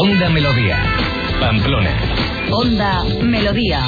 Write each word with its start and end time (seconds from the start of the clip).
Onda 0.00 0.28
Melodía, 0.30 0.78
Pamplona. 1.40 1.90
Onda 2.52 3.02
Melodía. 3.20 3.80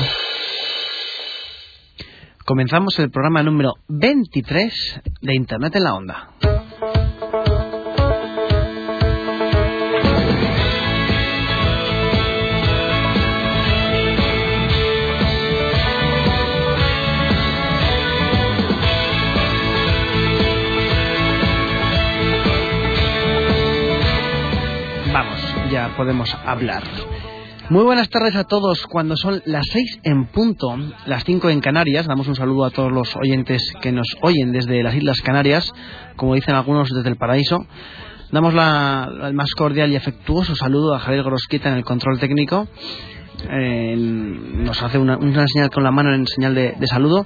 Comenzamos 2.44 2.98
el 2.98 3.12
programa 3.12 3.44
número 3.44 3.74
23 3.86 5.02
de 5.22 5.34
Internet 5.36 5.76
en 5.76 5.84
la 5.84 5.94
Onda. 5.94 6.30
Ya 25.70 25.94
podemos 25.96 26.34
hablar. 26.44 26.82
Muy 27.68 27.84
buenas 27.84 28.08
tardes 28.08 28.34
a 28.34 28.44
todos. 28.44 28.86
Cuando 28.88 29.16
son 29.16 29.42
las 29.44 29.64
seis 29.70 30.00
en 30.02 30.26
punto, 30.26 30.76
las 31.06 31.24
cinco 31.24 31.50
en 31.50 31.60
Canarias, 31.60 32.06
damos 32.06 32.26
un 32.26 32.34
saludo 32.34 32.64
a 32.64 32.70
todos 32.70 32.90
los 32.90 33.14
oyentes 33.16 33.62
que 33.80 33.92
nos 33.92 34.08
oyen 34.22 34.50
desde 34.50 34.82
las 34.82 34.94
Islas 34.94 35.20
Canarias, 35.22 35.72
como 36.16 36.34
dicen 36.34 36.56
algunos 36.56 36.88
desde 36.88 37.08
el 37.08 37.16
paraíso. 37.16 37.64
Damos 38.32 38.54
la, 38.54 39.08
el 39.24 39.34
más 39.34 39.52
cordial 39.52 39.92
y 39.92 39.96
afectuoso 39.96 40.56
saludo 40.56 40.94
a 40.94 40.98
Javier 40.98 41.22
Grosquita 41.22 41.68
en 41.68 41.76
el 41.76 41.84
control 41.84 42.18
técnico. 42.18 42.66
Eh, 43.48 43.94
nos 43.96 44.82
hace 44.82 44.98
una, 44.98 45.18
señal 45.46 45.70
con 45.70 45.84
la 45.84 45.90
mano 45.90 46.12
en 46.14 46.26
señal 46.26 46.54
de, 46.54 46.74
saludo. 46.86 47.24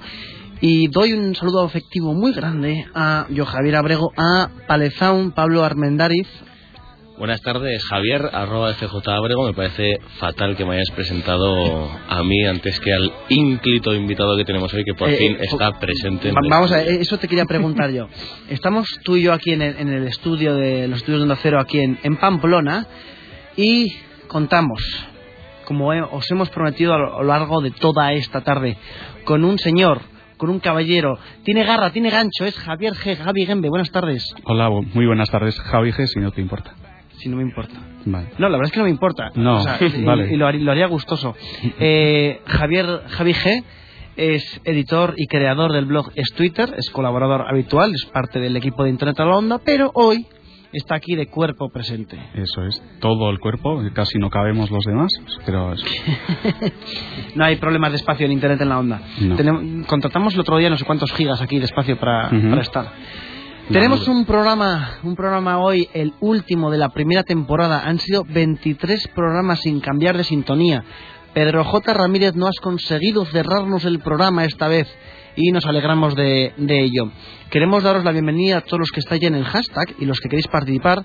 Y 0.61 0.87
doy 0.87 1.13
un 1.13 1.35
saludo 1.35 1.63
afectivo 1.63 2.13
muy 2.13 2.33
grande 2.33 2.85
a 2.93 3.25
yo, 3.29 3.45
Javier 3.45 3.75
Abrego, 3.75 4.11
a 4.15 4.49
Palezaun, 4.67 5.31
Pablo 5.31 5.63
Armendariz, 5.63 6.27
Buenas 7.17 7.39
tardes, 7.39 7.81
Javier, 7.85 8.29
arroba 8.33 8.73
FJ 8.73 9.09
Abrego. 9.09 9.47
Me 9.47 9.53
parece 9.53 9.99
fatal 10.19 10.57
que 10.57 10.65
me 10.65 10.73
hayas 10.73 10.91
presentado 10.93 11.89
a 12.09 12.23
mí 12.23 12.43
antes 12.43 12.77
que 12.81 12.93
al 12.93 13.09
ínclito 13.29 13.95
invitado 13.95 14.35
que 14.35 14.43
tenemos 14.43 14.73
hoy, 14.73 14.83
que 14.83 14.93
por 14.93 15.09
eh, 15.09 15.15
fin 15.15 15.37
está 15.39 15.79
presente. 15.79 16.27
En 16.27 16.35
vamos 16.49 16.73
a 16.73 16.81
eso 16.81 17.17
te 17.17 17.29
quería 17.29 17.45
preguntar 17.45 17.89
yo. 17.91 18.09
Estamos 18.49 18.99
tú 19.05 19.15
y 19.15 19.21
yo 19.21 19.31
aquí 19.31 19.51
en 19.51 19.61
el, 19.61 19.77
en 19.77 19.93
el 19.93 20.07
estudio 20.09 20.55
de 20.55 20.89
los 20.89 20.97
estudios 20.97 21.21
de 21.21 21.23
Onda 21.23 21.39
Cero, 21.41 21.61
aquí 21.61 21.79
en, 21.79 21.97
en 22.03 22.17
Pamplona, 22.17 22.85
y 23.55 23.95
contamos, 24.27 24.81
como 25.63 25.87
os 25.87 26.29
hemos 26.31 26.49
prometido 26.49 26.95
a 26.95 26.97
lo 26.97 27.23
largo 27.23 27.61
de 27.61 27.71
toda 27.71 28.11
esta 28.11 28.41
tarde, 28.41 28.77
con 29.23 29.45
un 29.45 29.57
señor 29.57 30.01
con 30.35 30.49
un 30.49 30.59
caballero. 30.59 31.17
Tiene 31.45 31.63
garra, 31.63 31.91
tiene 31.91 32.09
gancho, 32.09 32.43
es 32.43 32.57
Javier 32.57 32.91
G. 32.91 33.15
Javi 33.15 33.45
Gembe. 33.45 33.69
Buenas 33.69 33.89
tardes. 33.89 34.35
Hola, 34.43 34.69
muy 34.69 35.05
buenas 35.05 35.29
tardes, 35.29 35.57
Javi 35.57 35.93
G, 35.93 36.07
si 36.07 36.19
no 36.19 36.31
te 36.31 36.41
importa 36.41 36.75
si 37.17 37.29
no 37.29 37.37
me 37.37 37.43
importa. 37.43 37.75
Vale. 38.05 38.27
No, 38.37 38.49
la 38.49 38.57
verdad 38.57 38.67
es 38.67 38.71
que 38.71 38.79
no 38.79 38.85
me 38.85 38.91
importa. 38.91 39.31
No, 39.35 39.57
o 39.57 39.61
sea, 39.61 39.79
vale. 40.05 40.29
y, 40.29 40.33
y 40.33 40.37
lo, 40.37 40.47
haría, 40.47 40.61
lo, 40.61 40.71
haría, 40.71 40.87
gustoso. 40.87 41.35
Eh, 41.79 42.41
Javier 42.45 43.01
Javi 43.09 43.33
G 43.33 43.63
es 44.17 44.61
editor 44.63 45.13
y 45.17 45.27
creador 45.27 45.73
del 45.73 45.85
blog 45.85 46.11
Es 46.15 46.31
Twitter, 46.33 46.73
es 46.77 46.89
colaborador 46.89 47.45
habitual, 47.49 47.93
es 47.93 48.05
parte 48.05 48.39
del 48.39 48.55
equipo 48.55 48.83
de 48.83 48.89
Internet 48.89 49.19
a 49.19 49.25
la 49.25 49.37
Onda, 49.37 49.59
pero 49.63 49.91
hoy 49.93 50.25
está 50.71 50.95
aquí 50.95 51.15
de 51.15 51.27
cuerpo 51.27 51.69
presente. 51.69 52.17
Eso 52.33 52.63
es, 52.65 52.81
todo 52.99 53.29
el 53.29 53.39
cuerpo, 53.39 53.81
casi 53.93 54.17
no 54.19 54.29
cabemos 54.29 54.69
los 54.71 54.83
demás, 54.83 55.11
pero 55.45 55.73
es... 55.73 55.83
no 57.35 57.45
hay 57.45 57.55
problemas 57.57 57.91
de 57.91 57.97
espacio 57.97 58.25
en 58.25 58.33
Internet 58.33 58.61
en 58.61 58.69
la 58.69 58.79
Onda. 58.79 59.01
No. 59.21 59.35
Tenemos, 59.35 59.87
contratamos 59.87 60.33
el 60.33 60.41
otro 60.41 60.57
día 60.57 60.69
no 60.69 60.77
sé 60.77 60.85
cuántos 60.85 61.11
gigas 61.13 61.41
aquí 61.41 61.59
de 61.59 61.65
espacio 61.65 61.97
para, 61.97 62.27
uh 62.27 62.31
-huh. 62.31 62.49
para 62.49 62.61
estar. 62.61 62.91
Tenemos 63.71 64.07
un 64.07 64.25
programa, 64.25 64.99
un 65.01 65.15
programa 65.15 65.57
hoy, 65.57 65.89
el 65.93 66.13
último 66.19 66.69
de 66.69 66.77
la 66.77 66.89
primera 66.89 67.23
temporada. 67.23 67.81
Han 67.87 67.97
sido 67.97 68.23
23 68.23 69.07
programas 69.07 69.61
sin 69.61 69.79
cambiar 69.79 70.15
de 70.15 70.23
sintonía. 70.23 70.83
Pedro 71.33 71.63
J. 71.63 71.93
Ramírez 71.95 72.35
no 72.35 72.45
has 72.45 72.57
conseguido 72.61 73.25
cerrarnos 73.25 73.83
el 73.85 73.99
programa 73.99 74.45
esta 74.45 74.67
vez 74.67 74.87
y 75.35 75.51
nos 75.51 75.65
alegramos 75.65 76.15
de, 76.15 76.53
de 76.57 76.83
ello. 76.83 77.11
Queremos 77.49 77.81
daros 77.81 78.03
la 78.03 78.11
bienvenida 78.11 78.57
a 78.57 78.61
todos 78.61 78.81
los 78.81 78.91
que 78.91 78.99
estáis 78.99 79.23
en 79.23 79.33
el 79.33 79.45
hashtag 79.45 79.95
y 79.97 80.05
los 80.05 80.19
que 80.19 80.29
queréis 80.29 80.47
participar. 80.47 81.03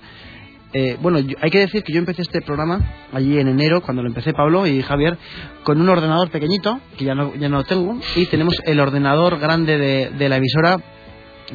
Eh, 0.73 0.97
bueno, 1.01 1.19
yo, 1.19 1.37
hay 1.41 1.49
que 1.49 1.59
decir 1.59 1.81
que 1.83 1.91
yo 1.91 1.99
empecé 1.99 2.21
este 2.21 2.41
programa 2.43 2.79
allí 3.11 3.39
en 3.39 3.47
enero, 3.47 3.81
cuando 3.81 4.03
lo 4.03 4.07
empecé 4.07 4.33
Pablo 4.33 4.67
y 4.67 4.83
Javier, 4.83 5.17
con 5.63 5.81
un 5.81 5.89
ordenador 5.89 6.29
pequeñito, 6.29 6.79
que 6.95 7.05
ya 7.05 7.15
no, 7.15 7.33
ya 7.35 7.49
no 7.49 7.63
tengo, 7.63 7.99
y 8.15 8.27
tenemos 8.27 8.55
el 8.65 8.79
ordenador 8.79 9.39
grande 9.39 9.79
de, 9.79 10.11
de 10.11 10.29
la 10.29 10.37
emisora 10.37 10.79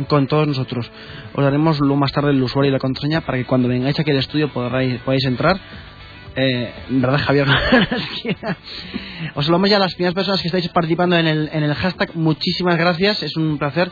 con 0.09 0.27
todos 0.27 0.47
nosotros. 0.47 0.91
Os 1.35 1.45
daremos 1.45 1.81
luego 1.81 1.97
más 1.97 2.13
tarde 2.13 2.31
el 2.31 2.43
usuario 2.43 2.71
y 2.71 2.73
la 2.73 2.79
contraseña 2.79 3.23
para 3.23 3.39
que 3.39 3.45
cuando 3.45 3.69
vengáis 3.69 3.99
aquí 3.99 4.11
al 4.11 4.19
estudio 4.19 4.49
podáis, 4.49 5.01
podáis 5.01 5.25
entrar. 5.25 5.59
Eh, 6.39 6.71
¿Verdad, 6.91 7.19
Javier? 7.19 7.47
Os 9.35 9.47
saludamos 9.47 9.71
ya 9.71 9.77
a 9.77 9.81
las 9.81 9.95
primeras 9.95 10.15
personas 10.15 10.43
que 10.43 10.49
estáis 10.49 10.69
participando 10.69 11.17
en 11.17 11.27
el, 11.27 11.49
en 11.53 11.63
el 11.63 11.75
hashtag. 11.75 12.15
Muchísimas 12.15 12.77
gracias, 12.77 13.23
es 13.23 13.37
un 13.37 13.59
placer. 13.59 13.91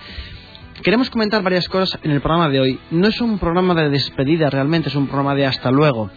Queremos 0.82 1.08
comentar 1.08 1.42
varias 1.42 1.68
cosas 1.68 1.98
en 2.02 2.10
el 2.10 2.20
programa 2.20 2.50
de 2.50 2.60
hoy. 2.60 2.80
No 2.90 3.08
es 3.08 3.20
un 3.20 3.38
programa 3.38 3.74
de 3.74 3.88
despedida 3.88 4.50
realmente, 4.50 4.90
es 4.90 4.94
un 4.94 5.06
programa 5.06 5.34
de 5.34 5.46
hasta 5.46 5.70
luego. 5.70 6.10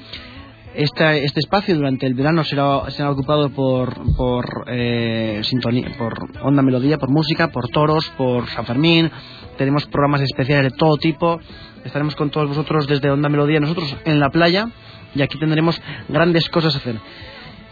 Este, 0.78 1.26
este 1.26 1.40
espacio 1.40 1.76
durante 1.76 2.06
el 2.06 2.14
verano 2.14 2.44
será, 2.44 2.88
será 2.92 3.10
ocupado 3.10 3.50
por 3.50 3.96
por, 4.16 4.66
eh, 4.68 5.42
sintonía, 5.44 5.90
por 5.98 6.14
onda 6.44 6.62
melodía, 6.62 7.00
por 7.00 7.10
música, 7.10 7.48
por 7.48 7.68
toros, 7.70 8.08
por 8.16 8.48
San 8.50 8.64
Fermín. 8.64 9.10
Tenemos 9.58 9.88
programas 9.88 10.22
especiales 10.22 10.72
de 10.72 10.78
todo 10.78 10.98
tipo. 10.98 11.40
Estaremos 11.84 12.16
con 12.16 12.30
todos 12.30 12.50
vosotros 12.50 12.86
desde 12.88 13.10
Onda 13.10 13.28
Melodía, 13.28 13.60
nosotros 13.60 13.98
en 14.06 14.20
la 14.20 14.30
playa, 14.30 14.70
y 15.16 15.24
aquí 15.24 15.40
tendremos 15.40 15.82
grandes 16.10 16.48
cosas 16.50 16.76
a 16.76 16.78
hacer. 16.78 16.98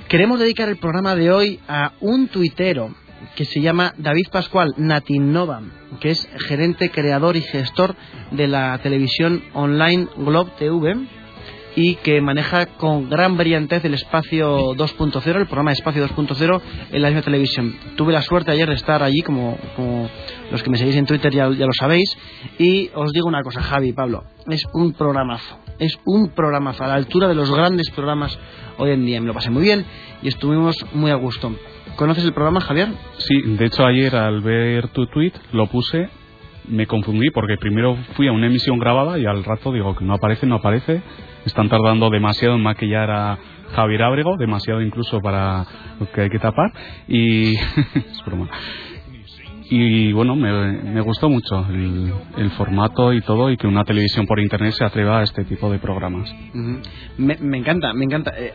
Queremos 0.07 0.39
dedicar 0.39 0.67
el 0.69 0.77
programa 0.77 1.13
de 1.15 1.31
hoy 1.31 1.59
a 1.67 1.91
un 1.99 2.27
tuitero 2.27 2.89
que 3.35 3.45
se 3.45 3.61
llama 3.61 3.93
David 3.99 4.29
Pascual 4.31 4.73
Natinnova, 4.77 5.61
que 5.99 6.09
es 6.09 6.27
gerente, 6.47 6.89
creador 6.89 7.35
y 7.35 7.41
gestor 7.41 7.95
de 8.31 8.47
la 8.47 8.79
televisión 8.79 9.43
online 9.53 10.07
Globe 10.17 10.53
TV 10.57 11.05
y 11.75 11.95
que 11.95 12.21
maneja 12.21 12.65
con 12.77 13.09
gran 13.09 13.37
brillantez 13.37 13.83
el 13.85 13.93
espacio 13.93 14.73
2.0, 14.75 15.25
el 15.25 15.45
programa 15.45 15.71
espacio 15.71 16.07
2.0 16.07 16.61
en 16.91 17.01
la 17.01 17.09
misma 17.09 17.21
televisión. 17.21 17.75
Tuve 17.95 18.13
la 18.13 18.21
suerte 18.21 18.51
ayer 18.51 18.67
de 18.67 18.75
estar 18.75 19.03
allí, 19.03 19.21
como, 19.21 19.57
los 20.51 20.63
que 20.63 20.69
me 20.69 20.77
seguís 20.77 20.95
en 20.95 21.05
Twitter 21.05 21.31
ya, 21.33 21.49
ya, 21.51 21.65
lo 21.65 21.73
sabéis, 21.73 22.17
y 22.57 22.89
os 22.93 23.11
digo 23.11 23.27
una 23.27 23.41
cosa, 23.43 23.61
Javi, 23.61 23.93
Pablo, 23.93 24.23
es 24.47 24.65
un 24.73 24.93
programazo, 24.93 25.57
es 25.79 25.97
un 26.05 26.29
programazo, 26.29 26.83
a 26.83 26.87
la 26.87 26.95
altura 26.95 27.27
de 27.27 27.35
los 27.35 27.53
grandes 27.53 27.89
programas 27.91 28.37
hoy 28.77 28.91
en 28.91 29.05
día. 29.05 29.19
Me 29.19 29.27
lo 29.27 29.33
pasé 29.33 29.49
muy 29.49 29.63
bien 29.63 29.85
y 30.21 30.29
estuvimos 30.29 30.75
muy 30.93 31.11
a 31.11 31.15
gusto. 31.15 31.53
¿Conoces 31.97 32.25
el 32.25 32.33
programa, 32.33 32.61
Javier? 32.61 32.89
Sí, 33.17 33.41
de 33.41 33.65
hecho 33.65 33.85
ayer 33.85 34.15
al 34.15 34.41
ver 34.41 34.89
tu 34.89 35.07
tweet 35.07 35.33
lo 35.51 35.67
puse 35.67 36.09
me 36.67 36.87
confundí 36.87 37.29
porque 37.29 37.57
primero 37.57 37.95
fui 38.15 38.27
a 38.27 38.31
una 38.31 38.47
emisión 38.47 38.79
grabada 38.79 39.17
y 39.19 39.25
al 39.25 39.43
rato 39.43 39.71
digo 39.71 39.95
que 39.95 40.05
no 40.05 40.13
aparece, 40.13 40.45
no 40.45 40.55
aparece. 40.55 41.01
Están 41.45 41.69
tardando 41.69 42.09
demasiado 42.09 42.55
en 42.55 42.63
maquillar 42.63 43.11
a 43.11 43.37
Javier 43.75 44.03
Ábrego, 44.03 44.35
demasiado 44.37 44.81
incluso 44.81 45.19
para 45.21 45.65
lo 45.99 46.11
que 46.11 46.21
hay 46.21 46.29
que 46.29 46.39
tapar. 46.39 46.71
Y. 47.07 47.55
es 47.95 48.23
broma. 48.25 48.49
Y 49.67 50.13
bueno, 50.13 50.35
me, 50.35 50.51
me 50.83 51.01
gustó 51.01 51.27
mucho 51.27 51.65
el, 51.69 52.13
el, 52.37 52.51
formato 52.51 53.13
y 53.13 53.21
todo, 53.21 53.49
y 53.49 53.57
que 53.57 53.65
una 53.65 53.83
televisión 53.83 54.27
por 54.27 54.39
internet 54.39 54.73
se 54.73 54.85
atreva 54.85 55.19
a 55.19 55.23
este 55.23 55.43
tipo 55.43 55.71
de 55.71 55.79
programas. 55.79 56.31
Uh 56.53 56.57
-huh. 56.57 56.79
me, 57.17 57.37
me, 57.37 57.57
encanta, 57.57 57.91
me 57.93 58.05
encanta. 58.05 58.31
Eh, 58.37 58.53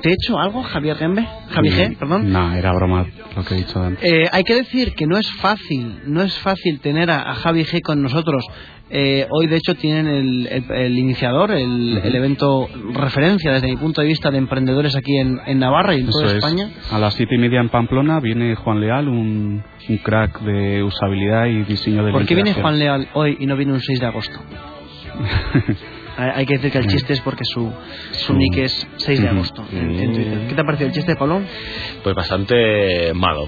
¿Te 0.00 0.08
he 0.08 0.12
hecho 0.14 0.38
algo, 0.38 0.62
Javier 0.62 0.96
Gembe? 0.96 1.28
Javi 1.50 1.68
G, 1.68 1.98
perdón. 1.98 2.32
No, 2.32 2.54
era 2.54 2.72
broma 2.72 3.06
lo 3.36 3.44
que 3.44 3.54
he 3.54 3.56
dicho 3.58 3.82
antes. 3.82 4.02
Eh, 4.02 4.28
hay 4.32 4.44
que 4.44 4.54
decir 4.54 4.94
que 4.94 5.06
no 5.06 5.18
es 5.18 5.30
fácil, 5.34 6.00
no 6.06 6.22
es 6.22 6.38
fácil 6.38 6.80
tener 6.80 7.10
a, 7.10 7.30
a 7.30 7.34
Javi 7.34 7.64
G 7.64 7.82
con 7.82 8.02
nosotros. 8.02 8.42
Eh, 8.88 9.26
hoy, 9.30 9.48
de 9.48 9.56
hecho, 9.56 9.74
tienen 9.74 10.06
el, 10.06 10.46
el, 10.46 10.70
el 10.70 10.98
iniciador, 10.98 11.50
el, 11.50 11.64
uh 11.66 11.96
-huh. 11.96 12.04
el, 12.04 12.14
evento 12.14 12.68
referencia 12.92 13.52
desde 13.52 13.66
mi 13.66 13.76
punto 13.76 14.00
de 14.00 14.06
vista 14.06 14.30
de 14.30 14.38
emprendedores 14.38 14.94
aquí 14.94 15.16
en, 15.16 15.40
en 15.44 15.58
Navarra 15.58 15.96
y 15.96 16.02
en 16.02 16.08
Eso 16.08 16.20
toda 16.20 16.30
es. 16.30 16.34
España. 16.34 16.70
A 16.92 16.98
las 17.00 17.14
siete 17.14 17.34
y 17.34 17.38
media 17.38 17.60
en 17.60 17.68
Pamplona 17.68 18.20
viene 18.20 18.54
Juan 18.54 18.80
Leal, 18.80 19.08
un, 19.08 19.64
un 19.88 19.98
crack 19.98 20.40
de 20.42 20.84
usabilidad 20.84 21.46
y 21.46 21.64
diseño 21.64 22.04
de 22.04 22.12
¿Por 22.12 22.26
qué 22.26 22.36
viene 22.36 22.52
Juan 22.52 22.78
Leal 22.78 23.08
hoy 23.14 23.36
y 23.40 23.46
no 23.46 23.56
viene 23.56 23.72
un 23.72 23.80
6 23.80 23.98
de 23.98 24.06
agosto? 24.06 24.38
Hay 26.18 26.46
que 26.46 26.54
decir 26.54 26.72
que 26.72 26.78
el 26.78 26.86
chiste 26.86 27.12
es 27.12 27.20
porque 27.20 27.44
su, 27.44 27.70
su 28.12 28.32
nick 28.34 28.56
es 28.56 28.88
6 28.96 29.20
de 29.20 29.28
agosto 29.28 29.66
en, 29.70 30.14
Twitter. 30.14 30.46
¿Qué 30.48 30.54
te 30.54 30.60
ha 30.60 30.64
parecido 30.64 30.88
el 30.88 30.94
chiste, 30.94 31.14
Pablo? 31.14 31.42
Pues 32.02 32.14
bastante 32.14 33.12
malo 33.12 33.46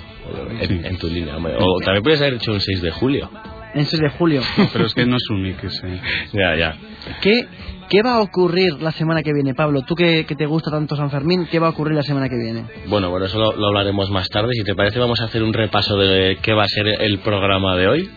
en, 0.60 0.98
tu 0.98 1.06
línea. 1.06 1.38
O 1.38 1.80
también 1.80 2.02
puedes 2.02 2.20
haber 2.20 2.34
hecho 2.34 2.52
un 2.52 2.60
6 2.60 2.82
de 2.82 2.90
julio. 2.90 3.30
En 3.78 3.86
6 3.86 4.02
de 4.02 4.10
julio. 4.10 4.42
pero 4.72 4.86
es 4.86 4.94
que 4.94 5.06
no 5.06 5.16
es 5.16 5.30
un 5.30 5.42
nick 5.42 5.62
ese. 5.62 6.00
ya, 6.32 6.56
ya. 6.56 6.76
¿Qué, 7.20 7.46
¿Qué 7.88 8.02
va 8.02 8.16
a 8.16 8.20
ocurrir 8.20 8.82
la 8.82 8.90
semana 8.90 9.22
que 9.22 9.32
viene, 9.32 9.54
Pablo? 9.54 9.82
Tú 9.82 9.94
que, 9.94 10.24
te 10.24 10.46
gusta 10.46 10.70
tanto 10.70 10.94
San 10.94 11.10
Fermín, 11.10 11.46
¿qué 11.50 11.58
va 11.58 11.68
a 11.68 11.70
ocurrir 11.70 11.94
la 11.94 12.02
semana 12.02 12.28
que 12.28 12.36
viene? 12.36 12.64
Bueno, 12.86 13.08
bueno, 13.08 13.26
eso 13.26 13.38
lo, 13.38 13.66
hablaremos 13.66 14.10
más 14.10 14.28
tarde. 14.28 14.52
Si 14.52 14.64
te 14.64 14.74
parece, 14.74 14.98
vamos 14.98 15.20
a 15.20 15.24
hacer 15.24 15.42
un 15.42 15.54
repaso 15.54 15.96
de 15.96 16.38
qué 16.42 16.52
va 16.52 16.64
a 16.64 16.68
ser 16.68 16.86
el 16.86 17.20
programa 17.20 17.76
de 17.76 17.86
hoy. 17.88 18.10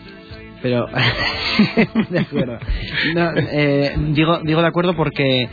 Pero, 0.60 0.86
de 2.10 2.18
acuerdo. 2.18 2.58
Eh, 3.50 3.94
digo, 4.10 4.40
digo 4.44 4.60
de 4.60 4.68
acuerdo 4.68 4.94
porque, 4.94 5.48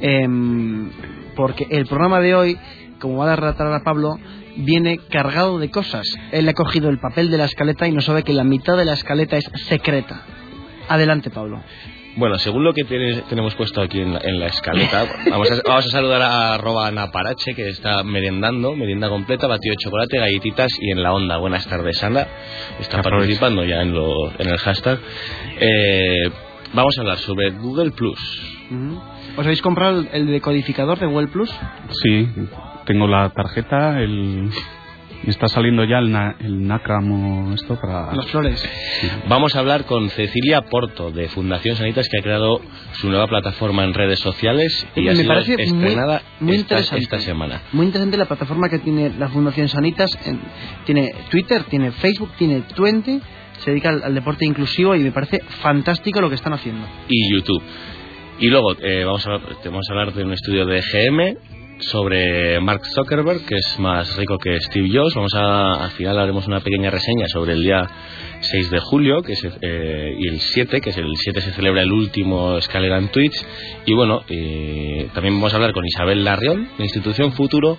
em, 0.00 0.90
porque 1.36 1.66
el 1.68 1.84
programa 1.86 2.20
de 2.20 2.34
hoy, 2.34 2.58
como 3.00 3.18
va 3.18 3.32
a 3.32 3.36
relatar 3.36 3.70
a 3.72 3.84
Pablo, 3.84 4.18
viene 4.58 4.98
cargado 4.98 5.58
de 5.58 5.70
cosas. 5.70 6.06
Él 6.32 6.48
ha 6.48 6.54
cogido 6.54 6.90
el 6.90 6.98
papel 6.98 7.30
de 7.30 7.38
la 7.38 7.44
escaleta 7.44 7.86
y 7.86 7.92
no 7.92 8.00
sabe 8.00 8.22
que 8.22 8.32
la 8.32 8.44
mitad 8.44 8.76
de 8.76 8.84
la 8.84 8.94
escaleta 8.94 9.36
es 9.36 9.50
secreta. 9.68 10.22
Adelante, 10.88 11.30
Pablo. 11.30 11.62
Bueno, 12.16 12.36
según 12.38 12.64
lo 12.64 12.74
que 12.74 12.82
tenemos 12.82 13.54
puesto 13.54 13.80
aquí 13.80 14.00
en 14.00 14.40
la, 14.40 14.46
escaleta, 14.46 15.06
vamos 15.30 15.50
a, 15.50 15.82
saludar 15.82 16.20
a 16.22 16.54
arroba 16.54 16.90
Naparache, 16.90 17.54
que 17.54 17.68
está 17.68 18.02
merendando, 18.02 18.74
merienda 18.74 19.08
completa, 19.08 19.46
batido 19.46 19.74
de 19.74 19.84
chocolate, 19.84 20.18
galletitas 20.18 20.68
y 20.80 20.90
en 20.90 21.02
la 21.02 21.12
onda. 21.12 21.36
Buenas 21.36 21.68
tardes, 21.68 22.02
Ana. 22.02 22.26
Está 22.80 23.02
participando 23.02 23.64
ya 23.64 23.82
en, 23.82 23.94
en 23.94 24.48
el 24.48 24.58
hashtag. 24.58 24.98
Eh, 25.60 26.30
vamos 26.74 26.98
a 26.98 27.02
hablar 27.02 27.18
sobre 27.18 27.50
Google 27.50 27.92
Plus. 27.92 28.18
¿Os 29.36 29.44
habéis 29.44 29.62
comprado 29.62 30.04
el 30.12 30.26
decodificador 30.26 30.98
de 30.98 31.06
Google 31.06 31.28
Plus? 31.28 31.50
Sí, 32.02 32.28
tengo 32.88 33.06
la 33.06 33.28
tarjeta, 33.28 34.00
el 34.00 34.48
y 35.24 35.30
está 35.30 35.48
saliendo 35.48 35.84
ya 35.84 35.98
el, 35.98 36.10
na, 36.10 36.36
el 36.38 36.70
esto 37.54 37.78
para... 37.80 38.14
Las 38.14 38.26
flores. 38.26 38.64
Vamos 39.28 39.56
a 39.56 39.58
hablar 39.58 39.84
con 39.84 40.08
Cecilia 40.10 40.62
Porto, 40.62 41.10
de 41.10 41.28
Fundación 41.28 41.76
Sanitas, 41.76 42.08
que 42.08 42.18
ha 42.18 42.22
creado 42.22 42.60
su 42.92 43.10
nueva 43.10 43.26
plataforma 43.26 43.84
en 43.84 43.94
redes 43.94 44.20
sociales 44.20 44.86
y 44.94 45.02
Me 45.02 45.10
ha 45.10 45.16
sido 45.16 45.28
parece 45.28 45.54
estrenada 45.58 46.22
muy, 46.40 46.54
esta, 46.54 46.76
interesante. 46.76 47.04
esta, 47.04 47.18
semana. 47.18 47.62
Muy 47.72 47.86
interesante 47.86 48.16
la 48.16 48.26
plataforma 48.26 48.68
que 48.68 48.78
tiene 48.78 49.12
la 49.18 49.28
Fundación 49.28 49.68
Sanitas. 49.68 50.10
tiene 50.86 51.12
Twitter, 51.30 51.64
tiene 51.64 51.90
Facebook, 51.90 52.30
tiene 52.38 52.62
Twenty, 52.74 53.20
se 53.58 53.72
dedica 53.72 53.90
al, 53.90 54.14
deporte 54.14 54.46
inclusivo 54.46 54.94
y 54.94 55.00
me 55.00 55.10
parece 55.10 55.40
fantástico 55.60 56.20
lo 56.20 56.28
que 56.28 56.36
están 56.36 56.52
haciendo. 56.52 56.86
Y 57.08 57.34
YouTube. 57.34 57.62
Y 58.38 58.46
luego 58.46 58.76
eh, 58.80 59.02
vamos, 59.04 59.26
a, 59.26 59.30
vamos 59.64 59.86
a 59.90 59.92
hablar 59.92 60.14
de 60.14 60.24
un 60.24 60.32
estudio 60.32 60.64
de 60.64 60.80
GM 60.80 61.57
sobre 61.80 62.60
Mark 62.60 62.84
Zuckerberg, 62.86 63.44
que 63.46 63.56
es 63.56 63.78
más 63.78 64.16
rico 64.16 64.38
que 64.38 64.58
Steve 64.60 64.88
Jobs. 64.92 65.14
Vamos 65.14 65.34
a, 65.34 65.84
al 65.84 65.90
final 65.92 66.18
haremos 66.18 66.46
una 66.46 66.60
pequeña 66.60 66.90
reseña 66.90 67.26
sobre 67.28 67.52
el 67.52 67.62
día 67.62 67.86
6 68.40 68.70
de 68.70 68.80
julio 68.80 69.22
que 69.22 69.32
es, 69.32 69.46
eh, 69.60 70.14
y 70.18 70.28
el 70.28 70.40
7, 70.40 70.80
que 70.80 70.90
es 70.90 70.96
el 70.96 71.16
7 71.16 71.40
se 71.40 71.52
celebra 71.52 71.82
el 71.82 71.92
último 71.92 72.58
escalera 72.58 72.98
en 72.98 73.08
Twitch. 73.08 73.44
Y 73.86 73.94
bueno, 73.94 74.22
eh, 74.28 75.08
también 75.14 75.34
vamos 75.34 75.52
a 75.52 75.56
hablar 75.56 75.72
con 75.72 75.84
Isabel 75.86 76.24
Larrión, 76.24 76.68
de 76.78 76.84
Institución 76.84 77.32
Futuro, 77.32 77.78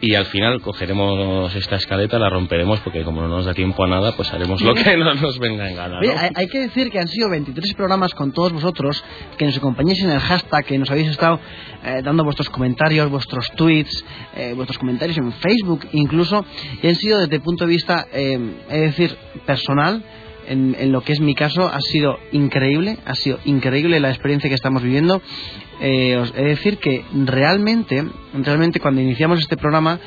y 0.00 0.14
al 0.14 0.26
final 0.26 0.60
cogeremos 0.62 1.54
esta 1.54 1.76
escaleta, 1.76 2.18
la 2.18 2.30
romperemos 2.30 2.80
porque 2.80 3.04
como 3.04 3.20
no 3.20 3.28
nos 3.28 3.44
da 3.44 3.52
tiempo 3.52 3.84
a 3.84 3.88
nada, 3.88 4.16
pues 4.16 4.32
haremos 4.32 4.62
lo 4.62 4.74
que 4.74 4.96
no 4.96 5.14
nos 5.14 5.38
venga 5.38 5.68
en 5.68 5.76
gana. 5.76 6.00
hay, 6.34 6.46
que 6.46 6.60
decir 6.60 6.90
que 6.90 6.98
han 6.98 7.08
sido 7.08 7.28
23 7.28 7.74
programas 7.74 8.14
con 8.14 8.32
todos 8.32 8.52
vosotros, 8.52 9.04
que 9.36 9.44
nos 9.44 9.56
acompañéis 9.58 10.02
en 10.02 10.10
el 10.10 10.20
hashtag, 10.20 10.64
que 10.64 10.78
nos 10.78 10.90
habéis 10.90 11.08
estado 11.08 11.38
eh, 11.84 12.00
dando 12.02 12.24
vuestros 12.24 12.48
comentarios, 12.48 13.10
vuestros 13.10 13.50
tweets, 13.52 14.04
eh, 14.36 14.54
vuestros 14.54 14.78
comentarios 14.78 15.18
en 15.18 15.32
Facebook 15.32 15.86
incluso, 15.92 16.44
y 16.82 16.88
han 16.88 16.94
sido 16.94 17.18
desde 17.20 17.36
el 17.36 17.42
punto 17.42 17.64
de 17.64 17.70
vista, 17.70 18.06
eh, 18.12 18.38
es 18.70 18.96
decir, 18.96 19.16
personal, 19.44 20.02
en, 20.46 20.76
en, 20.78 20.92
lo 20.92 21.02
que 21.02 21.12
es 21.12 21.20
mi 21.20 21.34
caso, 21.34 21.68
ha 21.68 21.80
sido 21.80 22.18
increíble, 22.32 22.98
ha 23.04 23.14
sido 23.14 23.38
increíble 23.44 24.00
la 24.00 24.10
experiencia 24.10 24.48
que 24.48 24.54
estamos 24.54 24.82
viviendo 24.82 25.20
eh, 25.80 26.18
os 26.18 26.30
he 26.36 26.42
de 26.42 26.48
decir 26.50 26.76
que 26.76 27.04
realmente, 27.24 28.04
realmente 28.34 28.80
cuando 28.80 29.00
iniciamos 29.00 29.38
este 29.40 29.56
programa, 29.56 29.98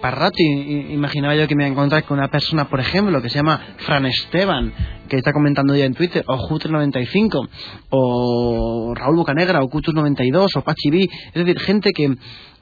para 0.00 0.16
rato 0.16 0.36
imaginaba 0.38 1.34
yo 1.34 1.48
que 1.48 1.56
me 1.56 1.64
iba 1.64 1.70
a 1.70 1.72
encontrar 1.72 2.04
con 2.04 2.18
una 2.18 2.28
persona, 2.28 2.68
por 2.68 2.78
ejemplo, 2.78 3.20
que 3.20 3.28
se 3.28 3.36
llama 3.36 3.60
Fran 3.78 4.06
Esteban, 4.06 4.72
que 5.08 5.16
está 5.16 5.32
comentando 5.32 5.74
ya 5.74 5.86
en 5.86 5.94
Twitter, 5.94 6.24
o 6.28 6.36
Jutre95, 6.48 7.48
o 7.90 8.94
Raúl 8.94 9.16
Bocanegra, 9.16 9.62
o 9.62 9.68
Cutus92, 9.68 10.56
o 10.56 10.62
Pachi 10.62 11.08
es 11.34 11.34
decir, 11.34 11.58
gente 11.58 11.90
que, 11.92 12.14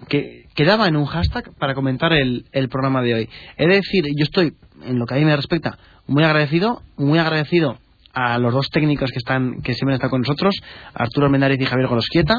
que 0.08 0.46
quedaba 0.55 0.88
en 0.88 0.96
un 0.96 1.05
hashtag 1.05 1.53
para 1.58 1.75
comentar 1.75 2.12
el, 2.14 2.46
el 2.53 2.69
programa 2.70 3.03
de 3.03 3.14
hoy. 3.14 3.29
He 3.58 3.67
de 3.67 3.75
decir, 3.75 4.05
yo 4.17 4.25
estoy, 4.25 4.55
en 4.82 4.99
lo 4.99 5.05
que 5.05 5.14
a 5.14 5.19
mí 5.19 5.25
me 5.25 5.37
respecta, 5.37 5.79
muy 6.11 6.25
agradecido, 6.25 6.83
muy 6.97 7.21
agradecido 7.21 7.79
a 8.12 8.37
los 8.39 8.53
dos 8.53 8.69
técnicos 8.71 9.11
que 9.12 9.19
están 9.19 9.62
que 9.62 9.75
siempre 9.75 9.95
están 9.95 10.11
con 10.11 10.23
nosotros, 10.23 10.57
Arturo 10.93 11.31
Menárez 11.31 11.61
y 11.61 11.65
Javier 11.65 11.89
Golosquieta, 11.89 12.35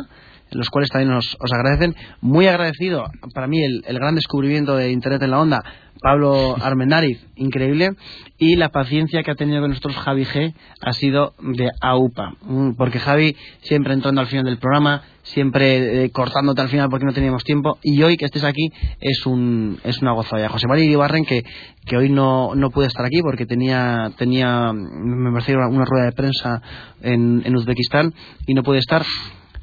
los 0.52 0.70
cuales 0.70 0.90
también 0.90 1.14
os, 1.14 1.38
agradecen. 1.52 1.96
Muy 2.22 2.48
agradecido 2.48 3.06
para 3.34 3.48
mí 3.48 3.64
el, 3.64 3.84
gran 3.98 4.16
descubrimiento 4.16 4.76
de 4.76 4.92
Internet 4.92 5.22
en 5.24 5.32
la 5.32 5.40
onda, 5.40 5.64
Pablo 6.02 6.56
Armenariz, 6.62 7.26
increíble, 7.36 7.92
y 8.38 8.56
la 8.56 8.70
paciencia 8.70 9.24
que 9.24 9.32
ha 9.32 9.36
tenido 9.36 9.62
con 9.62 9.70
nosotros 9.70 9.96
Javi 9.98 10.26
G 10.26 10.54
ha 10.82 10.94
sido 10.94 11.34
de 11.40 11.70
AUPA, 11.82 12.34
mm, 12.42 12.72
porque 12.72 13.00
Javi 13.00 13.36
siempre 13.62 13.94
entrando 13.94 14.22
al 14.22 14.28
final 14.28 14.46
del 14.46 14.58
programa, 14.58 15.04
siempre 15.24 16.04
eh, 16.04 16.10
cortándote 16.10 16.62
al 16.62 16.70
final 16.70 16.90
porque 16.90 17.06
no 17.06 17.14
teníamos 17.14 17.44
tiempo, 17.44 17.78
y 17.84 18.02
hoy 18.02 18.18
que 18.18 18.26
estés 18.26 18.44
aquí 18.44 18.72
es 19.00 19.26
un 19.26 19.80
es 19.84 20.02
una 20.02 20.14
gozada. 20.14 20.50
José 20.50 20.68
María 20.68 20.86
Ibarren, 20.86 21.26
que, 21.26 21.44
que 21.86 21.98
hoy 21.98 22.10
no, 22.10 22.56
no 22.56 22.72
puede 22.72 22.88
estar 22.88 23.06
aquí 23.06 23.22
porque 23.22 23.46
tenía, 23.46 24.12
tenía 24.18 24.74
me 24.74 25.32
parece, 25.32 25.56
una 25.56 25.86
rueda 25.86 26.06
de 26.06 26.12
prensa 26.14 26.62
en, 27.02 27.44
en 27.46 27.56
Uzbekistán 27.56 28.14
y 28.48 28.54
no 28.54 28.64
puede 28.64 28.80
estar 28.80 29.04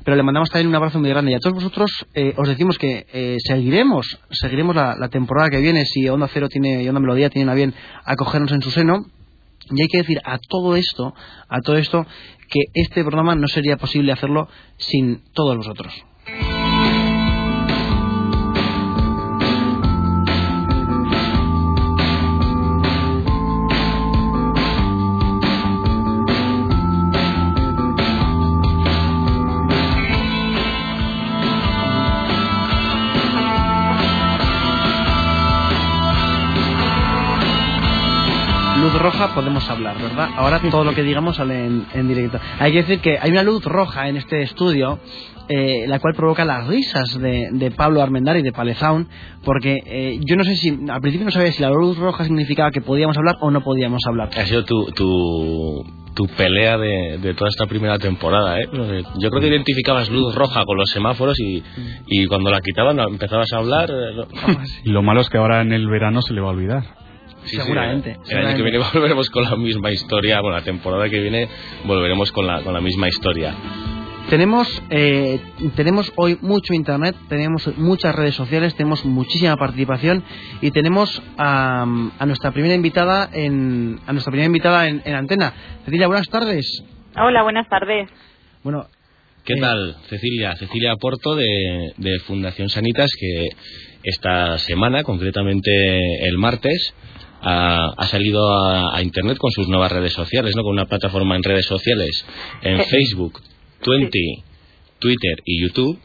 pero 0.08 0.16
le 0.16 0.22
mandamos 0.22 0.48
también 0.48 0.68
un 0.68 0.74
abrazo 0.74 0.98
muy 0.98 1.10
grande. 1.10 1.32
Y 1.32 1.34
a 1.34 1.38
todos 1.38 1.52
vosotros 1.52 1.90
eh, 2.14 2.32
os 2.38 2.48
decimos 2.48 2.78
que 2.78 3.04
eh, 3.12 3.36
seguiremos, 3.46 4.18
seguiremos 4.30 4.74
la, 4.74 5.08
temporada 5.10 5.50
que 5.50 5.58
viene 5.58 5.84
si 5.84 6.08
Onda 6.08 6.30
Cero 6.32 6.48
tiene, 6.48 6.82
y 6.82 6.88
Onda 6.88 6.98
Melodía 6.98 7.28
tienen 7.28 7.50
a 7.50 7.54
bien 7.54 7.74
acogernos 8.06 8.50
en 8.52 8.62
su 8.62 8.70
seno. 8.70 9.04
Y 9.70 9.82
hay 9.82 9.88
que 9.88 9.98
decir 9.98 10.18
a 10.24 10.38
todo 10.38 10.76
esto, 10.76 11.12
a 11.50 11.60
todo 11.60 11.76
esto, 11.76 12.06
que 12.48 12.60
este 12.72 13.02
programa 13.02 13.34
no 13.34 13.48
sería 13.48 13.76
posible 13.76 14.10
hacerlo 14.10 14.48
sin 14.78 15.20
todos 15.34 15.58
vosotros. 15.58 15.92
Roja 39.18 39.34
podemos 39.34 39.68
hablar, 39.68 40.00
¿verdad? 40.00 40.28
Ahora 40.36 40.60
todo 40.70 40.84
lo 40.84 40.94
que 40.94 41.02
digamos 41.02 41.36
sale 41.36 41.66
en, 41.66 42.08
directo. 42.08 42.38
Hay 42.58 42.72
que 42.72 42.78
decir 42.78 43.00
que 43.00 43.18
hay 43.18 43.30
una 43.30 43.42
luz 43.42 43.64
roja 43.64 44.08
en 44.08 44.16
este 44.16 44.42
estudio, 44.42 44.98
eh, 45.48 45.86
la 45.86 45.98
cual 45.98 46.14
provoca 46.14 46.44
las 46.44 46.66
risas 46.66 47.18
de, 47.20 47.72
Pablo 47.76 48.02
Armendar 48.02 48.36
y 48.36 48.42
de 48.42 48.52
Palezaun, 48.52 49.08
porque 49.44 49.78
eh, 49.86 50.20
yo 50.24 50.36
no 50.36 50.44
sé 50.44 50.56
si, 50.56 50.78
al 50.88 51.00
principio 51.00 51.24
no 51.24 51.30
sabía 51.30 51.52
si 51.52 51.62
la 51.62 51.70
luz 51.70 51.98
roja 51.98 52.24
significaba 52.24 52.70
que 52.70 52.80
podíamos 52.80 53.16
hablar 53.16 53.36
o 53.40 53.50
no 53.50 53.62
podíamos 53.62 54.00
hablar. 54.06 54.30
Ha 54.36 54.46
sido 54.46 54.64
tu, 54.64 54.86
tu, 54.92 55.84
tu 56.14 56.26
pelea 56.36 56.78
de, 56.78 57.34
toda 57.34 57.48
esta 57.48 57.66
primera 57.66 57.98
temporada, 57.98 58.60
¿eh? 58.60 58.68
Yo 59.18 59.30
creo 59.30 59.40
que 59.40 59.48
identificabas 59.48 60.10
luz 60.10 60.34
roja 60.34 60.64
con 60.64 60.76
los 60.76 60.90
semáforos 60.90 61.38
y, 61.40 61.62
y 62.06 62.26
cuando 62.26 62.50
la 62.50 62.60
quitaban 62.60 62.98
empezabas 63.00 63.52
a 63.52 63.58
hablar. 63.58 63.90
Eh, 63.90 64.56
y 64.84 64.90
lo 64.90 65.02
malo 65.02 65.20
es 65.20 65.28
que 65.28 65.38
ahora 65.38 65.60
en 65.62 65.72
el 65.72 65.88
verano 65.88 66.22
se 66.22 66.34
le 66.34 66.40
va 66.40 66.48
a 66.48 66.52
olvidar 66.52 67.07
seguramente, 67.48 68.16
El 68.28 68.46
año 68.46 68.56
que 68.56 68.62
viene 68.62 68.78
volveremos 68.94 69.30
con 69.30 69.44
la 69.44 69.56
misma 69.56 69.90
historia. 69.90 70.40
Bueno, 70.40 70.56
la 70.56 70.64
temporada 70.64 71.08
que 71.08 71.20
viene 71.20 71.48
volveremos 71.84 72.32
con 72.32 72.46
la, 72.46 72.62
con 72.62 72.74
la 72.74 72.80
misma 72.80 73.08
historia. 73.08 73.54
Tenemos, 74.28 74.82
eh, 74.90 75.40
tenemos 75.74 76.12
hoy 76.16 76.36
mucho 76.42 76.74
internet, 76.74 77.16
tenemos 77.30 77.66
muchas 77.78 78.14
redes 78.14 78.34
sociales, 78.34 78.74
tenemos 78.74 79.02
muchísima 79.06 79.56
participación 79.56 80.22
y 80.60 80.70
tenemos 80.70 81.22
a, 81.38 81.86
nuestra 82.26 82.50
primera 82.50 82.74
invitada 82.74 83.30
en 83.32 83.98
a 84.06 84.12
nuestra 84.12 84.30
primera 84.30 84.46
invitada 84.46 84.86
en, 84.86 85.14
antena. 85.14 85.54
Cecilia, 85.86 86.08
buenas 86.08 86.28
tardes. 86.28 86.84
Hola, 87.16 87.42
buenas 87.42 87.66
tardes. 87.70 88.10
Bueno, 88.62 88.86
¿qué 89.46 89.54
eh, 89.54 89.60
tal, 89.60 89.96
Cecilia? 90.08 90.56
Cecilia 90.56 90.94
Porto 90.96 91.34
de, 91.34 91.94
de 91.96 92.18
Fundación 92.26 92.68
Sanitas 92.68 93.08
que 93.18 93.48
esta 94.02 94.58
semana, 94.58 95.04
concretamente 95.04 95.70
el 96.26 96.36
martes, 96.36 96.94
ha, 97.42 98.06
salido 98.06 98.40
a, 98.52 99.02
Internet 99.02 99.38
con 99.38 99.50
sus 99.50 99.68
nuevas 99.68 99.92
redes 99.92 100.12
sociales, 100.12 100.54
¿no? 100.56 100.62
Con 100.62 100.72
una 100.72 100.86
plataforma 100.86 101.36
en 101.36 101.42
redes 101.42 101.66
sociales, 101.66 102.26
en 102.62 102.84
Facebook, 102.84 103.40
Twenty, 103.82 104.42
Twitter 104.98 105.38
y 105.44 105.62
YouTube. 105.62 105.98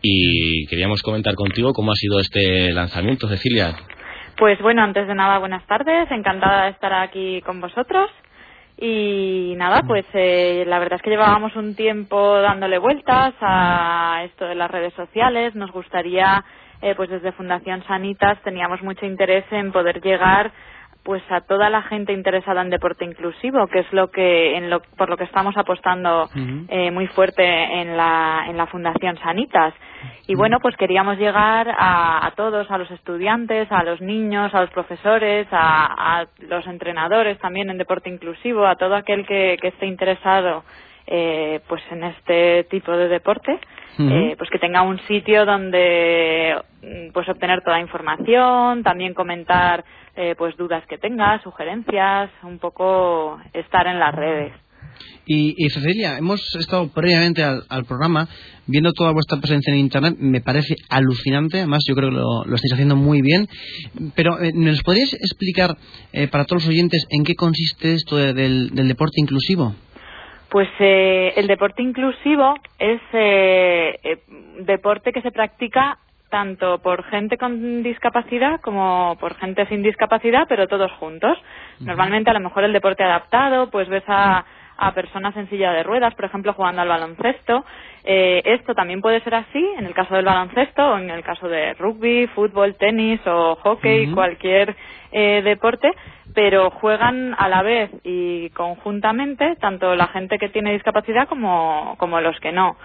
Y 0.00 0.66
queríamos 0.66 1.02
comentar 1.02 1.34
contigo 1.34 1.72
cómo 1.72 1.92
ha 1.92 1.96
sido 1.96 2.20
este 2.20 2.72
lanzamiento, 2.72 3.28
Cecilia. 3.28 3.74
Pues 4.36 4.60
bueno, 4.60 4.82
antes 4.82 5.08
de 5.08 5.14
nada, 5.14 5.38
buenas 5.38 5.66
tardes. 5.66 6.08
Encantada 6.10 6.64
de 6.64 6.70
estar 6.70 6.92
aquí 6.92 7.40
con 7.42 7.60
vosotros. 7.60 8.08
Y 8.80 9.54
nada, 9.56 9.82
pues 9.84 10.06
eh, 10.14 10.62
la 10.68 10.78
verdad 10.78 10.96
es 10.96 11.02
que 11.02 11.10
llevábamos 11.10 11.56
un 11.56 11.74
tiempo 11.74 12.40
dándole 12.40 12.78
vueltas 12.78 13.34
a 13.40 14.22
esto 14.24 14.44
de 14.44 14.54
las 14.54 14.70
redes 14.70 14.94
sociales. 14.94 15.56
Nos 15.56 15.72
gustaría, 15.72 16.44
eh, 16.82 16.94
pues 16.96 17.10
desde 17.10 17.32
Fundación 17.32 17.82
Sanitas 17.84 18.40
teníamos 18.42 18.82
mucho 18.82 19.06
interés 19.06 19.44
en 19.50 19.72
poder 19.72 20.00
llegar 20.00 20.52
pues 21.08 21.22
a 21.30 21.40
toda 21.40 21.70
la 21.70 21.80
gente 21.84 22.12
interesada 22.12 22.60
en 22.60 22.68
deporte 22.68 23.02
inclusivo, 23.02 23.66
que 23.68 23.78
es 23.78 23.92
lo 23.94 24.10
que 24.10 24.56
en 24.58 24.68
lo, 24.68 24.80
por 24.80 25.08
lo 25.08 25.16
que 25.16 25.24
estamos 25.24 25.56
apostando 25.56 26.28
eh, 26.68 26.90
muy 26.90 27.06
fuerte 27.06 27.42
en 27.42 27.96
la, 27.96 28.44
en 28.46 28.58
la 28.58 28.66
Fundación 28.66 29.16
Sanitas. 29.18 29.72
Y 30.26 30.34
bueno, 30.34 30.58
pues 30.60 30.76
queríamos 30.76 31.16
llegar 31.16 31.74
a, 31.78 32.30
todos, 32.36 32.70
a 32.70 32.76
los 32.76 32.90
estudiantes, 32.90 33.72
a 33.72 33.84
los 33.84 34.02
niños, 34.02 34.54
a 34.54 34.60
los 34.60 34.70
profesores, 34.70 35.46
a, 35.50 36.26
los 36.40 36.66
entrenadores 36.66 37.38
también 37.38 37.70
en 37.70 37.78
deporte 37.78 38.10
inclusivo, 38.10 38.66
a 38.66 38.76
todo 38.76 38.94
aquel 38.94 39.24
que, 39.26 39.56
esté 39.62 39.86
interesado 39.86 40.62
eh, 41.06 41.60
pues 41.68 41.82
en 41.90 42.04
este 42.04 42.64
tipo 42.64 42.92
de 42.92 43.08
deporte. 43.08 43.58
Eh, 43.98 44.36
pues 44.38 44.48
que 44.50 44.58
tenga 44.60 44.82
un 44.82 44.98
sitio 45.08 45.44
donde 45.44 46.54
mm, 46.82 47.12
pues 47.12 47.28
obtener 47.28 47.62
toda 47.62 47.78
la 47.78 47.82
información, 47.82 48.84
también 48.84 49.12
comentar 49.12 49.84
eh, 50.14 50.34
pues 50.38 50.56
dudas 50.56 50.84
que 50.86 50.98
tengas, 50.98 51.42
sugerencias, 51.42 52.30
un 52.44 52.58
poco 52.58 53.40
estar 53.52 53.86
en 53.86 53.98
las 53.98 54.14
redes. 54.14 54.52
Y, 55.30 55.68
Cecilia, 55.68 56.16
hemos 56.16 56.40
estado 56.58 56.88
previamente 56.88 57.44
al, 57.44 57.84
programa 57.84 58.26
viendo 58.66 58.92
toda 58.92 59.12
vuestra 59.12 59.38
presencia 59.38 59.74
en 59.74 59.80
Internet. 59.80 60.16
Me 60.18 60.40
parece 60.40 60.74
alucinante, 60.88 61.58
además 61.58 61.84
yo 61.86 61.94
creo 61.94 62.08
que 62.08 62.16
lo, 62.16 62.54
estáis 62.54 62.72
haciendo 62.72 62.96
muy 62.96 63.20
bien. 63.20 63.46
Pero, 64.14 64.40
eh, 64.40 64.52
¿nos 64.54 64.82
podríais 64.82 65.12
explicar 65.12 65.76
eh, 66.14 66.28
para 66.28 66.46
todos 66.46 66.62
los 66.62 66.70
oyentes 66.70 67.04
en 67.10 67.24
qué 67.24 67.34
consiste 67.34 67.92
esto 67.92 68.16
del, 68.16 68.70
deporte 68.70 69.20
inclusivo? 69.20 69.74
Pues 70.50 70.68
el 70.78 71.46
deporte 71.46 71.82
inclusivo 71.82 72.54
es 72.78 73.00
deporte 74.64 75.12
que 75.12 75.20
se 75.20 75.30
practica 75.30 75.98
tanto 76.30 76.78
por 76.78 77.04
gente 77.04 77.38
con 77.38 77.82
discapacidad 77.82 78.60
como 78.60 79.16
por 79.20 79.34
gente 79.36 79.66
sin 79.66 79.82
discapacidad, 79.82 80.46
pero 80.48 80.68
todos 80.68 80.92
juntos. 80.92 81.38
Normalmente, 81.80 82.30
a 82.30 82.34
lo 82.34 82.40
mejor 82.40 82.64
el 82.64 82.72
deporte 82.72 83.02
adaptado, 83.02 83.70
pues 83.70 83.88
ves 83.88 84.04
a, 84.06 84.44
a 84.78 84.92
personas 84.92 85.36
en 85.36 85.50
silla 85.50 85.72
de 85.72 85.82
ruedas, 85.82 86.14
por 86.14 86.24
ejemplo, 86.24 86.54
jugando 86.54 86.82
al 86.82 86.88
baloncesto. 86.88 87.64
Eh, 88.04 88.40
esto 88.44 88.74
también 88.74 89.02
puede 89.02 89.20
ser 89.20 89.34
así 89.34 89.62
en 89.76 89.84
el 89.84 89.92
caso 89.92 90.14
del 90.14 90.24
baloncesto 90.24 90.82
o 90.82 90.98
en 90.98 91.10
el 91.10 91.22
caso 91.24 91.48
de 91.48 91.74
rugby, 91.74 92.28
fútbol, 92.28 92.76
tenis 92.76 93.20
o 93.26 93.56
hockey, 93.56 94.12
cualquier 94.12 94.74
eh, 95.10 95.42
deporte, 95.42 95.90
pero 96.32 96.70
juegan 96.70 97.34
a 97.36 97.48
la 97.48 97.62
vez 97.62 97.90
y 98.04 98.50
conjuntamente 98.50 99.56
tanto 99.56 99.96
la 99.96 100.06
gente 100.06 100.38
que 100.38 100.48
tiene 100.48 100.72
discapacidad 100.72 101.28
como, 101.28 101.96
como 101.98 102.20
los 102.20 102.38
que 102.38 102.52
no. 102.52 102.76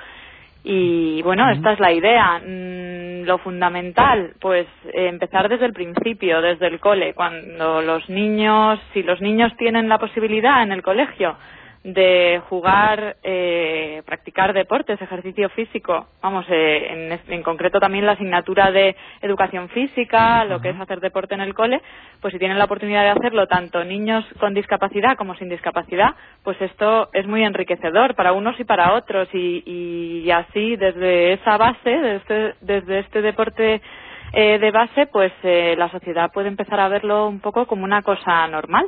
Y 0.65 1.21
bueno, 1.21 1.50
esta 1.51 1.73
es 1.73 1.79
la 1.79 1.91
idea. 1.91 2.39
Mm, 2.39 3.25
lo 3.25 3.38
fundamental, 3.38 4.33
pues 4.41 4.65
empezar 4.93 5.47
desde 5.47 5.65
el 5.65 5.73
principio, 5.73 6.41
desde 6.41 6.67
el 6.67 6.79
cole, 6.79 7.13
cuando 7.13 7.81
los 7.81 8.09
niños, 8.09 8.79
si 8.93 9.03
los 9.03 9.21
niños 9.21 9.55
tienen 9.57 9.88
la 9.88 10.00
posibilidad 10.00 10.63
en 10.63 10.71
el 10.71 10.81
colegio 10.81 11.38
de 11.84 12.42
jugar, 12.50 13.18
eh, 13.24 14.02
practicar 14.06 14.54
deportes, 14.54 15.02
ejercicio 15.02 15.50
físico, 15.50 16.08
vamos, 16.22 16.46
eh, 16.50 17.20
en, 17.28 17.44
concreto 17.44 17.80
también 17.80 18.06
la 18.06 18.13
asignatura 18.13 18.72
de 18.72 18.96
educación 19.22 19.68
física, 19.70 20.46
lo 20.46 20.62
que 20.62 20.70
es 20.70 20.80
hacer 20.80 21.02
deporte 21.02 21.34
en 21.34 21.42
el 21.42 21.54
cole, 21.54 21.82
pues 22.22 22.32
si 22.32 22.40
tienen 22.40 22.58
la 22.58 22.66
oportunidad 22.66 23.04
de 23.04 23.10
hacerlo 23.10 23.48
tanto 23.48 23.84
niños 23.84 24.24
con 24.40 24.54
discapacidad 24.54 25.18
como 25.18 25.36
sin 25.36 25.50
discapacidad, 25.50 26.16
pues 26.44 26.60
esto 26.62 27.10
es 27.12 27.28
muy 27.28 27.44
enriquecedor 27.44 28.16
para 28.16 28.32
unos 28.32 28.58
y 28.60 28.63
para 28.63 28.94
otros 28.94 29.28
y, 29.34 29.63
y 29.66 30.32
así 30.32 30.78
desde 30.78 31.34
esa 31.34 31.58
base, 31.58 31.90
desde 31.90 32.16
este, 32.16 32.56
desde 32.62 33.00
este 33.00 33.22
deporte 33.22 33.82
eh, 34.32 34.58
de 34.58 34.72
base, 34.72 35.06
pues 35.12 35.32
eh, 35.44 35.75
la 35.78 35.92
sociedad 35.92 36.32
puede 36.34 36.48
empezar 36.48 36.80
a 36.80 36.88
verlo 36.88 37.28
un 37.28 37.40
poco 37.40 37.68
como 37.68 37.84
una 37.84 38.02
cosa 38.02 38.48
normal. 38.48 38.88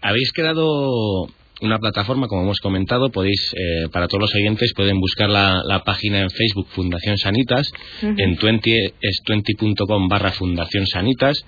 Habéis 0.00 0.32
quedado 0.32 1.26
una 1.62 1.78
plataforma, 1.78 2.26
como 2.28 2.42
hemos 2.42 2.60
comentado, 2.60 3.10
podéis, 3.10 3.54
eh, 3.54 3.88
para 3.92 4.08
todos 4.08 4.22
los 4.22 4.34
oyentes, 4.34 4.72
pueden 4.74 5.00
buscar 5.00 5.30
la, 5.30 5.82
página 5.84 6.20
en 6.20 6.30
Facebook 6.30 6.68
Fundación 6.68 7.16
Sanitas, 7.18 7.70
en 8.02 8.36
20 8.36 8.94
es 9.00 9.22
20.com 9.26 10.08
barra 10.08 10.32
Fundación 10.32 10.86
Sanitas, 10.86 11.44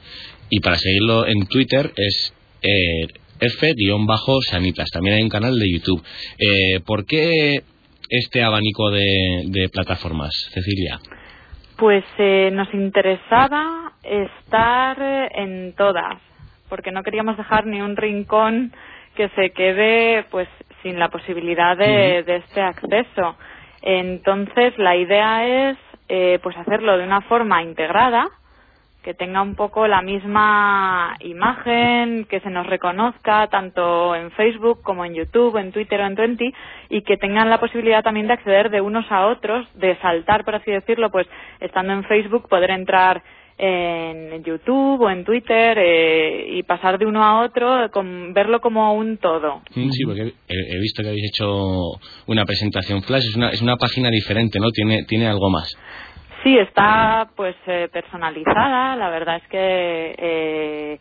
y 0.51 0.61
para 0.61 0.77
seguirlo 0.77 1.27
en 1.27 1.47
Twitter 1.47 1.93
es 1.97 2.35
eh, 2.63 3.07
F-Sanitas. 3.41 4.91
También 4.91 5.17
hay 5.17 5.23
un 5.23 5.29
canal 5.29 5.55
de 5.55 5.73
YouTube. 5.73 6.03
Eh, 6.39 6.81
¿Por 6.85 7.07
qué 7.07 7.63
este 8.09 8.43
abanico 8.43 8.91
de, 8.91 9.69
plataformas, 9.73 10.33
Cecilia? 10.53 10.99
Pues 11.77 12.05
eh, 12.19 12.51
nos 12.53 12.73
interesaba 12.73 13.93
estar 14.03 15.31
en 15.35 15.75
todas, 15.75 16.21
porque 16.69 16.93
no 16.93 17.03
queríamos 17.03 17.37
dejar 17.37 17.67
ni 17.67 17.81
un 17.81 17.97
rincón 17.97 18.73
que 19.15 19.29
se 19.31 19.51
quede 19.51 20.25
pues 20.31 20.49
sin 20.83 20.99
la 20.99 21.09
posibilidad 21.09 21.77
de, 21.77 22.19
este 22.21 22.61
acceso. 22.61 23.37
Entonces 23.83 24.77
la 24.79 24.97
idea 24.97 25.71
es 25.71 25.79
eh, 26.09 26.39
pues 26.43 26.57
hacerlo 26.57 26.97
de 26.99 27.05
una 27.05 27.23
forma 27.23 27.63
integrada, 27.63 28.29
que 29.03 29.15
tenga 29.15 29.43
un 29.43 29.55
poco 29.55 29.87
la 29.87 30.01
misma 30.01 31.15
imagen, 31.21 32.25
que 32.25 32.41
se 32.41 32.49
nos 32.49 32.67
reconozca 32.67 33.47
tanto 33.49 34.15
en 34.15 34.31
Facebook 34.31 34.83
como 34.83 35.05
en 35.05 35.15
YouTube, 35.15 35.59
en 35.59 35.73
Twitter 35.73 36.01
o 36.01 36.07
en 36.07 36.17
Twenty, 36.17 36.55
y 36.89 37.03
que 37.03 37.19
tengan 37.19 37.51
la 37.51 37.61
posibilidad 37.61 38.03
también 38.03 38.27
de 38.27 38.33
acceder 38.33 38.71
de 38.71 38.81
unos 38.81 39.05
a 39.13 39.27
otros, 39.27 39.69
de 39.75 39.97
saltar, 39.97 40.45
por 40.45 40.55
así 40.55 40.71
decirlo, 40.71 41.11
pues 41.11 41.27
estando 41.61 41.93
en 41.93 42.05
Facebook, 42.05 42.49
poder 42.49 42.71
entrar 42.71 43.23
en 43.57 44.43
YouTube 44.43 45.01
o 45.01 45.11
en 45.11 45.25
Twitter 45.25 45.79
eh, 45.79 46.47
y 46.57 46.63
pasar 46.65 46.99
de 46.99 47.07
uno 47.07 47.23
a 47.23 47.43
otro, 47.43 47.91
con, 47.91 48.35
verlo 48.35 48.61
como 48.61 48.95
un 48.95 49.19
todo. 49.19 49.63
Sí, 49.71 50.05
porque 50.05 50.33
he, 50.49 50.79
visto 50.81 51.03
que 51.03 51.09
habéis 51.09 51.31
hecho 51.31 51.93
una 52.27 52.45
presentación 52.45 53.03
flash, 53.03 53.27
es 53.29 53.37
una, 53.37 53.51
es 53.51 53.63
una 53.63 53.77
página 53.77 54.11
diferente, 54.11 54.59
¿no? 54.59 54.71
Tiene, 54.71 55.05
tiene 55.05 55.29
algo 55.29 55.51
más. 55.51 55.77
Sí, 56.43 56.59
está 56.59 57.31
pues 57.37 57.57
eh, 57.67 57.89
personalizada, 57.91 58.97
la 58.97 59.09
verdad 59.09 59.37
es 59.37 59.49
que 59.49 60.15
eh, 60.19 60.99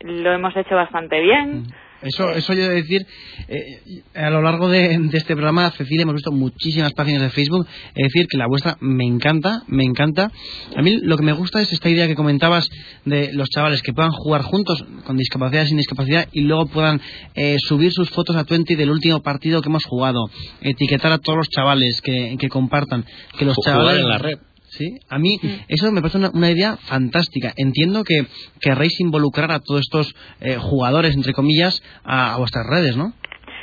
lo 0.00 0.32
hemos 0.32 0.54
hecho 0.56 0.74
bastante 0.74 1.20
bien. 1.20 1.64
Eso, 2.02 2.30
eso 2.30 2.52
yo 2.54 2.62
he 2.62 2.68
de 2.68 2.74
decir, 2.76 3.06
eh, 3.48 4.02
a 4.14 4.30
lo 4.30 4.40
largo 4.40 4.68
de, 4.68 4.94
este 5.12 5.34
programa, 5.34 5.70
Cecilia, 5.72 6.02
hemos 6.02 6.14
visto 6.14 6.30
muchísimas 6.30 6.92
páginas 6.92 7.22
de 7.22 7.30
Facebook, 7.30 7.66
es 7.94 8.04
decir, 8.04 8.26
que 8.28 8.38
la 8.38 8.46
vuestra 8.46 8.76
me 8.80 9.04
encanta, 9.04 9.62
me 9.66 9.82
encanta. 9.82 10.30
A 10.76 10.82
mí 10.82 10.98
lo 11.02 11.16
que 11.16 11.24
me 11.24 11.32
gusta 11.32 11.60
es 11.60 11.72
esta 11.72 11.88
idea 11.88 12.06
que 12.06 12.14
comentabas 12.14 12.68
de 13.04 13.32
los 13.32 13.48
chavales 13.48 13.82
que 13.82 13.92
puedan 13.92 14.12
jugar 14.12 14.42
juntos, 14.42 14.84
con 15.04 15.16
discapacidad 15.16 15.64
y 15.64 15.68
sin 15.68 15.76
discapacidad, 15.78 16.28
y 16.32 16.42
luego 16.42 16.66
puedan 16.66 17.00
eh, 17.34 17.56
subir 17.58 17.92
sus 17.92 18.10
fotos 18.10 18.36
a 18.36 18.44
Twenty 18.44 18.76
del 18.76 18.90
último 18.90 19.20
partido 19.20 19.60
que 19.60 19.68
hemos 19.68 19.84
jugado, 19.84 20.30
etiquetar 20.60 21.10
a 21.12 21.18
todos 21.18 21.38
los 21.38 21.48
chavales 21.48 22.00
que, 22.00 22.36
que 22.38 22.48
compartan, 22.48 23.04
que 23.36 23.44
los 23.44 23.56
chavales... 23.64 24.02
en 24.02 24.08
la 24.08 24.18
red. 24.18 24.38
Sí, 24.70 24.98
a 25.08 25.18
mí 25.18 25.38
eso 25.68 25.90
me 25.92 26.00
parece 26.00 26.18
una, 26.18 26.50
idea 26.50 26.76
fantástica. 26.76 27.52
Entiendo 27.56 28.04
que 28.04 28.26
querréis 28.60 29.00
involucrar 29.00 29.50
a 29.50 29.60
todos 29.60 29.80
estos 29.80 30.14
eh, 30.40 30.56
jugadores, 30.56 31.16
entre 31.16 31.32
comillas, 31.32 31.82
a, 32.04 32.36
vuestras 32.38 32.66
redes, 32.66 32.96
¿no? 32.96 33.12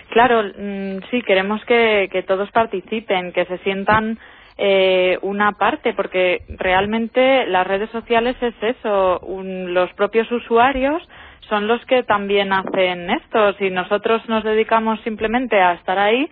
Claro, 0.09 0.43
mm, 0.43 1.03
sí, 1.11 1.21
queremos 1.21 1.61
que, 1.65 2.23
todos 2.27 2.49
participen, 2.51 3.33
que 3.33 3.45
se 3.45 3.57
sientan 3.59 4.17
eh, 4.57 5.19
una 5.21 5.51
parte, 5.51 5.93
porque 5.93 6.39
realmente 6.57 7.45
las 7.47 7.67
redes 7.67 7.89
sociales 7.91 8.35
es 8.41 8.55
eso, 8.61 9.21
los 9.43 9.93
propios 9.93 10.31
usuarios 10.31 11.03
son 11.49 11.67
los 11.67 11.83
que 11.85 12.03
también 12.03 12.51
hacen 12.53 13.09
esto. 13.11 13.53
Si 13.59 13.69
nosotros 13.69 14.27
nos 14.27 14.43
dedicamos 14.43 14.99
simplemente 15.03 15.59
a 15.61 15.73
estar 15.73 15.99
ahí, 15.99 16.27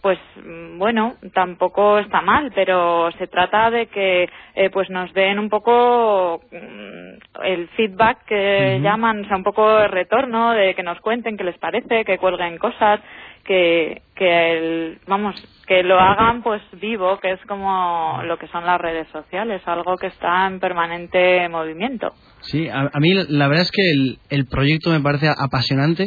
pues 0.00 0.18
mm, 0.36 0.78
bueno, 0.78 1.14
tampoco 1.34 1.98
está 1.98 2.20
mal, 2.20 2.52
pero 2.54 3.10
se 3.18 3.26
trata 3.26 3.70
de 3.70 3.86
que 3.86 4.28
eh, 4.54 4.70
pues 4.70 4.88
nos 4.90 5.12
den 5.12 5.38
un 5.38 5.48
poco 5.48 6.40
mm, 6.50 7.42
el 7.44 7.68
feedback 7.70 8.24
que 8.26 8.80
llaman, 8.80 9.24
o 9.24 9.28
sea, 9.28 9.36
un 9.36 9.44
poco 9.44 9.78
el 9.80 9.90
retorno 9.90 10.52
de 10.52 10.74
que 10.74 10.82
nos 10.82 11.00
cuenten 11.00 11.36
qué 11.36 11.44
les 11.44 11.58
parece, 11.58 12.04
que 12.04 12.18
cuelguen 12.18 12.58
cosas, 12.58 13.00
que 13.44 14.02
que 14.14 14.52
el, 14.52 14.98
vamos, 15.06 15.36
que 15.66 15.82
lo 15.82 15.98
hagan 15.98 16.42
pues 16.42 16.60
vivo, 16.80 17.18
que 17.20 17.32
es 17.32 17.40
como 17.46 18.20
lo 18.24 18.36
que 18.36 18.48
son 18.48 18.66
las 18.66 18.80
redes 18.80 19.06
sociales, 19.08 19.62
algo 19.66 19.96
que 19.96 20.08
está 20.08 20.46
en 20.46 20.58
permanente 20.58 21.48
movimiento. 21.48 22.12
Sí, 22.40 22.68
a, 22.68 22.90
mí 22.98 23.14
la 23.28 23.46
verdad 23.46 23.62
es 23.62 23.70
que 23.70 23.90
el, 23.90 24.18
el 24.28 24.46
proyecto 24.46 24.90
me 24.90 25.00
parece 25.00 25.28
apasionante 25.28 26.06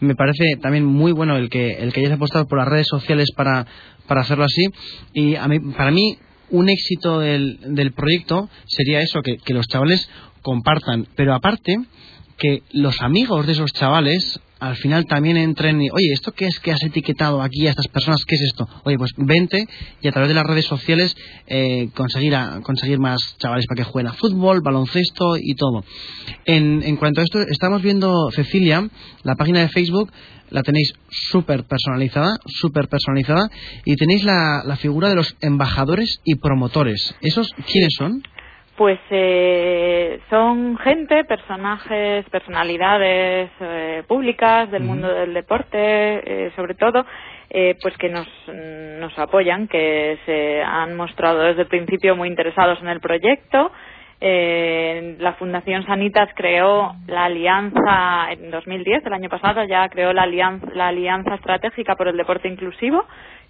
me 0.00 0.14
parece 0.14 0.56
también 0.60 0.84
muy 0.84 1.12
bueno 1.12 1.36
el 1.36 1.48
que 1.48 1.72
el 1.74 1.92
que 1.92 2.00
hayas 2.00 2.12
apostado 2.12 2.46
por 2.46 2.58
las 2.58 2.68
redes 2.68 2.86
sociales 2.88 3.30
para, 3.36 3.66
para 4.06 4.22
hacerlo 4.22 4.44
así. 4.44 4.66
Y 5.12 5.36
a 5.36 5.48
para 5.76 5.90
mí, 5.90 6.18
un 6.50 6.68
éxito 6.68 7.20
del, 7.20 7.58
del 7.74 7.92
proyecto 7.92 8.48
sería 8.66 9.00
eso, 9.00 9.22
que, 9.22 9.36
que 9.38 9.54
los 9.54 9.66
chavales 9.66 10.08
compartan. 10.42 11.06
Pero 11.16 11.34
aparte, 11.34 11.78
que 12.36 12.62
los 12.72 13.00
amigos 13.00 13.46
de 13.46 13.52
esos 13.52 13.72
chavales 13.72 14.40
al 14.68 14.76
final 14.76 15.04
también 15.04 15.36
entren 15.36 15.80
y, 15.82 15.90
oye, 15.90 16.12
¿esto 16.12 16.32
qué 16.32 16.46
es 16.46 16.58
que 16.58 16.72
has 16.72 16.82
etiquetado 16.82 17.42
aquí 17.42 17.66
a 17.66 17.70
estas 17.70 17.88
personas? 17.88 18.24
¿Qué 18.24 18.36
es 18.36 18.42
esto? 18.42 18.66
Oye, 18.84 18.96
pues 18.96 19.12
vente 19.16 19.68
y 20.00 20.08
a 20.08 20.12
través 20.12 20.28
de 20.28 20.34
las 20.34 20.46
redes 20.46 20.64
sociales 20.64 21.14
eh, 21.46 21.90
conseguir, 21.94 22.34
a, 22.34 22.60
conseguir 22.62 22.98
más 22.98 23.36
chavales 23.38 23.66
para 23.66 23.84
que 23.84 23.90
jueguen 23.90 24.10
a 24.10 24.14
fútbol, 24.14 24.62
baloncesto 24.62 25.36
y 25.36 25.54
todo. 25.54 25.84
En, 26.46 26.82
en 26.82 26.96
cuanto 26.96 27.20
a 27.20 27.24
esto, 27.24 27.40
estamos 27.42 27.82
viendo, 27.82 28.30
Cecilia, 28.30 28.88
la 29.22 29.34
página 29.34 29.60
de 29.60 29.68
Facebook, 29.68 30.10
la 30.50 30.62
tenéis 30.62 30.94
súper 31.10 31.64
personalizada, 31.64 32.38
súper 32.46 32.88
personalizada, 32.88 33.50
y 33.84 33.96
tenéis 33.96 34.24
la, 34.24 34.62
la 34.64 34.76
figura 34.76 35.08
de 35.08 35.16
los 35.16 35.36
embajadores 35.40 36.20
y 36.24 36.36
promotores. 36.36 37.14
¿Esos 37.20 37.48
quiénes 37.66 37.94
son? 37.98 38.22
Pues 38.76 38.98
eh, 39.10 40.20
son 40.30 40.76
gente, 40.78 41.22
personajes, 41.24 42.28
personalidades 42.28 43.50
eh, 43.60 44.02
públicas 44.08 44.68
del 44.70 44.82
mundo 44.82 45.06
del 45.06 45.32
deporte, 45.32 45.76
eh, 45.78 46.52
sobre 46.56 46.74
todo, 46.74 47.06
eh, 47.50 47.76
pues 47.80 47.96
que 47.98 48.08
nos, 48.08 48.26
nos 48.98 49.16
apoyan, 49.16 49.68
que 49.68 50.18
se 50.26 50.60
han 50.60 50.96
mostrado 50.96 51.42
desde 51.42 51.62
el 51.62 51.68
principio 51.68 52.16
muy 52.16 52.28
interesados 52.28 52.80
en 52.82 52.88
el 52.88 52.98
proyecto. 52.98 53.70
Eh, 54.20 55.16
la 55.18 55.34
Fundación 55.34 55.84
Sanitas 55.84 56.30
creó 56.34 56.94
la 57.06 57.26
alianza 57.26 58.32
en 58.32 58.50
2010, 58.50 59.04
el 59.04 59.12
año 59.12 59.28
pasado 59.28 59.64
ya 59.64 59.88
creó 59.88 60.12
la 60.12 60.22
alianza, 60.22 60.66
la 60.74 60.88
alianza 60.88 61.34
estratégica 61.34 61.94
por 61.94 62.08
el 62.08 62.16
deporte 62.16 62.48
inclusivo, 62.48 63.04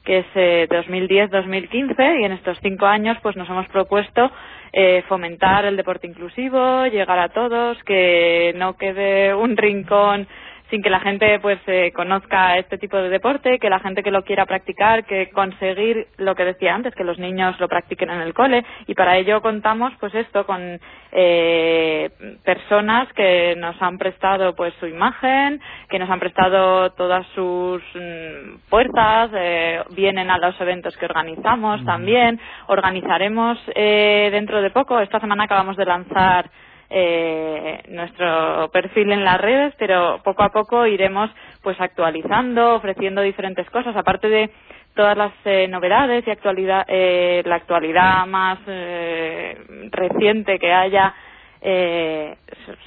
que 0.05 0.19
es 0.19 0.27
eh, 0.35 0.67
2010-2015 0.69 2.21
y 2.21 2.25
en 2.25 2.33
estos 2.33 2.59
cinco 2.61 2.87
años 2.87 3.17
pues 3.23 3.37
nos 3.37 3.49
hemos 3.49 3.69
propuesto 3.69 4.31
eh, 4.77 5.05
fomentar 5.09 5.65
el 5.65 5.77
deporte 5.77 6.09
inclusivo, 6.09 6.87
llegar 6.87 7.21
a 7.21 7.29
todos, 7.29 7.81
que 7.85 8.53
no 8.57 8.77
quede 8.77 9.33
un 9.33 9.57
rincón 9.57 10.27
sin 10.71 10.83
que 10.83 10.91
la 10.91 11.01
gente 11.01 11.39
pues 11.41 11.59
eh, 11.67 11.93
conozca 11.95 12.57
este 12.59 12.79
tipo 12.79 12.97
de 12.97 13.09
deporte, 13.09 13.59
que 13.59 13.71
la 13.71 13.81
gente 13.81 14.03
que 14.03 14.11
lo 14.11 14.23
quiera 14.23 14.47
practicar, 14.47 15.05
que 15.05 15.31
conseguir 15.31 16.07
lo 16.17 16.35
que 16.35 16.45
decía 16.45 16.75
antes, 16.75 16.95
que 16.95 17.05
los 17.05 17.19
niños 17.19 17.59
lo 17.61 17.69
practiquen 17.69 18.11
en 18.11 18.21
el 18.21 18.35
cole. 18.35 18.65
Y 18.87 18.95
para 18.95 19.17
ello 19.17 19.41
contamos 19.43 19.93
pues 20.01 20.15
esto 20.15 20.47
con 20.47 20.81
eh, 21.13 22.11
personas 22.45 23.13
que 23.13 23.55
nos 23.57 23.81
han 23.81 23.99
prestado 23.99 24.55
pues 24.55 24.75
su 24.81 24.87
imagen, 24.87 25.61
que 25.89 25.99
nos 25.99 26.11
han 26.11 26.21
prestado 26.21 26.91
todas 26.91 27.27
sus 27.35 27.83
mm, 27.95 28.69
fuerzas, 28.69 29.31
eh, 29.35 29.83
vienen 29.91 30.31
a 30.31 30.39
los 30.39 30.59
eventos 30.61 30.97
que 30.97 31.07
organizamos 31.07 31.85
también, 31.85 32.41
organizaremos 32.67 33.59
eh, 33.75 34.29
dentro 34.33 34.63
de 34.63 34.71
poco, 34.71 34.99
esta 34.99 35.21
semana 35.21 35.45
acabamos 35.45 35.77
de 35.77 35.85
lanzar 35.85 36.51
eh, 36.97 37.83
nuestro 37.89 38.71
perfil 38.73 39.11
en 39.11 39.25
las 39.25 39.41
redes, 39.41 39.75
pero 39.79 40.21
poco 40.23 40.45
a 40.45 40.51
poco 40.51 40.87
iremos 40.87 41.29
pues 41.61 41.81
actualizando, 41.81 42.77
ofreciendo 42.77 43.21
diferentes 43.21 43.69
cosas, 43.71 43.97
aparte 43.97 44.29
de 44.29 44.51
todas 44.95 45.17
las 45.17 45.33
eh, 45.45 45.67
novedades 45.67 46.25
y 46.25 46.31
actualidad, 46.31 46.85
eh, 46.87 47.43
la 47.47 47.57
actualidad 47.57 48.27
más 48.29 48.61
eh, 48.69 49.59
reciente 49.91 50.61
que 50.61 50.73
haya 50.73 51.13
eh, 51.61 52.37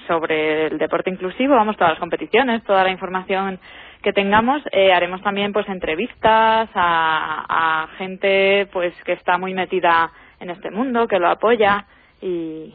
sobre 0.07 0.67
el 0.67 0.77
deporte 0.77 1.09
inclusivo, 1.09 1.55
vamos, 1.55 1.75
todas 1.75 1.91
las 1.91 1.99
competiciones, 1.99 2.63
toda 2.63 2.85
la 2.85 2.91
información 2.91 3.59
que 4.01 4.13
tengamos, 4.13 4.61
eh, 4.71 4.93
haremos 4.93 5.21
también 5.21 5.51
pues 5.51 5.67
entrevistas 5.67 6.69
a, 6.73 7.45
a 7.49 7.87
gente 7.97 8.69
pues 8.71 8.93
que 9.03 9.13
está 9.13 9.37
muy 9.37 9.53
metida 9.53 10.09
en 10.39 10.49
este 10.49 10.71
mundo, 10.71 11.09
que 11.09 11.19
lo 11.19 11.27
apoya 11.27 11.85
y, 12.21 12.73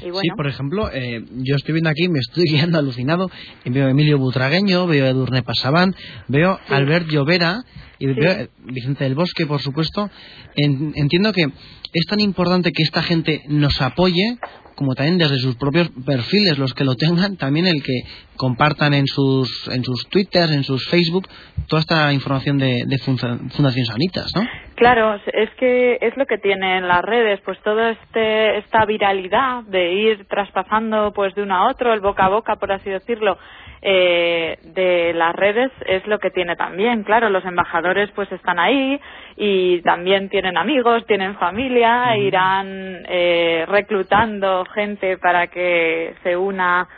y 0.00 0.10
bueno. 0.10 0.20
Sí, 0.22 0.28
por 0.36 0.46
ejemplo, 0.46 0.90
eh, 0.92 1.24
yo 1.42 1.56
estoy 1.56 1.72
viendo 1.74 1.90
aquí, 1.90 2.08
me 2.08 2.18
estoy 2.18 2.44
guiando 2.50 2.78
alucinado, 2.78 3.30
y 3.64 3.70
veo 3.70 3.86
a 3.86 3.90
Emilio 3.90 4.18
Butragueño, 4.18 4.86
veo 4.86 5.06
a 5.06 5.08
Edurne 5.10 5.42
Pasabán, 5.42 5.94
veo 6.28 6.58
a 6.68 6.76
Albert 6.76 7.08
Llovera 7.08 7.64
y 7.98 8.06
veo 8.06 8.30
a 8.32 8.48
Vicente 8.64 9.04
del 9.04 9.14
Bosque, 9.14 9.46
por 9.46 9.60
supuesto. 9.60 10.10
En- 10.56 10.92
entiendo 10.96 11.32
que 11.32 11.42
es 11.44 12.06
tan 12.08 12.20
importante 12.20 12.72
que 12.72 12.82
esta 12.82 13.02
gente 13.02 13.42
nos 13.48 13.80
apoye 13.80 14.38
como 14.74 14.96
también 14.96 15.18
desde 15.18 15.38
sus 15.38 15.54
propios 15.54 15.88
perfiles, 16.04 16.58
los 16.58 16.74
que 16.74 16.82
lo 16.82 16.96
tengan, 16.96 17.36
también 17.36 17.68
el 17.68 17.80
que 17.80 17.92
compartan 18.36 18.92
en 18.92 19.06
sus, 19.06 19.68
en 19.68 19.84
sus 19.84 20.08
Twitter, 20.08 20.50
en 20.50 20.64
sus 20.64 20.88
Facebook, 20.88 21.28
toda 21.68 21.78
esta 21.78 22.12
información 22.12 22.58
de, 22.58 22.82
de 22.84 22.98
Funda- 22.98 23.38
Fundación 23.52 23.86
Sanitas, 23.86 24.32
¿no? 24.34 24.42
Claro, 24.76 25.20
es 25.32 25.50
que 25.50 25.98
es 26.00 26.16
lo 26.16 26.26
que 26.26 26.38
tienen 26.38 26.88
las 26.88 27.02
redes, 27.02 27.40
pues 27.44 27.60
toda 27.60 27.90
este, 27.90 28.58
esta 28.58 28.84
viralidad 28.84 29.62
de 29.64 29.92
ir 29.92 30.26
traspasando 30.26 31.12
pues 31.12 31.32
de 31.36 31.42
uno 31.42 31.54
a 31.54 31.68
otro, 31.68 31.92
el 31.92 32.00
boca 32.00 32.24
a 32.24 32.28
boca, 32.28 32.56
por 32.56 32.72
así 32.72 32.90
decirlo, 32.90 33.38
eh, 33.82 34.58
de 34.62 35.12
las 35.14 35.32
redes 35.36 35.70
es 35.86 36.04
lo 36.08 36.18
que 36.18 36.30
tiene 36.30 36.56
también. 36.56 37.04
Claro, 37.04 37.30
los 37.30 37.44
embajadores 37.44 38.10
pues 38.16 38.32
están 38.32 38.58
ahí 38.58 39.00
y 39.36 39.80
también 39.82 40.28
tienen 40.28 40.56
amigos, 40.56 41.06
tienen 41.06 41.36
familia, 41.36 42.16
irán 42.16 43.04
eh, 43.08 43.64
reclutando 43.68 44.64
gente 44.74 45.18
para 45.18 45.46
que 45.46 46.14
se 46.24 46.36
una 46.36 46.88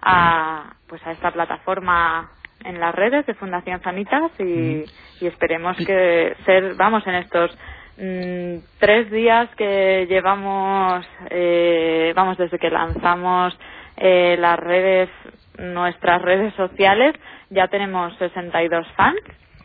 a 0.00 0.72
pues 0.88 1.04
a 1.06 1.10
esta 1.10 1.32
plataforma 1.32 2.30
en 2.64 2.80
las 2.80 2.94
redes 2.94 3.26
de 3.26 3.34
Fundación 3.34 3.82
Sanitas 3.82 4.30
y, 4.40 4.84
y 5.20 5.26
esperemos 5.26 5.76
que 5.76 6.34
ser, 6.44 6.74
vamos, 6.74 7.06
en 7.06 7.14
estos 7.16 7.50
mm, 7.98 8.78
tres 8.78 9.10
días 9.10 9.48
que 9.56 10.06
llevamos, 10.08 11.06
eh, 11.30 12.12
vamos, 12.14 12.36
desde 12.38 12.58
que 12.58 12.70
lanzamos 12.70 13.58
eh, 13.96 14.36
las 14.38 14.58
redes, 14.58 15.08
nuestras 15.58 16.22
redes 16.22 16.54
sociales, 16.54 17.14
ya 17.50 17.68
tenemos 17.68 18.16
62 18.18 18.86
fans 18.96 19.20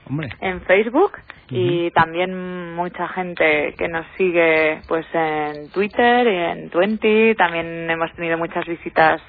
Hombre. 0.07 0.29
en 0.39 0.61
Facebook 0.61 1.17
y 1.49 1.91
también 1.91 2.75
mucha 2.75 3.09
gente 3.09 3.75
que 3.77 3.89
nos 3.89 4.05
sigue 4.17 4.79
pues 4.87 5.05
en 5.13 5.69
Twitter 5.71 6.25
y 6.25 6.37
en 6.37 6.69
Twenty, 6.69 7.35
también 7.35 7.89
hemos 7.89 8.11
tenido 8.13 8.37
muchas 8.37 8.65
visitas 8.65 9.21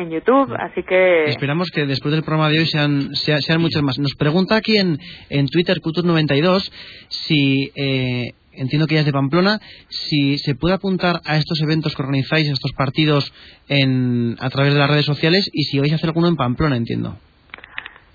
en 0.00 0.10
YouTube, 0.10 0.54
así 0.58 0.82
que 0.82 1.24
Esperamos 1.26 1.70
que 1.70 1.84
después 1.86 2.12
del 2.12 2.22
programa 2.22 2.48
de 2.50 2.60
hoy 2.60 2.66
sean, 2.66 3.14
sea- 3.14 3.40
sean 3.40 3.60
muchos 3.60 3.82
más. 3.82 3.98
Nos 3.98 4.14
pregunta 4.14 4.56
aquí 4.56 4.76
en, 4.78 4.98
en 5.28 5.46
Twitter, 5.48 5.78
Cultur92, 5.80 6.70
si, 7.08 7.70
eh, 7.74 8.32
entiendo 8.52 8.86
que 8.86 8.94
ella 8.94 9.00
es 9.00 9.06
de 9.06 9.12
Pamplona, 9.12 9.60
si 9.88 10.38
se 10.38 10.54
puede 10.54 10.74
apuntar 10.74 11.20
a 11.24 11.36
estos 11.36 11.60
eventos 11.60 11.94
que 11.94 12.02
organizáis, 12.02 12.48
a 12.48 12.52
estos 12.52 12.72
partidos 12.72 13.32
en, 13.68 14.36
a 14.40 14.48
través 14.50 14.72
de 14.72 14.78
las 14.78 14.90
redes 14.90 15.06
sociales 15.06 15.48
y 15.52 15.64
si 15.64 15.78
vais 15.78 15.92
a 15.92 15.96
hacer 15.96 16.08
alguno 16.10 16.28
en 16.28 16.36
Pamplona, 16.36 16.76
entiendo. 16.76 17.16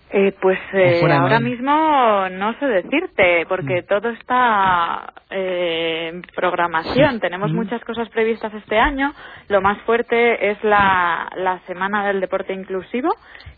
Eh, 0.09 0.33
pues 0.41 0.57
eh, 0.73 1.01
ahora 1.11 1.39
mismo 1.41 2.29
no 2.31 2.53
sé 2.59 2.65
decirte, 2.67 3.43
Mm. 3.43 3.47
porque 3.49 3.83
todo 3.83 4.09
está 4.09 5.13
eh, 5.29 6.11
en 6.13 6.21
programación. 6.21 7.19
Tenemos 7.19 7.51
Mm. 7.51 7.55
muchas 7.55 7.83
cosas 7.83 8.07
previstas 8.09 8.53
este 8.53 8.79
año. 8.79 9.13
Lo 9.49 9.61
más 9.61 9.77
fuerte 9.79 10.51
es 10.51 10.63
la, 10.63 11.29
la 11.35 11.59
Semana 11.67 12.07
del 12.07 12.21
Deporte 12.21 12.53
Inclusivo, 12.53 13.09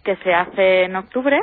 que 0.03 0.15
se 0.17 0.33
hace 0.33 0.85
en 0.85 0.95
octubre. 0.95 1.39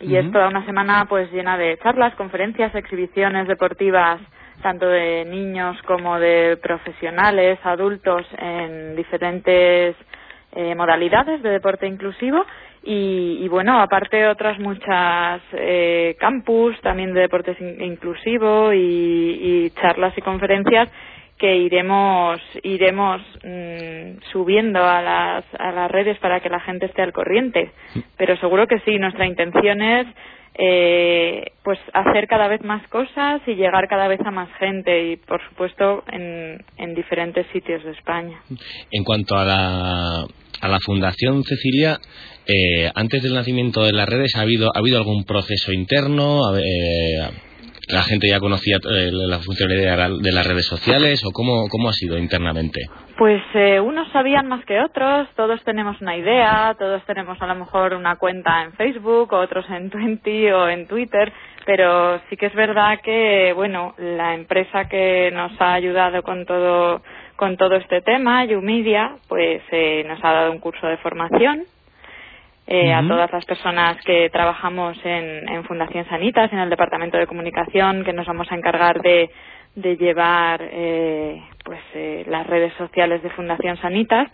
Y 0.00 0.16
es 0.16 0.24
Ujú. 0.24 0.34
toda 0.34 0.48
una 0.48 0.64
semana 0.66 1.06
pues 1.08 1.32
llena 1.32 1.56
de 1.56 1.78
charlas, 1.78 2.14
conferencias, 2.14 2.74
exhibiciones 2.74 3.48
deportivas, 3.48 4.20
tanto 4.62 4.86
de 4.86 5.24
niños 5.24 5.80
como 5.82 6.18
de 6.20 6.58
profesionales, 6.62 7.58
adultos, 7.64 8.26
en 8.38 8.94
diferentes 8.94 9.96
eh, 10.52 10.74
modalidades 10.74 11.42
de 11.42 11.50
deporte 11.50 11.86
inclusivo 11.86 12.44
y, 12.82 13.38
y, 13.42 13.48
bueno, 13.48 13.80
aparte 13.80 14.26
otras 14.28 14.58
muchas 14.58 15.42
eh, 15.52 16.16
campus 16.18 16.80
también 16.80 17.12
de 17.14 17.22
deporte 17.22 17.56
in- 17.60 17.82
inclusivo 17.82 18.72
y, 18.72 18.78
y 18.78 19.70
charlas 19.80 20.16
y 20.16 20.22
conferencias 20.22 20.88
que 21.38 21.56
iremos 21.56 22.40
iremos 22.64 23.20
mm, 23.44 24.20
subiendo 24.32 24.84
a 24.84 25.00
las, 25.02 25.44
a 25.58 25.70
las 25.72 25.90
redes 25.90 26.18
para 26.18 26.40
que 26.40 26.48
la 26.50 26.60
gente 26.60 26.86
esté 26.86 27.02
al 27.02 27.12
corriente. 27.12 27.72
Pero 28.16 28.36
seguro 28.38 28.66
que 28.66 28.80
sí, 28.80 28.98
nuestra 28.98 29.26
intención 29.26 29.80
es 29.82 30.06
eh, 30.60 31.52
pues 31.62 31.78
hacer 31.92 32.26
cada 32.26 32.48
vez 32.48 32.62
más 32.62 32.86
cosas 32.88 33.40
y 33.46 33.54
llegar 33.54 33.86
cada 33.88 34.08
vez 34.08 34.20
a 34.24 34.32
más 34.32 34.48
gente 34.58 35.12
y 35.12 35.16
por 35.16 35.40
supuesto 35.48 36.02
en, 36.10 36.64
en 36.76 36.94
diferentes 36.96 37.46
sitios 37.52 37.84
de 37.84 37.92
España. 37.92 38.42
En 38.90 39.04
cuanto 39.04 39.36
a 39.36 39.44
la, 39.44 40.26
a 40.60 40.68
la 40.68 40.78
Fundación 40.84 41.44
Cecilia, 41.44 41.98
eh, 42.46 42.90
antes 42.92 43.22
del 43.22 43.34
nacimiento 43.34 43.84
de 43.84 43.92
las 43.92 44.08
redes, 44.08 44.34
¿ha 44.34 44.40
habido, 44.40 44.70
ha 44.74 44.78
habido 44.80 44.98
algún 44.98 45.24
proceso 45.24 45.72
interno? 45.72 46.40
Eh, 46.56 47.30
la 47.88 48.02
gente 48.02 48.28
ya 48.28 48.40
conocía 48.40 48.76
eh, 48.76 49.10
la 49.12 49.38
funcionalidad 49.38 50.10
de 50.20 50.32
las 50.32 50.46
redes 50.46 50.66
sociales 50.66 51.22
o 51.24 51.30
cómo, 51.32 51.68
cómo 51.68 51.88
ha 51.88 51.92
sido 51.92 52.18
internamente? 52.18 52.80
Pues 53.16 53.42
eh, 53.54 53.80
unos 53.80 54.10
sabían 54.12 54.46
más 54.46 54.64
que 54.64 54.80
otros, 54.80 55.28
todos 55.34 55.62
tenemos 55.64 56.00
una 56.00 56.16
idea, 56.16 56.76
todos 56.78 57.02
tenemos 57.04 57.40
a 57.40 57.46
lo 57.46 57.54
mejor 57.56 57.94
una 57.94 58.16
cuenta 58.16 58.62
en 58.62 58.72
Facebook, 58.74 59.32
otros 59.32 59.64
en 59.70 59.90
Twenty 59.90 60.50
o 60.50 60.68
en 60.68 60.86
Twitter, 60.86 61.32
pero 61.66 62.20
sí 62.28 62.36
que 62.36 62.46
es 62.46 62.54
verdad 62.54 63.00
que, 63.02 63.52
bueno, 63.54 63.94
la 63.98 64.34
empresa 64.34 64.88
que 64.88 65.30
nos 65.32 65.52
ha 65.60 65.74
ayudado 65.74 66.22
con 66.22 66.46
todo, 66.46 67.02
con 67.36 67.56
todo 67.56 67.76
este 67.76 68.02
tema, 68.02 68.44
YouMedia, 68.44 69.16
pues 69.28 69.62
eh, 69.72 70.04
nos 70.06 70.22
ha 70.22 70.32
dado 70.32 70.52
un 70.52 70.58
curso 70.60 70.86
de 70.86 70.98
formación 70.98 71.64
eh, 72.70 72.92
a 72.92 73.00
todas 73.00 73.32
las 73.32 73.44
personas 73.46 73.96
que 74.04 74.28
trabajamos 74.30 74.94
en, 75.02 75.48
en, 75.48 75.64
Fundación 75.64 76.06
Sanitas, 76.06 76.52
en 76.52 76.58
el 76.58 76.68
Departamento 76.68 77.16
de 77.16 77.26
Comunicación, 77.26 78.04
que 78.04 78.12
nos 78.12 78.26
vamos 78.26 78.46
a 78.50 78.56
encargar 78.56 79.00
de, 79.00 79.30
de 79.74 79.96
llevar 79.96 80.60
eh, 80.62 81.42
pues 81.64 81.80
eh, 81.94 82.26
las 82.28 82.46
redes 82.46 82.74
sociales 82.76 83.22
de 83.22 83.30
Fundación 83.30 83.78
Sanitas. 83.78 84.30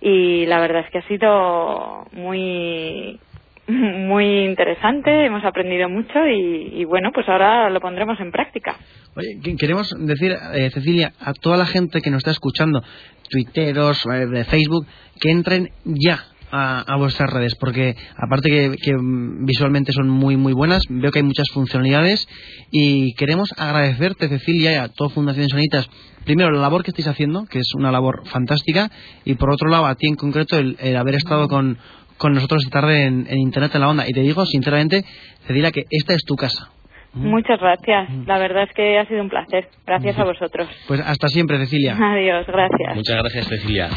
Y 0.00 0.46
la 0.46 0.58
verdad 0.58 0.82
es 0.84 0.90
que 0.90 0.98
ha 0.98 1.06
sido 1.06 2.06
muy 2.10 3.20
muy 3.68 4.44
interesante, 4.44 5.26
hemos 5.26 5.44
aprendido 5.44 5.88
mucho 5.88 6.26
y, 6.26 6.80
y, 6.80 6.84
bueno, 6.84 7.10
pues 7.12 7.28
ahora 7.28 7.68
lo 7.70 7.80
pondremos 7.80 8.18
en 8.20 8.30
práctica. 8.30 8.76
Oye, 9.16 9.56
queremos 9.56 9.90
decir, 9.98 10.36
eh, 10.54 10.70
Cecilia, 10.70 11.12
a 11.20 11.32
toda 11.34 11.56
la 11.56 11.66
gente 11.66 12.00
que 12.00 12.10
nos 12.10 12.18
está 12.18 12.30
escuchando, 12.30 12.82
tuiteros, 13.28 14.04
eh, 14.06 14.26
de 14.26 14.44
Facebook, 14.44 14.86
que 15.20 15.30
entren 15.30 15.70
ya 15.84 16.18
a, 16.50 16.96
vuestras 16.96 17.32
redes, 17.32 17.54
porque 17.56 17.96
aparte 18.16 18.48
que, 18.50 18.96
visualmente 19.40 19.92
son 19.92 20.08
muy 20.08 20.36
muy 20.36 20.52
buenas, 20.52 20.82
veo 20.88 21.10
que 21.10 21.20
hay 21.20 21.24
muchas 21.24 21.48
funcionalidades 21.52 22.26
y 22.70 23.14
queremos 23.14 23.52
agradecerte, 23.56 24.28
Cecilia, 24.28 24.72
y 24.72 24.76
a 24.76 24.88
toda 24.88 25.10
Fundación 25.10 25.48
Sanitas, 25.48 25.88
primero 26.24 26.50
la 26.50 26.60
labor 26.60 26.82
que 26.82 26.90
estáis 26.90 27.08
haciendo, 27.08 27.46
que 27.46 27.58
es 27.58 27.74
una 27.74 27.90
labor 27.90 28.22
fantástica, 28.26 28.90
y 29.24 29.34
por 29.34 29.50
otro 29.50 29.68
lado 29.68 29.86
a 29.86 29.94
ti 29.94 30.08
en 30.08 30.16
concreto 30.16 30.58
el, 30.58 30.96
haber 30.96 31.14
estado 31.14 31.48
con, 31.48 31.78
con 32.18 32.34
nosotros 32.34 32.62
esta 32.64 32.80
tarde 32.80 33.04
en, 33.04 33.26
Internet 33.38 33.74
en 33.74 33.80
la 33.80 33.88
onda. 33.88 34.04
Y 34.08 34.12
te 34.12 34.20
digo 34.20 34.44
sinceramente, 34.46 35.04
Cecilia, 35.46 35.70
que 35.70 35.84
esta 35.90 36.14
es 36.14 36.22
tu 36.24 36.36
casa. 36.36 36.70
Muchas 37.14 37.58
gracias. 37.58 38.10
La 38.26 38.36
verdad 38.38 38.64
es 38.64 38.72
que 38.74 38.98
ha 38.98 39.06
sido 39.06 39.22
un 39.22 39.30
placer. 39.30 39.68
Gracias 39.86 40.18
a 40.18 40.24
vosotros. 40.24 40.68
Pues 40.86 41.00
hasta 41.00 41.28
siempre, 41.28 41.56
Cecilia. 41.58 41.96
Adiós, 41.98 42.46
gracias. 42.46 42.94
Muchas 42.94 43.16
gracias, 43.16 43.48
Cecilia. 43.48 43.88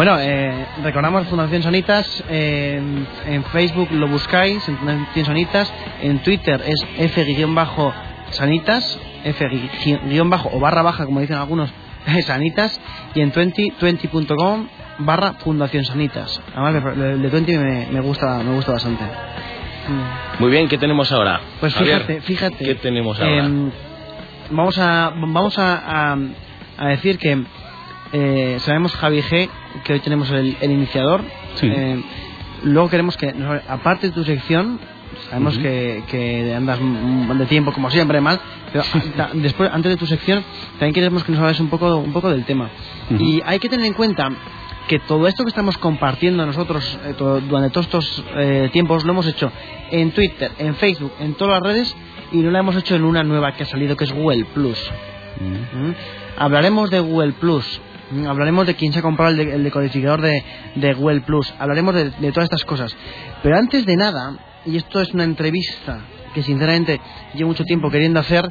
Bueno, 0.00 0.16
eh, 0.18 0.64
recordamos 0.82 1.26
Fundación 1.26 1.62
Sanitas, 1.62 2.24
en 2.30 3.44
Facebook 3.52 3.90
lo 3.92 4.08
buscáis, 4.08 4.66
en 4.66 4.78
Fundación 4.78 5.26
Sanitas, 5.26 5.70
en 6.00 6.20
Twitter 6.20 6.58
es 6.64 6.82
F-Sanitas, 6.96 8.98
F- 9.24 10.00
o 10.52 10.58
barra 10.58 10.80
baja, 10.80 11.04
como 11.04 11.20
dicen 11.20 11.36
algunos, 11.36 11.70
Sanitas, 12.24 12.80
y 13.14 13.20
en 13.20 13.30
20, 13.30 13.74
20.com 13.78 14.68
barra 15.00 15.34
Fundación 15.34 15.84
Sanitas. 15.84 16.40
Además, 16.56 16.96
el 16.96 17.20
de 17.20 17.28
20 17.28 17.58
me, 17.92 18.00
gusta, 18.00 18.38
me 18.38 18.54
gusta 18.54 18.72
bastante. 18.72 19.04
Muy 20.38 20.50
bien, 20.50 20.66
¿qué 20.66 20.78
tenemos 20.78 21.12
ahora? 21.12 21.42
Pues 21.60 21.74
fíjate, 21.74 22.22
fíjate. 22.22 22.64
¿Qué 22.64 22.74
tenemos 22.76 23.20
ahora? 23.20 23.44
Em, 23.44 23.70
vamos 24.48 24.78
a, 24.78 25.12
vamos 25.14 25.58
a, 25.58 26.16
a 26.78 26.88
decir 26.88 27.18
que 27.18 27.44
eh, 28.14 28.56
sabemos, 28.60 28.96
Javi 28.96 29.20
G, 29.20 29.50
que 29.84 29.94
hoy 29.94 30.00
tenemos 30.00 30.30
el, 30.30 30.56
iniciador. 30.62 31.22
Eh, 31.62 32.02
luego 32.64 32.88
queremos 32.88 33.16
que, 33.16 33.34
aparte 33.68 34.08
de 34.08 34.12
tu 34.12 34.24
sección, 34.24 34.78
sabemos 35.28 35.58
que, 35.58 36.02
que, 36.08 36.54
andas 36.54 36.78
de 36.80 37.46
tiempo, 37.46 37.72
como 37.72 37.90
siempre, 37.90 38.20
mal, 38.20 38.40
pero 38.72 38.84
después, 39.34 39.70
antes 39.72 39.90
de 39.90 39.96
tu 39.96 40.06
sección, 40.06 40.44
también 40.72 40.94
queremos 40.94 41.24
que 41.24 41.32
nos 41.32 41.40
hables 41.40 41.60
un 41.60 41.68
poco, 41.68 41.96
un 41.96 42.12
poco 42.12 42.30
del 42.30 42.44
tema. 42.44 42.70
Y 43.18 43.42
hay 43.44 43.58
que 43.58 43.68
tener 43.68 43.86
en 43.86 43.94
cuenta 43.94 44.30
que 44.88 44.98
todo 44.98 45.28
esto 45.28 45.44
que 45.44 45.50
estamos 45.50 45.78
compartiendo 45.78 46.44
nosotros 46.44 46.98
eh, 47.04 47.14
durante 47.16 47.70
todos 47.70 47.86
estos 47.86 48.24
tiempos 48.72 49.04
lo 49.04 49.12
hemos 49.12 49.26
hecho 49.26 49.52
en 49.90 50.10
Twitter, 50.12 50.50
en 50.58 50.74
Facebook, 50.74 51.12
en 51.20 51.34
todas 51.34 51.60
las 51.60 51.62
redes 51.62 51.96
y 52.32 52.38
no 52.38 52.50
lo 52.50 52.58
hemos 52.58 52.76
hecho 52.76 52.94
en 52.94 53.04
una 53.04 53.22
nueva 53.22 53.52
que 53.52 53.64
ha 53.64 53.66
salido 53.66 53.96
que 53.96 54.04
es 54.04 54.12
Google 54.12 54.44
Plus. 54.54 54.78
Hablaremos 56.36 56.90
de 56.90 57.00
Google 57.00 57.32
Plus, 57.32 57.80
hablaremos 58.28 58.66
de 58.66 58.74
quién 58.74 58.92
se 58.92 58.98
ha 58.98 59.02
comprado 59.02 59.40
el, 59.40 59.62
decodificador 59.62 60.20
de, 60.20 60.42
de, 60.74 60.94
Google 60.94 61.20
Plus, 61.22 61.52
hablaremos 61.58 61.94
de, 61.94 62.32
todas 62.32 62.44
estas 62.44 62.64
cosas. 62.64 62.96
Pero 63.42 63.56
antes 63.56 63.86
de 63.86 63.96
nada, 63.96 64.38
y 64.66 64.76
esto 64.76 65.00
es 65.00 65.12
una 65.14 65.24
entrevista 65.24 66.00
que 66.34 66.42
sinceramente 66.42 67.00
llevo 67.34 67.48
mucho 67.48 67.64
tiempo 67.64 67.90
queriendo 67.90 68.20
hacer, 68.20 68.44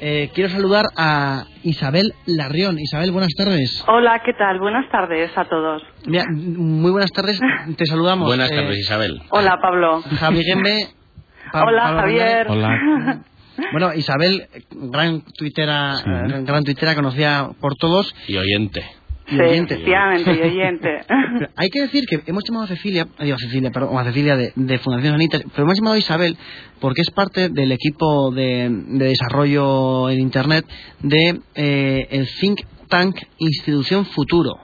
eh, 0.00 0.30
quiero 0.34 0.50
saludar 0.50 0.84
a 0.96 1.44
Isabel 1.62 2.12
Larrión. 2.26 2.78
Isabel, 2.78 3.12
buenas 3.12 3.32
tardes. 3.36 3.84
Hola, 3.88 4.20
¿qué 4.24 4.32
tal? 4.34 4.58
Buenas 4.58 4.90
tardes 4.90 5.30
a 5.36 5.44
todos. 5.44 5.82
muy 6.06 6.90
buenas 6.90 7.10
tardes, 7.12 7.40
te 7.76 7.86
saludamos. 7.86 8.26
Buenas 8.26 8.50
eh, 8.50 8.56
tardes, 8.56 8.78
Isabel. 8.78 9.22
Hola, 9.30 9.58
Pablo. 9.60 10.02
Javier 10.02 10.44
Gembe. 10.44 10.88
Hola, 11.52 11.82
Javier. 12.00 12.46
Hola. 12.48 13.22
Bueno, 13.70 13.94
Isabel, 13.94 14.48
gran 14.72 15.22
tuitera, 15.38 15.94
gran 16.04 16.64
tuitera 16.64 16.96
conocida 16.96 17.50
por 17.60 17.76
todos. 17.76 18.12
Y 18.26 18.36
oyente 18.36 18.84
sí, 19.26 19.36
Efectivamente, 19.40 20.34
y 20.34 20.40
oyente. 20.42 20.88
hay 21.56 21.70
que 21.70 21.82
decir 21.82 22.04
que 22.08 22.20
hemos 22.26 22.44
llamado 22.44 22.64
a 22.64 22.68
Cecilia, 22.68 23.06
digo 23.18 23.34
a 23.34 23.38
Cecilia, 23.38 23.70
perdón, 23.70 23.98
a 23.98 24.04
Cecilia 24.04 24.36
de, 24.36 24.52
de 24.54 24.78
Fundación 24.78 25.12
Sanita, 25.12 25.38
pero 25.38 25.64
hemos 25.64 25.78
llamado 25.78 25.94
a 25.94 25.98
Isabel 25.98 26.36
porque 26.80 27.02
es 27.02 27.10
parte 27.10 27.48
del 27.48 27.72
equipo 27.72 28.30
de, 28.30 28.68
de 28.70 29.06
desarrollo 29.06 30.10
en 30.10 30.20
Internet 30.20 30.66
de 31.00 31.40
eh, 31.54 32.06
el 32.10 32.28
Think 32.40 32.60
Tank 32.88 33.16
Institución 33.38 34.04
Futuro. 34.06 34.56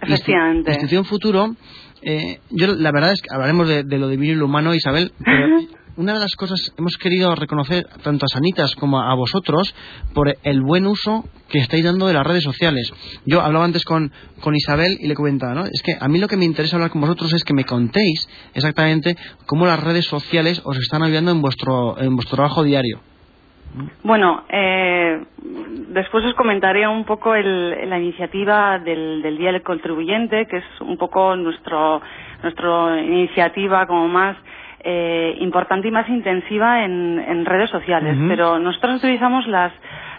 Efectivamente. 0.00 0.70
Institución 0.72 1.04
Futuro, 1.04 1.56
eh, 2.02 2.40
yo 2.50 2.74
la 2.74 2.90
verdad 2.90 3.12
es 3.12 3.22
que 3.22 3.28
hablaremos 3.32 3.68
de, 3.68 3.84
de 3.84 3.98
lo 3.98 4.08
divino 4.08 4.32
y 4.32 4.36
lo 4.36 4.46
humano, 4.46 4.74
Isabel, 4.74 5.12
pero 5.24 5.62
una 5.96 6.14
de 6.14 6.20
las 6.20 6.34
cosas 6.36 6.74
hemos 6.78 6.96
querido 6.96 7.34
reconocer 7.34 7.84
tanto 8.02 8.24
a 8.24 8.28
Sanitas 8.28 8.74
como 8.76 9.00
a 9.00 9.14
vosotros 9.14 9.74
por 10.14 10.34
el 10.42 10.62
buen 10.62 10.86
uso 10.86 11.24
que 11.50 11.58
estáis 11.58 11.84
dando 11.84 12.06
de 12.06 12.14
las 12.14 12.26
redes 12.26 12.42
sociales. 12.42 12.92
Yo 13.26 13.40
hablaba 13.42 13.64
antes 13.64 13.84
con, 13.84 14.10
con 14.40 14.54
Isabel 14.54 14.96
y 15.00 15.08
le 15.08 15.14
comentaba, 15.14 15.54
¿no? 15.54 15.64
Es 15.64 15.82
que 15.82 15.92
a 16.00 16.08
mí 16.08 16.18
lo 16.18 16.28
que 16.28 16.36
me 16.36 16.44
interesa 16.44 16.76
hablar 16.76 16.90
con 16.90 17.02
vosotros 17.02 17.32
es 17.34 17.44
que 17.44 17.54
me 17.54 17.64
contéis 17.64 18.26
exactamente 18.54 19.16
cómo 19.46 19.66
las 19.66 19.82
redes 19.82 20.06
sociales 20.06 20.62
os 20.64 20.78
están 20.78 21.02
ayudando 21.02 21.30
en 21.30 21.42
vuestro, 21.42 21.98
en 21.98 22.14
vuestro 22.14 22.36
trabajo 22.36 22.62
diario. 22.62 23.00
Bueno, 24.02 24.44
eh, 24.50 25.24
después 25.88 26.24
os 26.24 26.34
comentaré 26.34 26.86
un 26.86 27.04
poco 27.04 27.34
la 27.34 27.98
iniciativa 27.98 28.78
del, 28.78 29.22
del, 29.22 29.38
Día 29.38 29.52
del 29.52 29.62
Contribuyente, 29.62 30.46
que 30.46 30.58
es 30.58 30.80
un 30.80 30.98
poco 30.98 31.34
nuestro, 31.36 32.02
nuestra 32.42 33.00
iniciativa 33.00 33.86
como 33.86 34.08
más 34.08 34.36
eh, 34.84 35.36
importante 35.40 35.88
y 35.88 35.90
más 35.90 36.08
intensiva 36.08 36.84
en, 36.84 37.44
redes 37.44 37.70
sociales. 37.70 38.16
Pero 38.28 38.58
nosotros 38.58 38.96
utilizamos 38.96 39.46
las, 39.46 39.72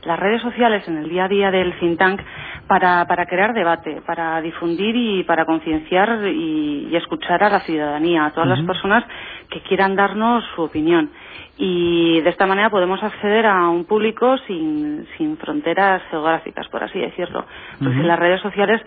las 0.04 0.20
redes 0.20 0.42
sociales 0.42 0.88
en 0.88 0.98
el 0.98 1.10
día 1.10 1.26
a 1.26 1.28
día 1.28 1.52
del 1.52 1.74
think 1.80 1.98
tank 1.98 2.22
para, 2.68 3.06
para 3.08 3.26
crear 3.26 3.54
debate, 3.54 4.02
para 4.06 4.42
difundir 4.42 4.96
y 4.96 5.24
para 5.24 5.46
concienciar 5.46 6.26
y, 6.28 6.96
escuchar 6.96 7.44
a 7.44 7.50
la 7.50 7.60
ciudadanía, 7.62 8.26
a 8.26 8.32
todas 8.32 8.48
las 8.48 8.62
personas 8.62 9.04
que 9.50 9.62
quieran 9.62 9.96
darnos 9.96 10.44
su 10.56 10.62
opinión 10.62 11.10
y 11.58 12.20
de 12.22 12.30
esta 12.32 12.48
manera 12.48 12.72
podemos 12.72 13.02
acceder 13.04 13.46
a 13.46 13.70
un 13.70 13.86
público 13.86 14.38
sin, 14.48 15.08
sin 15.18 15.38
fronteras 15.38 16.02
geográficas, 16.10 16.68
por 16.70 16.84
así 16.84 17.00
decirlo. 17.00 17.46
Porque 17.78 18.00
en 18.00 18.08
las 18.08 18.18
redes 18.18 18.42
sociales 18.42 18.82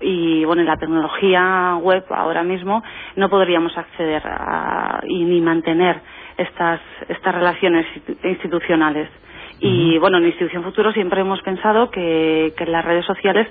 y 0.00 0.44
bueno, 0.44 0.60
en 0.60 0.68
la 0.68 0.76
tecnología 0.76 1.76
web 1.80 2.04
ahora 2.10 2.42
mismo 2.42 2.82
no 3.16 3.30
podríamos 3.30 3.76
acceder 3.76 4.22
a, 4.26 5.00
y 5.06 5.24
ni 5.24 5.40
mantener 5.40 6.00
estas, 6.36 6.80
estas 7.08 7.34
relaciones 7.34 7.86
institucionales. 8.22 9.08
Y 9.62 9.98
bueno, 9.98 10.18
en 10.18 10.24
Institución 10.24 10.62
Futuro 10.62 10.90
siempre 10.92 11.20
hemos 11.20 11.42
pensado 11.42 11.90
que, 11.90 12.54
que 12.56 12.64
las 12.64 12.82
redes 12.82 13.04
sociales 13.04 13.46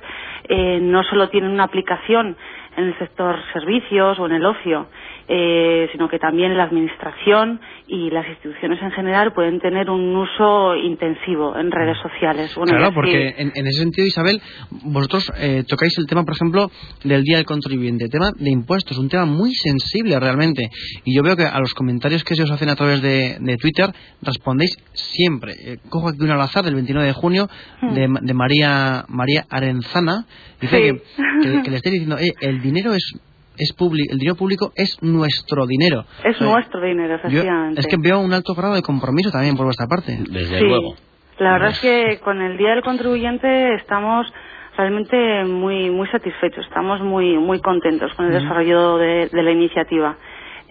eh, 0.48 0.80
no 0.82 1.04
solo 1.04 1.30
tienen 1.30 1.52
una 1.52 1.66
aplicación 1.66 2.36
en 2.78 2.86
el 2.86 2.98
sector 2.98 3.36
servicios 3.54 4.18
o 4.18 4.26
en 4.26 4.32
el 4.34 4.46
ocio, 4.46 4.88
eh, 5.32 5.88
sino 5.92 6.10
que 6.10 6.18
también 6.18 6.58
la 6.58 6.63
administración 6.63 7.62
y 7.88 8.10
las 8.10 8.28
instituciones 8.28 8.82
en 8.82 8.89
general 8.89 9.32
pueden 9.32 9.60
tener 9.60 9.88
un 9.92 10.15
uso 10.15 10.76
intensivo 10.76 11.56
en 11.56 11.70
redes 11.70 11.98
sociales. 12.02 12.58
claro, 12.65 12.92
porque 12.96 13.36
en, 13.38 13.68
ese 13.68 13.82
sentido, 13.84 14.08
Isabel, 14.08 14.42
vosotros 14.86 15.32
eh, 15.38 15.63
tocáis 15.68 15.96
el 16.00 16.08
tema, 16.08 16.24
por 16.24 16.34
ejemplo, 16.34 16.72
del 17.04 17.24
Día 17.24 17.38
del 17.38 17.46
Contribuyente, 17.46 18.06
el 18.06 18.10
tema 18.10 18.32
de 18.36 18.50
impuestos, 18.50 18.98
un 18.98 19.08
tema 19.08 19.26
muy 19.26 19.54
sensible 19.54 20.20
realmente. 20.20 20.68
Y 21.06 21.15
yo 21.15 21.22
veo 21.22 21.36
que 21.36 21.46
a 21.46 21.60
los 21.60 21.76
comentarios 21.76 22.24
que 22.24 22.34
se 22.34 22.42
os 22.42 22.50
hacen 22.50 22.70
a 22.70 22.76
través 22.76 23.00
de, 23.04 23.38
Twitter 23.62 23.92
respondéis 24.24 24.76
siempre. 24.94 25.54
Eh, 25.60 25.78
cojo 25.89 26.10
aquí 26.10 26.24
un 26.24 26.32
al 26.32 26.42
azar 26.42 26.65
del 26.65 26.74
29 26.74 27.06
de 27.06 27.13
junio 27.13 27.48
hmm. 27.82 27.94
de, 27.94 28.34
María 28.34 29.06
María 29.10 29.46
Arenzana, 29.48 30.26
dice 30.60 31.02
que, 31.44 31.70
le 31.70 31.76
estáis 31.76 31.94
diciendo, 31.94 32.18
el 32.42 32.62
dinero 32.62 32.96
es 32.96 33.13
es 33.60 33.76
el 33.80 34.17
dinero 34.17 34.36
público 34.36 34.72
es 34.76 34.98
nuestro 35.02 35.65
dinero. 35.67 36.06
Es 36.24 36.39
nuestro 36.41 36.82
dinero, 36.82 37.15
efectivamente. 37.15 37.82
es 37.82 37.88
que 37.88 37.98
veo 37.98 38.19
un 38.19 38.34
alto 38.34 38.54
grado 38.56 38.76
de 38.76 38.82
compromiso 38.82 39.32
también 39.32 39.56
por 39.56 39.65
vuestra 39.65 39.88
parte. 39.88 40.17
Desde 40.30 40.62
luego. 40.62 40.95
La 41.38 41.54
verdad 41.54 41.69
es 41.69 41.80
que 41.80 42.19
con 42.24 42.41
el 42.41 42.58
Día 42.58 42.72
del 42.72 42.84
Contribuyente 42.84 43.76
estamos 43.76 44.28
realmente 44.76 45.43
muy 45.45 45.89
muy 45.89 46.08
satisfechos, 46.08 46.65
estamos 46.65 47.02
muy 47.02 47.38
muy 47.38 47.60
contentos 47.60 48.13
con 48.15 48.28
el 48.28 48.34
desarrollo 48.34 48.98
de 48.98 49.30
la 49.32 49.52
iniciativa. 49.52 50.17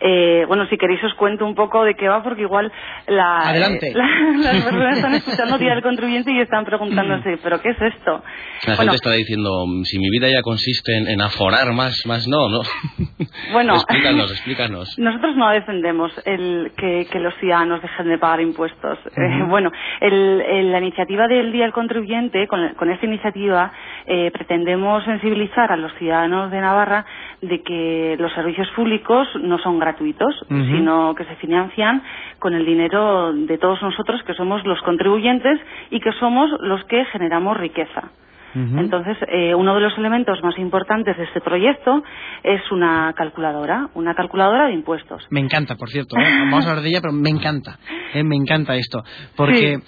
Eh, 0.00 0.44
bueno, 0.46 0.66
si 0.68 0.76
queréis 0.76 1.02
os 1.04 1.14
cuento 1.14 1.44
un 1.44 1.54
poco 1.54 1.84
de 1.84 1.94
qué 1.94 2.08
va, 2.08 2.22
porque 2.22 2.42
igual 2.42 2.70
la, 3.06 3.48
Adelante. 3.48 3.92
las 3.94 4.64
personas 4.64 4.96
están 4.96 5.14
escuchando 5.14 5.58
Día 5.58 5.74
del 5.74 5.82
Contribuyente 5.82 6.32
y 6.32 6.40
están 6.40 6.64
preguntándose, 6.64 7.38
¿pero 7.42 7.60
qué 7.60 7.70
es 7.70 7.80
esto? 7.80 8.22
La 8.66 8.76
gente 8.76 8.94
está 8.94 9.12
diciendo, 9.12 9.64
si 9.84 9.98
mi 9.98 10.08
vida 10.10 10.28
ya 10.28 10.42
consiste 10.42 10.92
en, 10.96 11.20
aforar 11.20 11.72
más, 11.72 12.02
más 12.06 12.26
no, 12.28 12.48
¿no? 12.48 12.60
Bueno, 13.52 13.74
explícanos, 13.74 14.30
explícanos. 14.30 14.98
Nosotros 14.98 15.36
no 15.36 15.50
defendemos 15.50 16.12
el 16.24 16.72
que, 16.76 17.06
los 17.18 17.34
ciudadanos 17.40 17.82
dejen 17.82 18.08
de 18.08 18.18
pagar 18.18 18.40
impuestos. 18.40 18.98
Eh, 19.16 19.42
bueno, 19.48 19.70
el, 20.00 20.70
la 20.70 20.78
iniciativa 20.78 21.26
del 21.26 21.50
Día 21.50 21.64
del 21.64 21.72
Contribuyente, 21.72 22.46
con, 22.46 22.74
con 22.74 22.90
esta 22.90 23.06
iniciativa, 23.06 23.72
eh, 24.06 24.30
pretendemos 24.32 25.04
sensibilizar 25.04 25.72
a 25.72 25.76
los 25.76 25.92
ciudadanos 25.94 26.50
de 26.50 26.60
Navarra 26.60 27.04
de 27.40 27.62
que 27.62 28.16
los 28.18 28.32
servicios 28.32 28.68
públicos 28.74 29.28
no 29.40 29.58
son 29.58 29.78
gratuitos, 29.78 30.34
sino 30.48 31.14
que 31.14 31.24
se 31.24 31.36
financian 31.36 32.02
con 32.38 32.54
el 32.54 32.64
dinero 32.64 33.32
de 33.32 33.58
todos 33.58 33.80
nosotros, 33.82 34.22
que 34.24 34.34
somos 34.34 34.64
los 34.64 34.80
contribuyentes 34.82 35.60
y 35.90 36.00
que 36.00 36.12
somos 36.12 36.50
los 36.60 36.84
que 36.84 37.04
generamos 37.06 37.56
riqueza. 37.56 38.10
Entonces, 38.54 39.16
eh, 39.28 39.54
uno 39.54 39.74
de 39.74 39.80
los 39.80 39.96
elementos 39.98 40.42
más 40.42 40.58
importantes 40.58 41.16
de 41.16 41.24
este 41.24 41.40
proyecto 41.40 42.02
es 42.42 42.60
una 42.72 43.12
calculadora, 43.14 43.90
una 43.94 44.14
calculadora 44.14 44.66
de 44.66 44.74
impuestos. 44.74 45.26
Me 45.30 45.40
encanta, 45.40 45.76
por 45.76 45.90
cierto, 45.90 46.16
¿eh? 46.18 46.24
vamos 46.40 46.64
a 46.66 46.70
hablar 46.70 46.82
de 46.82 46.90
ella, 46.90 47.00
pero 47.00 47.12
me 47.12 47.30
encanta, 47.30 47.78
¿eh? 48.14 48.24
me 48.24 48.36
encanta 48.36 48.74
esto, 48.76 49.04
porque 49.36 49.78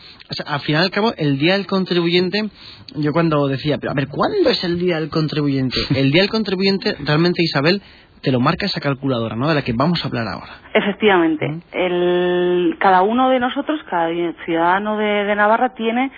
al 0.46 0.60
final 0.60 0.82
y 0.82 0.84
al 0.84 0.90
cabo, 0.90 1.12
el 1.16 1.38
Día 1.38 1.54
del 1.54 1.66
Contribuyente, 1.66 2.50
yo 2.96 3.12
cuando 3.12 3.48
decía, 3.48 3.78
pero 3.78 3.92
a 3.92 3.94
ver, 3.94 4.08
¿cuándo 4.08 4.50
es 4.50 4.62
el 4.62 4.78
Día 4.78 5.00
del 5.00 5.08
Contribuyente? 5.08 5.78
El 5.94 6.10
Día 6.10 6.22
del 6.22 6.30
Contribuyente, 6.30 6.96
realmente, 7.04 7.42
Isabel, 7.42 7.82
te 8.22 8.32
lo 8.32 8.40
marca 8.40 8.66
esa 8.66 8.80
calculadora, 8.80 9.36
¿no? 9.36 9.48
De 9.48 9.54
la 9.54 9.62
que 9.62 9.72
vamos 9.72 10.04
a 10.04 10.08
hablar 10.08 10.26
ahora. 10.28 10.52
Efectivamente. 10.74 11.46
El, 11.72 12.76
cada 12.78 13.02
uno 13.02 13.30
de 13.30 13.40
nosotros, 13.40 13.80
cada 13.88 14.10
ciudadano 14.44 14.98
de, 14.98 15.34
Navarra, 15.34 15.74
tiene 15.74 16.10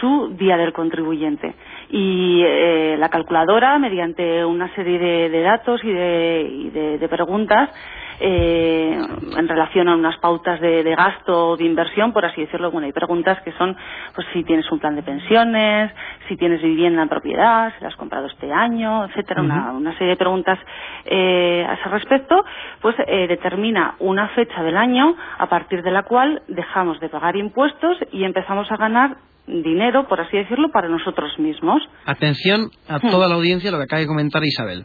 su 0.00 0.36
día 0.36 0.56
del 0.56 0.72
contribuyente. 0.72 1.54
Y 1.90 2.42
eh, 2.44 2.96
la 2.98 3.08
calculadora, 3.08 3.78
mediante 3.78 4.44
una 4.44 4.74
serie 4.74 4.98
de, 4.98 5.40
datos 5.40 5.80
y 5.84 5.90
de 5.92 7.06
preguntas, 7.08 7.70
eh, 8.18 8.98
en 9.36 9.48
relación 9.48 9.88
a 9.88 9.94
unas 9.94 10.16
pautas 10.18 10.58
de, 10.60 10.82
gasto 10.94 11.50
o 11.50 11.56
de 11.56 11.64
inversión, 11.64 12.12
por 12.12 12.24
así 12.24 12.40
decirlo. 12.40 12.70
Bueno, 12.70 12.86
hay 12.86 12.92
preguntas 12.92 13.40
que 13.42 13.52
son, 13.52 13.76
pues 14.14 14.26
si 14.32 14.42
tienes 14.44 14.70
un 14.72 14.78
plan 14.78 14.96
de 14.96 15.02
pensiones, 15.02 15.92
si 16.28 16.36
tienes 16.36 16.62
vivienda 16.62 17.02
en 17.02 17.08
propiedad, 17.08 17.72
si 17.76 17.82
la 17.82 17.88
has 17.88 17.96
comprado 17.96 18.26
este 18.26 18.50
año, 18.50 19.04
etcétera, 19.04 19.42
una, 19.42 19.92
serie 19.98 20.14
de 20.14 20.16
preguntas 20.16 20.58
eh, 21.04 21.66
a 21.68 21.74
ese 21.74 21.88
respecto, 21.90 22.42
pues 22.80 22.96
eh, 23.06 23.26
determina 23.28 23.96
una 23.98 24.28
fecha 24.28 24.62
del 24.62 24.76
año 24.76 25.14
a 25.38 25.46
partir 25.46 25.82
de 25.82 25.90
la 25.90 26.04
cual 26.04 26.42
dejamos 26.48 26.98
de 27.00 27.08
pagar 27.10 27.36
impuestos 27.36 27.98
y 28.12 28.24
empezamos 28.24 28.70
a 28.72 28.76
ganar 28.76 29.16
dinero, 29.46 30.08
por 30.08 30.20
así 30.20 30.36
decirlo, 30.36 30.70
para 30.70 30.88
nosotros 30.88 31.38
mismos. 31.38 31.82
Atención 32.04 32.70
a 32.88 32.98
hmm. 32.98 33.10
toda 33.10 33.28
la 33.28 33.34
audiencia 33.34 33.70
lo 33.70 33.78
que 33.78 33.84
acaba 33.84 34.00
de 34.00 34.06
comentar 34.06 34.44
Isabel 34.44 34.84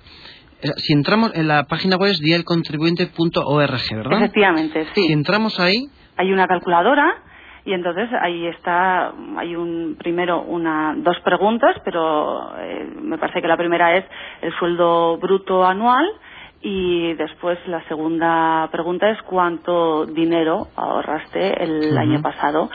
si 0.77 0.93
entramos 0.93 1.31
en 1.35 1.47
la 1.47 1.63
página 1.63 1.97
web 1.97 2.11
es 2.11 2.19
dialcontribuyente.org, 2.19 3.95
¿verdad? 3.95 4.17
Efectivamente, 4.19 4.85
sí. 4.93 5.01
Si 5.07 5.13
entramos 5.13 5.59
ahí... 5.59 5.87
Hay 6.17 6.31
una 6.31 6.47
calculadora 6.47 7.23
y 7.65 7.73
entonces 7.73 8.09
ahí 8.21 8.47
está, 8.47 9.13
hay 9.37 9.55
un 9.55 9.95
primero 9.97 10.41
una 10.41 10.95
dos 10.97 11.19
preguntas, 11.21 11.75
pero 11.85 12.57
eh, 12.57 12.89
me 13.01 13.17
parece 13.17 13.41
que 13.41 13.47
la 13.47 13.57
primera 13.57 13.97
es 13.97 14.05
el 14.41 14.51
sueldo 14.53 15.17
bruto 15.17 15.65
anual 15.65 16.05
y 16.61 17.13
después 17.13 17.57
la 17.67 17.83
segunda 17.87 18.67
pregunta 18.71 19.09
es 19.09 19.21
cuánto 19.23 20.05
dinero 20.05 20.67
ahorraste 20.75 21.63
el 21.63 21.97
año 21.97 22.21
pasado 22.21 22.69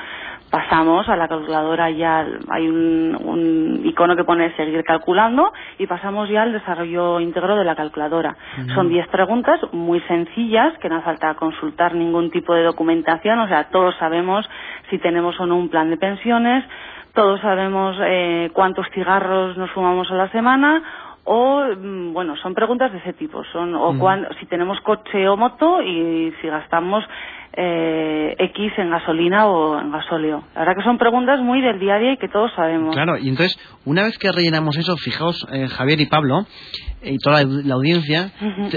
pasamos 0.50 1.08
a 1.08 1.16
la 1.16 1.28
calculadora 1.28 1.90
ya 1.90 2.26
hay 2.48 2.68
un, 2.68 3.80
icono 3.84 4.16
que 4.16 4.24
pone 4.24 4.54
seguir 4.56 4.82
calculando 4.84 5.52
y 5.78 5.86
pasamos 5.86 6.28
ya 6.28 6.42
al 6.42 6.52
desarrollo 6.52 7.20
íntegro 7.20 7.56
de 7.56 7.64
la 7.64 7.74
calculadora. 7.74 8.36
Son 8.74 8.88
10 8.88 9.08
preguntas 9.08 9.60
muy 9.72 10.00
sencillas 10.02 10.76
que 10.78 10.88
no 10.88 10.96
hace 10.96 11.04
falta 11.06 11.34
consultar 11.34 11.94
ningún 11.94 12.30
tipo 12.30 12.54
de 12.54 12.62
documentación, 12.62 13.38
o 13.40 13.48
sea, 13.48 13.64
todos 13.70 13.94
sabemos 13.96 14.48
si 14.90 14.98
tenemos 14.98 15.38
o 15.40 15.46
no 15.46 15.56
un 15.56 15.68
plan 15.68 15.90
de 15.90 15.96
pensiones, 15.96 16.64
todos 17.14 17.40
sabemos 17.40 17.96
eh, 18.02 18.50
cuántos 18.52 18.86
cigarros 18.90 19.56
nos 19.56 19.70
fumamos 19.70 20.10
a 20.10 20.14
la 20.14 20.28
semana 20.28 20.82
o 21.26 21.64
mm, 21.76 22.12
bueno 22.12 22.36
son 22.36 22.54
preguntas 22.54 22.92
de 22.92 22.98
ese 22.98 23.12
tipo 23.12 23.44
son 23.52 23.74
o 23.74 23.94
si 24.40 24.46
tenemos 24.46 24.80
coche 24.80 25.28
o 25.28 25.36
moto 25.36 25.82
y 25.82 26.32
si 26.40 26.48
gastamos 26.48 27.04
eh, 27.58 28.36
X 28.38 28.72
en 28.76 28.90
gasolina 28.90 29.46
o 29.46 29.80
en 29.80 29.90
gasóleo. 29.90 30.44
La 30.54 30.60
verdad 30.60 30.74
que 30.76 30.84
son 30.84 30.98
preguntas 30.98 31.40
muy 31.40 31.62
del 31.62 31.80
día 31.80 31.94
a 31.94 31.98
día 31.98 32.12
y 32.12 32.16
que 32.18 32.28
todos 32.28 32.50
sabemos. 32.54 32.94
Claro, 32.94 33.16
y 33.16 33.30
entonces, 33.30 33.58
una 33.86 34.02
vez 34.02 34.18
que 34.18 34.30
rellenamos 34.30 34.76
eso, 34.76 34.94
fijaos, 34.98 35.46
eh, 35.50 35.66
Javier 35.68 36.00
y 36.02 36.06
Pablo, 36.06 36.46
eh, 37.00 37.12
y 37.14 37.16
toda 37.16 37.42
la, 37.42 37.74
audiencia, 37.74 38.30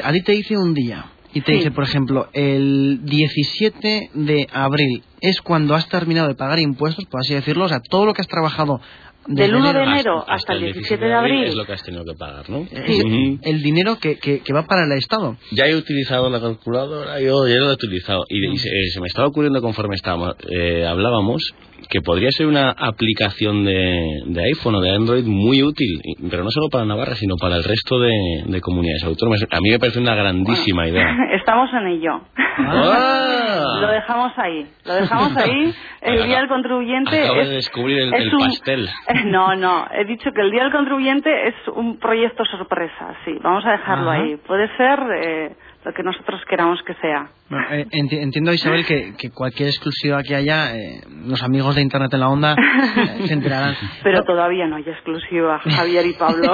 a 0.04 0.12
ti 0.14 0.24
te 0.24 0.32
dice 0.32 0.58
un 0.58 0.74
día. 0.74 1.06
Y 1.32 1.42
te 1.42 1.52
dice, 1.52 1.70
por 1.70 1.84
ejemplo, 1.84 2.28
el 2.34 3.02
17 3.04 4.10
de 4.16 4.48
abril 4.52 5.04
es 5.22 5.42
cuando 5.42 5.76
has 5.76 5.88
terminado 5.88 6.28
de 6.28 6.34
pagar 6.34 6.58
impuestos, 6.58 7.06
por 7.06 7.20
así 7.20 7.36
decirlo, 7.36 7.66
o 7.66 7.70
sea, 7.70 7.82
todo 7.88 8.08
lo 8.08 8.16
que 8.16 8.22
has 8.22 8.28
trabajado 8.28 8.82
del 9.30 9.54
1 9.54 9.74
de 9.74 9.84
enero 9.84 10.26
hasta, 10.28 10.54
el 10.54 10.74
17 10.74 11.06
de 11.06 11.14
abril 11.14 11.44
es 11.44 11.56
lo 11.56 11.66
que 11.66 11.74
has 11.74 11.84
tenido 11.84 12.04
que 12.04 12.16
pagar, 12.18 12.50
¿no? 12.50 12.66
El 12.72 13.62
dinero 13.62 13.98
que, 14.00 14.18
que, 14.18 14.54
va 14.54 14.64
para 14.64 14.86
el 14.86 14.92
Estado. 14.94 15.38
Ya 15.52 15.68
he 15.68 15.76
utilizado 15.76 16.30
la 16.30 16.40
calculadora, 16.40 17.20
yo 17.22 17.48
ya 17.48 17.58
lo 17.58 17.70
he 17.70 17.74
utilizado. 17.74 18.26
Y, 18.28 18.58
se, 18.58 19.00
me 19.00 19.08
estaba 19.08 19.28
ocurriendo 19.28 19.62
conforme 19.62 19.96
estábamos, 19.96 20.36
eh, 20.50 20.86
hablábamos 20.86 21.54
que 21.90 22.02
podría 22.02 22.30
ser 22.32 22.48
una 22.48 22.72
aplicación 22.72 23.64
de, 23.64 24.22
de, 24.26 24.44
iPhone 24.46 24.76
o 24.76 24.82
de 24.82 24.92
Android 24.96 25.26
muy 25.26 25.64
útil, 25.64 26.02
pero 26.30 26.44
no 26.44 26.50
solo 26.52 26.70
para 26.70 26.86
Navarra, 26.86 27.16
sino 27.16 27.36
para 27.38 27.58
el 27.58 27.64
resto 27.64 28.00
de, 28.00 28.62
comunidades 28.62 29.04
autónomas. 29.06 29.46
A 29.50 29.60
mí 29.62 29.70
me 29.70 29.80
parece 29.80 30.00
una 30.00 30.16
grandísima 30.16 30.88
idea. 30.88 31.16
Estamos 31.34 31.70
en 31.74 31.88
ello. 31.88 32.22
Ah. 32.60 33.80
lo 33.82 33.88
dejamos 33.88 34.32
ahí. 34.38 34.72
Lo 34.86 34.94
dejamos 34.94 35.38
ahí. 35.38 35.74
El 36.02 36.26
Día 36.26 36.40
del 36.40 36.48
Contribuyente. 36.48 37.24
Acabo 37.24 37.40
de 37.40 37.56
descubrir 37.56 38.00
el, 38.00 38.32
pastel. 38.32 38.90
No, 39.26 39.56
no. 39.56 39.88
He 39.92 40.06
dicho 40.06 40.32
que 40.34 40.42
el 40.42 40.52
Día 40.52 40.64
del 40.64 40.72
Contribuyente 40.72 41.50
es 41.50 41.56
un 41.74 42.00
proyecto 42.00 42.46
sorpresa. 42.46 43.16
Sí, 43.26 43.38
vamos 43.42 43.66
a 43.66 43.72
dejarlo 43.72 44.10
ahí. 44.10 44.38
Puede 44.38 44.68
ser. 44.78 45.00
Eh, 45.22 45.56
lo 45.86 45.94
que 45.94 46.04
nosotros 46.04 46.42
queramos 46.50 46.80
que 46.86 46.94
sea. 46.96 47.30
Eh, 47.72 47.86
entiendo, 47.92 48.52
Isabel, 48.52 48.86
que, 48.86 49.32
cualquier 49.32 49.70
exclusiva 49.70 50.22
que 50.24 50.36
haya, 50.36 50.76
eh, 50.76 51.02
los 51.26 51.42
amigos 51.42 51.76
de 51.76 51.82
Internet 51.82 52.14
en 52.14 52.20
la 52.20 52.30
Onda 52.30 52.54
eh, 52.54 53.28
se 53.28 53.34
enterarán. 53.34 53.76
Pero 54.04 54.24
todavía 54.24 54.68
no 54.68 54.76
hay 54.76 54.84
exclusiva, 54.84 55.60
Javier 55.60 56.06
y 56.06 56.14
Pablo. 56.14 56.54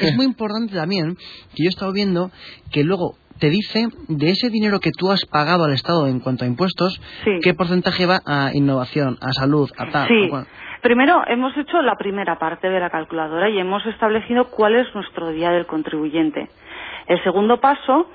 es, 0.00 0.16
muy, 0.16 0.26
importante 0.26 0.74
también 0.74 1.16
que 1.54 1.64
yo 1.64 1.66
he 1.66 1.68
estado 1.68 1.92
viendo 1.92 2.30
que 2.72 2.82
luego 2.82 3.18
te 3.38 3.50
dice 3.50 3.88
de 4.08 4.30
ese 4.30 4.50
dinero 4.50 4.80
que 4.80 4.90
tú 4.96 5.10
has 5.10 5.24
pagado 5.26 5.64
al 5.64 5.72
Estado 5.72 6.06
en 6.06 6.20
cuanto 6.20 6.44
a 6.44 6.48
impuestos, 6.48 7.00
qué 7.42 7.54
porcentaje 7.54 8.06
va 8.06 8.20
a 8.26 8.50
innovación, 8.54 9.16
a 9.20 9.32
salud, 9.32 9.70
a 9.76 9.90
tal. 9.90 10.08
Sí. 10.08 10.30
Primero, 10.82 11.22
hemos 11.26 11.56
hecho 11.56 11.82
la 11.82 11.96
primera 11.96 12.38
parte 12.38 12.68
de 12.68 12.78
la 12.78 12.90
calculadora 12.90 13.48
y 13.48 13.58
hemos 13.58 13.84
establecido 13.86 14.50
cuál 14.50 14.76
es 14.76 14.94
nuestro 14.94 15.30
día 15.30 15.50
del 15.50 15.66
contribuyente. 15.66 16.48
El 17.08 17.22
segundo 17.24 17.60
paso 17.60 18.08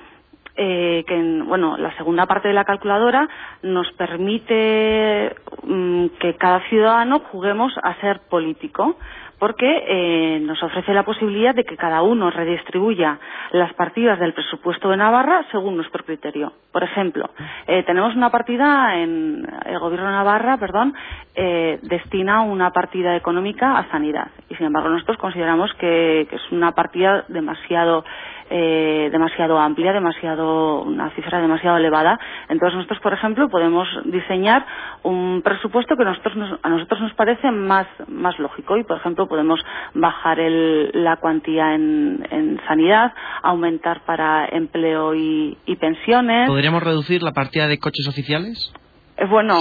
eh, 0.54 1.04
que 1.06 1.42
bueno 1.46 1.78
la 1.78 1.96
segunda 1.96 2.26
parte 2.26 2.48
de 2.48 2.54
la 2.54 2.64
calculadora 2.64 3.26
nos 3.62 3.90
permite 3.92 5.34
mm, 5.62 6.08
que 6.20 6.34
cada 6.34 6.60
ciudadano 6.68 7.20
juguemos 7.30 7.72
a 7.82 7.98
ser 8.02 8.20
político 8.28 8.98
porque 9.42 9.66
eh, 9.66 10.38
nos 10.38 10.62
ofrece 10.62 10.94
la 10.94 11.02
posibilidad 11.02 11.52
de 11.52 11.64
que 11.64 11.76
cada 11.76 12.02
uno 12.02 12.30
redistribuya 12.30 13.18
las 13.50 13.74
partidas 13.74 14.20
del 14.20 14.34
presupuesto 14.34 14.88
de 14.88 14.96
Navarra 14.96 15.44
según 15.50 15.74
nuestro 15.74 16.04
criterio. 16.04 16.52
Por 16.70 16.84
ejemplo, 16.84 17.28
eh, 17.66 17.82
tenemos 17.82 18.14
una 18.14 18.30
partida 18.30 18.96
en 18.98 19.44
el 19.66 19.80
gobierno 19.80 20.06
de 20.06 20.12
Navarra, 20.12 20.58
perdón, 20.58 20.94
eh, 21.34 21.80
destina 21.82 22.42
una 22.42 22.70
partida 22.70 23.16
económica 23.16 23.78
a 23.78 23.90
sanidad 23.90 24.28
y 24.48 24.54
sin 24.54 24.66
embargo 24.66 24.90
nosotros 24.90 25.18
consideramos 25.18 25.74
que, 25.74 26.28
que 26.30 26.36
es 26.36 26.52
una 26.52 26.70
partida 26.70 27.24
demasiado 27.26 28.04
eh, 28.54 29.08
demasiado 29.10 29.58
amplia, 29.58 29.94
demasiado 29.94 30.82
una 30.82 31.08
cifra 31.14 31.40
demasiado 31.40 31.78
elevada. 31.78 32.20
Entonces 32.50 32.76
nosotros, 32.76 33.00
por 33.00 33.14
ejemplo, 33.14 33.48
podemos 33.48 33.88
diseñar 34.04 34.66
un 35.02 35.40
presupuesto 35.42 35.96
que 35.96 36.04
nosotros 36.04 36.58
a 36.62 36.68
nosotros 36.68 37.00
nos 37.00 37.14
parece 37.14 37.50
más 37.50 37.86
más 38.08 38.38
lógico 38.38 38.76
y, 38.76 38.84
por 38.84 38.98
ejemplo, 38.98 39.26
podemos 39.26 39.58
bajar 39.94 40.38
el, 40.38 40.90
la 40.92 41.16
cuantía 41.16 41.74
en, 41.74 42.26
en, 42.30 42.60
sanidad, 42.68 43.14
aumentar 43.42 44.04
para 44.04 44.46
empleo 44.46 45.14
y, 45.14 45.56
y 45.64 45.76
pensiones. 45.76 46.46
¿Podríamos 46.46 46.82
reducir 46.82 47.22
la 47.22 47.32
partida 47.32 47.68
de 47.68 47.78
coches 47.78 48.06
oficiales? 48.06 48.70
Eh, 49.16 49.26
bueno, 49.26 49.54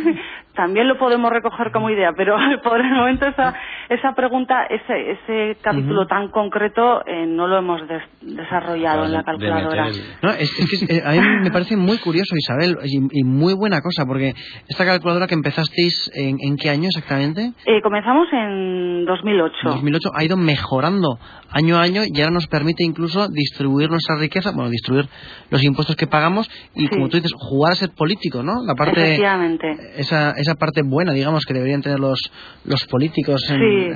también 0.58 0.88
lo 0.88 0.98
podemos 0.98 1.30
recoger 1.30 1.70
como 1.70 1.88
idea, 1.88 2.10
pero 2.16 2.36
por 2.64 2.80
el 2.80 2.90
momento 2.90 3.26
esa, 3.26 3.54
esa 3.88 4.12
pregunta, 4.12 4.64
ese, 4.64 5.12
ese 5.12 5.56
capítulo 5.62 6.08
tan 6.08 6.32
concreto, 6.32 7.06
eh, 7.06 7.26
no 7.28 7.46
lo 7.46 7.58
hemos 7.58 7.80
desarrollado 8.20 9.04
en 9.04 9.12
la 9.12 9.22
calculadora. 9.22 9.86
No, 10.20 10.30
es, 10.30 10.50
que 10.88 10.96
eh, 10.96 11.02
a 11.06 11.12
mí 11.12 11.20
me 11.44 11.52
parece 11.52 11.76
muy 11.76 11.98
curioso, 11.98 12.34
Isabel, 12.34 12.76
y, 12.84 13.22
muy 13.22 13.54
buena 13.54 13.80
cosa, 13.80 14.04
porque 14.04 14.34
esta 14.68 14.84
calculadora 14.84 15.28
que 15.28 15.34
empezasteis, 15.34 16.10
¿en, 16.12 16.38
en 16.40 16.56
qué 16.56 16.70
año 16.70 16.88
exactamente? 16.88 17.52
Eh, 17.64 17.80
comenzamos 17.80 18.26
en 18.32 19.04
2008. 19.04 19.54
2008 19.62 20.10
ha 20.12 20.24
ido 20.24 20.36
mejorando 20.36 21.20
año 21.50 21.76
a 21.76 21.82
año 21.82 22.02
y 22.04 22.20
ahora 22.20 22.32
nos 22.32 22.48
permite 22.48 22.82
incluso 22.82 23.28
distribuir 23.28 23.90
nuestra 23.90 24.16
riqueza, 24.16 24.50
bueno, 24.50 24.70
distribuir 24.70 25.06
los 25.50 25.62
impuestos 25.62 25.94
que 25.94 26.08
pagamos 26.08 26.50
y, 26.74 26.88
como 26.88 27.08
tú 27.08 27.18
dices, 27.18 27.32
jugar 27.38 27.74
a 27.74 27.76
ser 27.76 27.90
político, 27.90 28.42
¿no? 28.42 28.54
La 28.66 28.74
parte, 28.74 29.00
Efectivamente. 29.00 29.76
Esa, 29.96 30.32
esa 30.32 30.47
parte 30.54 30.82
buena, 30.82 31.12
digamos, 31.12 31.44
que 31.44 31.54
deberían 31.54 31.82
tener 31.82 32.00
los, 32.00 32.30
los 32.64 32.86
políticos. 32.86 33.40
Sí. 33.46 33.90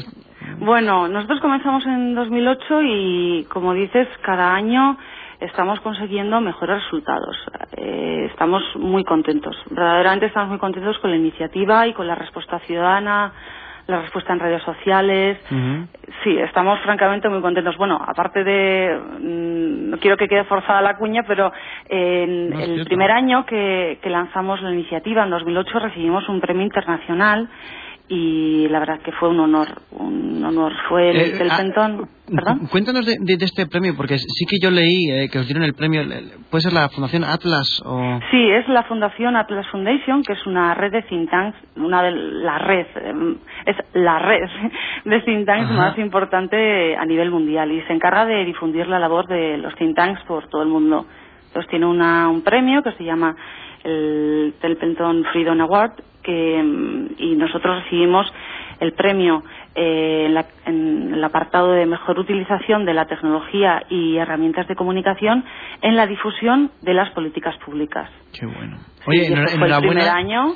Bueno, 0.58 1.08
nosotros 1.08 1.40
comenzamos 1.40 1.84
en 1.86 2.14
2008 2.14 2.82
y, 2.82 3.46
como 3.50 3.74
dices, 3.74 4.08
cada 4.22 4.54
año 4.54 4.96
estamos 5.40 5.80
consiguiendo 5.80 6.40
mejores 6.40 6.82
resultados. 6.84 7.36
Eh, 7.76 8.28
estamos 8.30 8.62
muy 8.76 9.04
contentos. 9.04 9.56
Verdaderamente 9.70 10.26
estamos 10.26 10.50
muy 10.50 10.58
contentos 10.58 10.98
con 10.98 11.10
la 11.10 11.16
iniciativa 11.16 11.86
y 11.86 11.92
con 11.92 12.06
la 12.06 12.14
respuesta 12.14 12.60
ciudadana, 12.60 13.32
la 13.92 14.02
respuesta 14.02 14.32
en 14.32 14.40
redes 14.40 14.62
sociales. 14.62 15.38
Sí, 16.22 16.36
estamos 16.38 16.80
francamente 16.80 17.28
muy 17.28 17.40
contentos. 17.40 17.76
Bueno, 17.76 18.00
aparte 18.04 18.44
de, 18.44 18.98
mm, 19.20 19.90
no 19.90 19.98
quiero 19.98 20.16
que 20.16 20.28
quede 20.28 20.44
forzada 20.44 20.80
la 20.82 20.96
cuña, 20.96 21.22
pero 21.26 21.52
en 21.88 22.52
el 22.52 22.84
primer 22.84 23.10
año 23.10 23.46
que, 23.46 23.98
que 24.02 24.10
lanzamos 24.10 24.60
la 24.62 24.72
iniciativa, 24.72 25.24
en 25.24 25.30
2008, 25.30 25.78
recibimos 25.78 26.28
un 26.28 26.40
premio 26.40 26.64
internacional 26.64 27.48
y 28.14 28.68
la 28.68 28.78
verdad 28.78 29.00
que 29.00 29.10
fue 29.12 29.30
un 29.30 29.40
honor, 29.40 29.68
un 29.90 30.44
honor. 30.44 30.70
Fue 30.86 31.08
el, 31.08 31.16
eh, 31.16 31.48
ah, 31.50 31.56
Pentón. 31.56 32.08
¿Perdón? 32.26 32.68
Cuéntanos 32.70 33.06
de, 33.06 33.16
este 33.40 33.66
premio, 33.66 33.94
porque 33.96 34.18
sí 34.18 34.44
que 34.46 34.58
yo 34.62 34.70
leí 34.70 35.10
eh, 35.10 35.30
que 35.32 35.38
os 35.38 35.46
dieron 35.46 35.64
el 35.64 35.72
premio. 35.72 36.02
¿Puede 36.50 36.60
ser 36.60 36.74
la 36.74 36.90
Fundación 36.90 37.24
Atlas 37.24 37.80
o...? 37.86 38.20
Sí, 38.30 38.50
es 38.50 38.68
la 38.68 38.82
Fundación 38.82 39.34
Atlas 39.34 39.66
Foundation, 39.70 40.22
que 40.22 40.34
es 40.34 40.46
una 40.46 40.74
red 40.74 40.92
de 40.92 41.02
think 41.04 41.30
tanks, 41.30 41.56
una 41.76 42.02
de 42.02 42.10
la 42.10 42.58
red, 42.58 42.86
em, 42.96 43.38
es 43.64 43.76
la 43.94 44.18
red 44.18 44.46
de 45.06 45.20
think 45.22 45.46
tanks 45.46 45.70
más 45.70 45.96
importante 45.96 46.94
a 46.94 47.06
nivel 47.06 47.30
mundial 47.30 47.72
y 47.72 47.80
se 47.82 47.94
encarga 47.94 48.26
de 48.26 48.44
difundir 48.44 48.88
la 48.88 48.98
labor 48.98 49.26
de 49.26 49.56
los 49.56 49.74
think 49.76 49.96
tanks 49.96 50.22
por 50.24 50.48
todo 50.48 50.60
el 50.62 50.68
mundo. 50.68 51.06
Entonces 51.46 51.70
tiene 51.70 51.86
una, 51.86 52.28
un 52.28 52.42
premio 52.42 52.82
que 52.82 52.92
se 52.92 53.04
llama 53.04 53.34
el 53.84 54.52
Templeton 54.60 55.24
Freedom 55.32 55.60
Award 55.62 56.11
que, 56.22 56.62
mm, 56.62 57.14
y 57.18 57.36
nosotros 57.36 57.82
recibimos 57.84 58.32
el 58.80 58.92
premio 58.94 59.44
eh, 59.74 60.26
en, 60.66 61.14
el 61.14 61.24
apartado 61.24 61.72
de 61.72 61.86
mejor 61.86 62.18
utilización 62.18 62.84
de 62.84 62.92
la 62.92 63.06
tecnología 63.06 63.84
y 63.88 64.16
herramientas 64.16 64.66
de 64.68 64.74
comunicación 64.74 65.44
en 65.80 65.96
la 65.96 66.06
difusión 66.06 66.72
de 66.82 66.92
las 66.92 67.10
políticas 67.12 67.54
públicas. 67.64 68.10
Qué 68.38 68.44
bueno. 68.44 68.78
Oye, 69.06 69.26
enhorabuena. 69.26 70.14
año. 70.14 70.54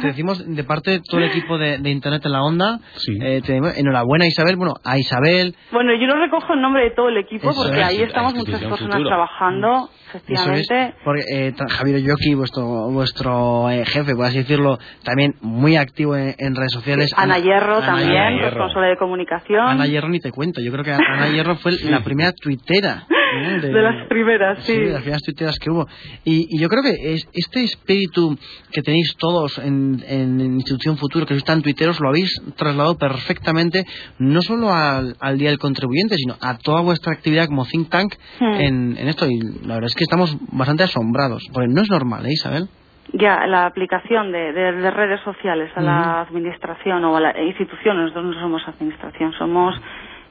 Te 0.00 0.08
decimos 0.08 0.44
de 0.44 0.64
parte 0.64 0.92
de 0.92 1.00
todo 1.00 1.20
el 1.20 1.30
equipo 1.30 1.58
de, 1.58 1.76
Internet 1.88 2.22
en 2.24 2.32
la 2.32 2.42
Onda. 2.42 2.78
Eh, 3.20 3.40
enhorabuena, 3.76 4.26
Isabel. 4.26 4.56
Bueno, 4.56 4.74
a 4.84 4.98
Isabel. 4.98 5.54
Bueno, 5.70 5.94
yo 5.94 6.06
no 6.06 6.16
recojo 6.16 6.54
el 6.54 6.60
nombre 6.60 6.84
de 6.84 6.90
todo 6.90 7.08
el 7.08 7.18
equipo 7.18 7.50
porque 7.54 7.82
ahí 7.82 8.02
estamos 8.02 8.34
muchas 8.34 8.62
personas 8.64 9.02
trabajando, 9.02 9.88
efectivamente. 10.08 10.94
porque 11.04 11.22
eh, 11.30 11.54
Javier 11.68 12.00
Yoki, 12.00 12.34
vuestro, 12.34 12.90
vuestro 12.90 13.70
eh, 13.70 13.84
jefe, 13.84 14.14
por 14.14 14.26
así 14.26 14.38
decirlo, 14.38 14.78
también 15.02 15.34
muy 15.40 15.76
activo 15.76 16.16
en, 16.16 16.54
redes 16.54 16.72
sociales. 16.72 17.12
Ana, 17.16 17.38
Hierro 17.38 17.80
también, 17.80 18.38
responsable 18.40 18.88
de 18.88 18.96
comunicación. 18.96 19.60
Ana 19.60 19.86
Hierro 19.86 20.08
ni 20.08 20.20
te 20.20 20.30
cuento. 20.30 20.60
Yo 20.60 20.72
creo 20.72 20.84
que 20.84 20.92
Ana 20.92 21.28
Hierro 21.28 21.56
fue 21.56 21.72
la 21.84 22.00
primera 22.00 22.32
tuitera. 22.32 23.06
De, 23.36 23.82
las 23.82 24.06
primeras, 24.08 24.62
sí. 24.64 24.76
de 24.76 24.92
las 24.92 25.02
primeras 25.02 25.22
tuiteras 25.22 25.58
que 25.58 25.70
hubo. 25.70 25.86
Y, 26.24 26.60
yo 26.60 26.68
creo 26.68 26.82
que 26.82 27.14
es, 27.14 27.28
este 27.32 27.64
espíritu 27.64 28.36
que 28.72 28.82
tenéis 28.82 29.14
todos 29.18 29.58
en, 29.58 30.02
en 30.06 30.40
Institución 30.40 30.96
Futuro, 30.96 31.26
que 31.26 31.34
sois 31.34 31.44
tan 31.44 31.62
tuiteros, 31.62 32.00
lo 32.00 32.08
habéis 32.08 32.30
trasladado 32.56 32.96
perfectamente 32.96 33.84
no 34.18 34.40
solo 34.42 34.72
al, 34.72 35.38
Día 35.38 35.50
del 35.50 35.58
Contribuyente, 35.58 36.16
sino 36.16 36.34
a 36.40 36.56
toda 36.58 36.80
vuestra 36.82 37.12
actividad 37.12 37.46
como 37.46 37.64
think 37.64 37.90
tank 37.90 38.14
hmm. 38.40 38.54
en, 38.54 39.08
esto. 39.08 39.26
Y 39.26 39.40
la 39.66 39.74
verdad 39.74 39.88
es 39.88 39.94
que 39.94 40.04
estamos 40.04 40.36
bastante 40.52 40.84
asombrados, 40.84 41.42
porque 41.52 41.68
no 41.68 41.82
es 41.82 41.90
normal, 41.90 42.26
¿eh, 42.26 42.32
Isabel? 42.32 42.68
Ya, 43.12 43.46
la 43.46 43.66
aplicación 43.66 44.32
de, 44.32 44.52
redes 44.90 45.20
sociales 45.20 45.70
a 45.76 45.80
la 45.80 46.20
administración 46.22 47.04
o 47.04 47.16
a 47.16 47.20
la 47.20 47.42
institución, 47.42 47.96
nosotros 47.98 48.34
no 48.34 48.40
somos 48.40 48.66
administración, 48.66 49.32
somos 49.34 49.74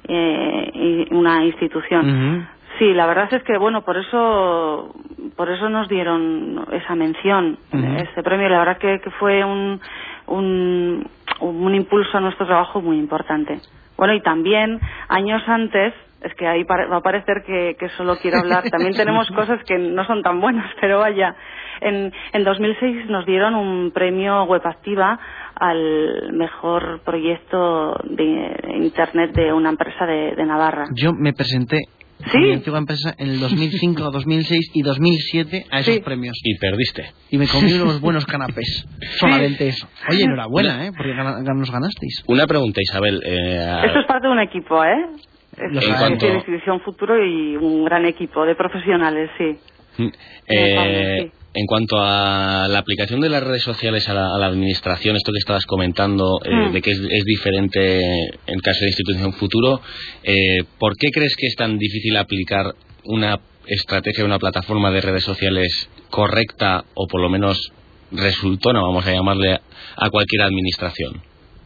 eh, 0.08 1.08
una 1.12 1.46
institución. 1.46 2.48
Sí, 2.80 2.94
la 2.94 3.06
verdad 3.06 3.34
es 3.34 3.44
que 3.44 3.58
bueno, 3.58 3.84
por 3.84 3.98
eso 3.98 4.94
por 5.36 5.50
eso 5.50 5.70
nos 5.70 5.88
dieron 5.88 6.66
esa 6.72 6.96
mención, 6.96 7.58
este 7.98 8.24
premio. 8.24 8.50
La 8.50 8.60
verdad 8.60 8.78
que, 8.78 9.00
que 9.00 9.12
fue 9.12 9.44
un, 9.44 9.80
un, 10.28 11.10
un 11.40 11.76
impulso 11.76 12.18
a 12.18 12.22
nuestro 12.22 12.46
trabajo 12.46 12.82
muy 12.82 12.98
importante. 12.98 13.60
Bueno, 13.98 14.14
y 14.14 14.22
también 14.22 14.80
años 15.08 15.42
antes 15.48 15.94
es 16.22 16.34
que 16.36 16.48
ahí 16.48 16.64
va 16.64 16.98
a 16.98 17.02
parecer 17.02 17.44
que, 17.46 17.76
que, 17.80 17.90
solo 17.90 18.16
quiero 18.18 18.40
hablar. 18.40 18.64
También 18.70 18.94
tenemos 18.98 19.30
cosas 19.30 19.64
que 19.64 19.78
no 19.78 20.06
son 20.06 20.24
tan 20.24 20.42
buenas, 20.42 20.70
pero 20.82 21.00
vaya. 21.00 21.36
En, 21.82 22.12
en 22.32 22.44
2006 22.44 23.10
nos 23.10 23.26
dieron 23.26 23.54
un 23.54 23.92
premio 23.92 24.44
Web 24.46 24.66
Activa 24.66 25.20
al 25.56 26.32
mejor 26.34 27.02
proyecto 27.04 27.96
de 28.06 28.78
Internet 28.78 29.34
de 29.34 29.54
una 29.54 29.70
empresa 29.70 30.06
de, 30.06 30.36
de 30.36 30.46
Navarra. 30.46 30.86
Yo 30.96 31.12
me 31.14 31.34
presenté 31.34 31.82
¿Sí? 32.32 32.38
mi 32.38 32.54
antigua 32.54 32.80
empresa 32.80 33.14
en 33.18 33.30
el 33.30 33.40
2005, 33.40 34.12
2006 34.12 34.72
y 34.74 34.82
2007 34.82 35.66
a 35.70 35.80
esos 35.80 36.00
premios. 36.00 36.38
Y 36.44 36.58
perdiste. 36.58 37.12
Y 37.30 37.38
me 37.38 37.48
comí 37.48 37.74
unos 37.74 38.00
buenos 38.02 38.26
canapés. 38.26 38.86
Solamente 39.20 39.68
eso. 39.68 39.88
Oye, 40.10 40.24
enhorabuena, 40.24 40.88
¿eh? 40.88 40.92
Porque 40.96 41.14
nos 41.14 41.72
ganasteis. 41.72 42.24
Una 42.28 42.48
pregunta, 42.48 42.82
Isabel. 42.82 43.22
Eh, 43.26 43.82
Esto 43.86 44.00
es 44.00 44.06
parte 44.08 44.28
de 44.28 44.34
un 44.34 44.40
equipo, 44.40 44.84
¿eh? 44.84 45.06
Es 45.58 45.88
en 45.88 45.96
cuanto... 45.96 46.28
institución 46.28 46.82
futuro 46.82 47.16
y 47.24 47.56
un 47.56 47.86
gran 47.86 48.06
equipo 48.06 48.46
de 48.46 48.56
profesionales, 48.56 49.30
sí. 49.38 49.58
Mm, 49.98 50.08
eh, 50.48 51.32
en 51.56 51.66
cuanto 51.68 51.96
a 52.00 52.68
la 52.68 52.80
aplicación 52.80 53.22
de 53.22 53.30
las 53.30 53.42
redes 53.42 53.64
sociales 53.64 54.10
a 54.10 54.14
la, 54.14 54.46
administración, 54.46 55.16
esto 55.16 55.32
que 55.32 55.40
estabas 55.40 55.66
comentando, 55.66 56.40
eh, 56.44 56.54
hmm. 56.54 56.72
de 56.74 56.82
que 56.82 56.92
es, 56.92 57.26
diferente 57.26 58.02
en 58.46 58.60
caso 58.60 58.80
de 58.82 58.88
institución 58.88 59.32
futuro, 59.34 59.80
eh, 60.24 60.64
¿por 60.78 60.98
qué 60.98 61.08
crees 61.12 61.36
que 61.38 61.48
es 61.48 61.56
tan 61.56 61.78
difícil 61.78 62.18
aplicar 62.18 62.74
una 63.06 63.40
estrategia, 63.68 64.26
una 64.26 64.38
plataforma 64.38 64.92
de 64.92 65.02
redes 65.02 65.24
sociales 65.24 65.90
correcta 66.10 66.84
o 66.94 67.08
por 67.08 67.22
lo 67.22 67.30
menos 67.30 67.72
resultona, 68.12 68.82
vamos 68.82 69.08
a 69.08 69.14
llamarle, 69.14 69.54
a 69.54 70.10
cualquier 70.10 70.44
administración? 70.44 71.22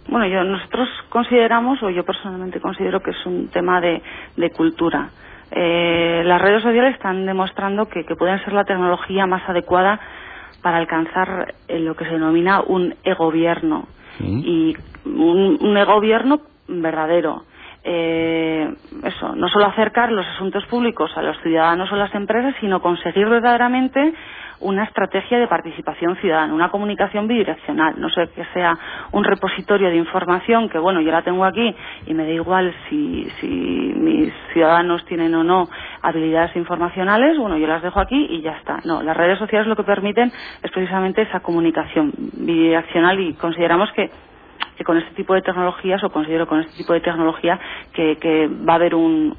Bueno, 0.08 0.28
yo, 0.28 0.44
nosotros 0.44 0.88
consideramos, 1.10 1.82
o 1.82 1.90
yo 1.90 2.04
personalmente 2.04 2.60
considero 2.60 3.02
que 3.02 3.12
es 3.12 3.26
un 3.26 3.50
tema 3.50 3.82
de 3.82 4.50
cultura 4.52 5.10
eh, 5.52 6.22
las 6.26 6.42
redes 6.42 6.64
sociales 6.64 6.94
están 6.96 7.26
demostrando 7.26 7.88
que, 7.88 8.04
pueden 8.04 8.44
ser 8.44 8.54
la 8.54 8.66
tecnología 8.66 9.26
más 9.26 9.48
adecuada 9.48 10.00
para 10.62 10.78
alcanzar 10.78 11.54
eh, 11.68 11.80
lo 11.80 11.96
que 11.96 12.06
se 12.06 12.12
denomina 12.12 12.62
un 12.62 12.96
e-gobierno. 13.04 13.88
Y 14.22 14.76
un, 15.06 15.58
un 15.62 15.78
e-gobierno 15.78 16.42
verdadero. 16.68 17.44
Eh, 17.84 18.74
eso, 19.04 19.36
no 19.36 19.48
solo 19.48 19.66
acercar 19.66 20.12
los 20.12 20.28
asuntos 20.28 20.66
públicos 20.66 21.12
a 21.16 21.22
los 21.22 21.40
ciudadanos 21.42 21.92
o 21.92 21.96
las 21.96 22.14
empresas, 22.14 22.54
sino 22.60 22.82
conseguir 22.82 23.28
verdaderamente 23.30 24.14
una 24.62 24.84
estrategia 24.84 25.40
de 25.40 25.48
participación 25.48 26.18
ciudadana, 26.18 26.54
una 26.54 26.70
comunicación 26.70 27.28
bidireccional, 27.28 27.96
no 27.98 28.10
sé 28.10 28.28
que 28.36 28.44
sea 28.54 28.78
un 29.14 29.24
repositorio 29.24 29.90
de 29.90 29.96
información 29.96 30.68
que, 30.70 30.78
bueno, 30.78 31.00
yo 31.02 31.12
la 31.12 31.22
tengo 31.22 31.46
aquí 31.46 31.74
y 32.08 32.14
me 32.14 32.26
da 32.26 32.32
igual 32.32 32.74
si, 32.90 33.30
si 33.40 33.48
mis 33.48 34.34
ciudadanos 34.52 35.06
tienen 35.06 35.34
o 35.36 35.44
no 35.44 35.70
habilidades 36.02 36.56
informacionales, 36.58 37.38
bueno, 37.38 37.58
yo 37.58 37.68
las 37.68 37.82
dejo 37.82 38.02
aquí 38.02 38.28
y 38.30 38.42
ya 38.42 38.58
está. 38.58 38.80
No, 38.84 39.02
las 39.02 39.16
redes 39.16 39.40
sociales 39.40 39.68
lo 39.68 39.78
que 39.78 39.84
permiten 39.84 40.32
es 40.62 40.72
precisamente 40.72 41.22
esa 41.22 41.40
comunicación 41.40 42.12
bidireccional 42.34 43.20
y 43.20 43.34
consideramos 43.36 43.90
que 43.94 44.10
que 44.78 44.84
con 44.84 44.98
este 44.98 45.14
tipo 45.16 45.34
de 45.34 45.42
tecnologías, 45.42 46.04
o 46.04 46.10
considero 46.10 46.48
con 46.48 46.60
este 46.62 46.78
tipo 46.78 46.94
de 46.94 47.02
tecnología, 47.02 47.60
que, 47.94 48.18
que 48.18 48.48
va 48.48 48.74
a 48.74 48.76
haber 48.78 48.96
un, 48.96 49.36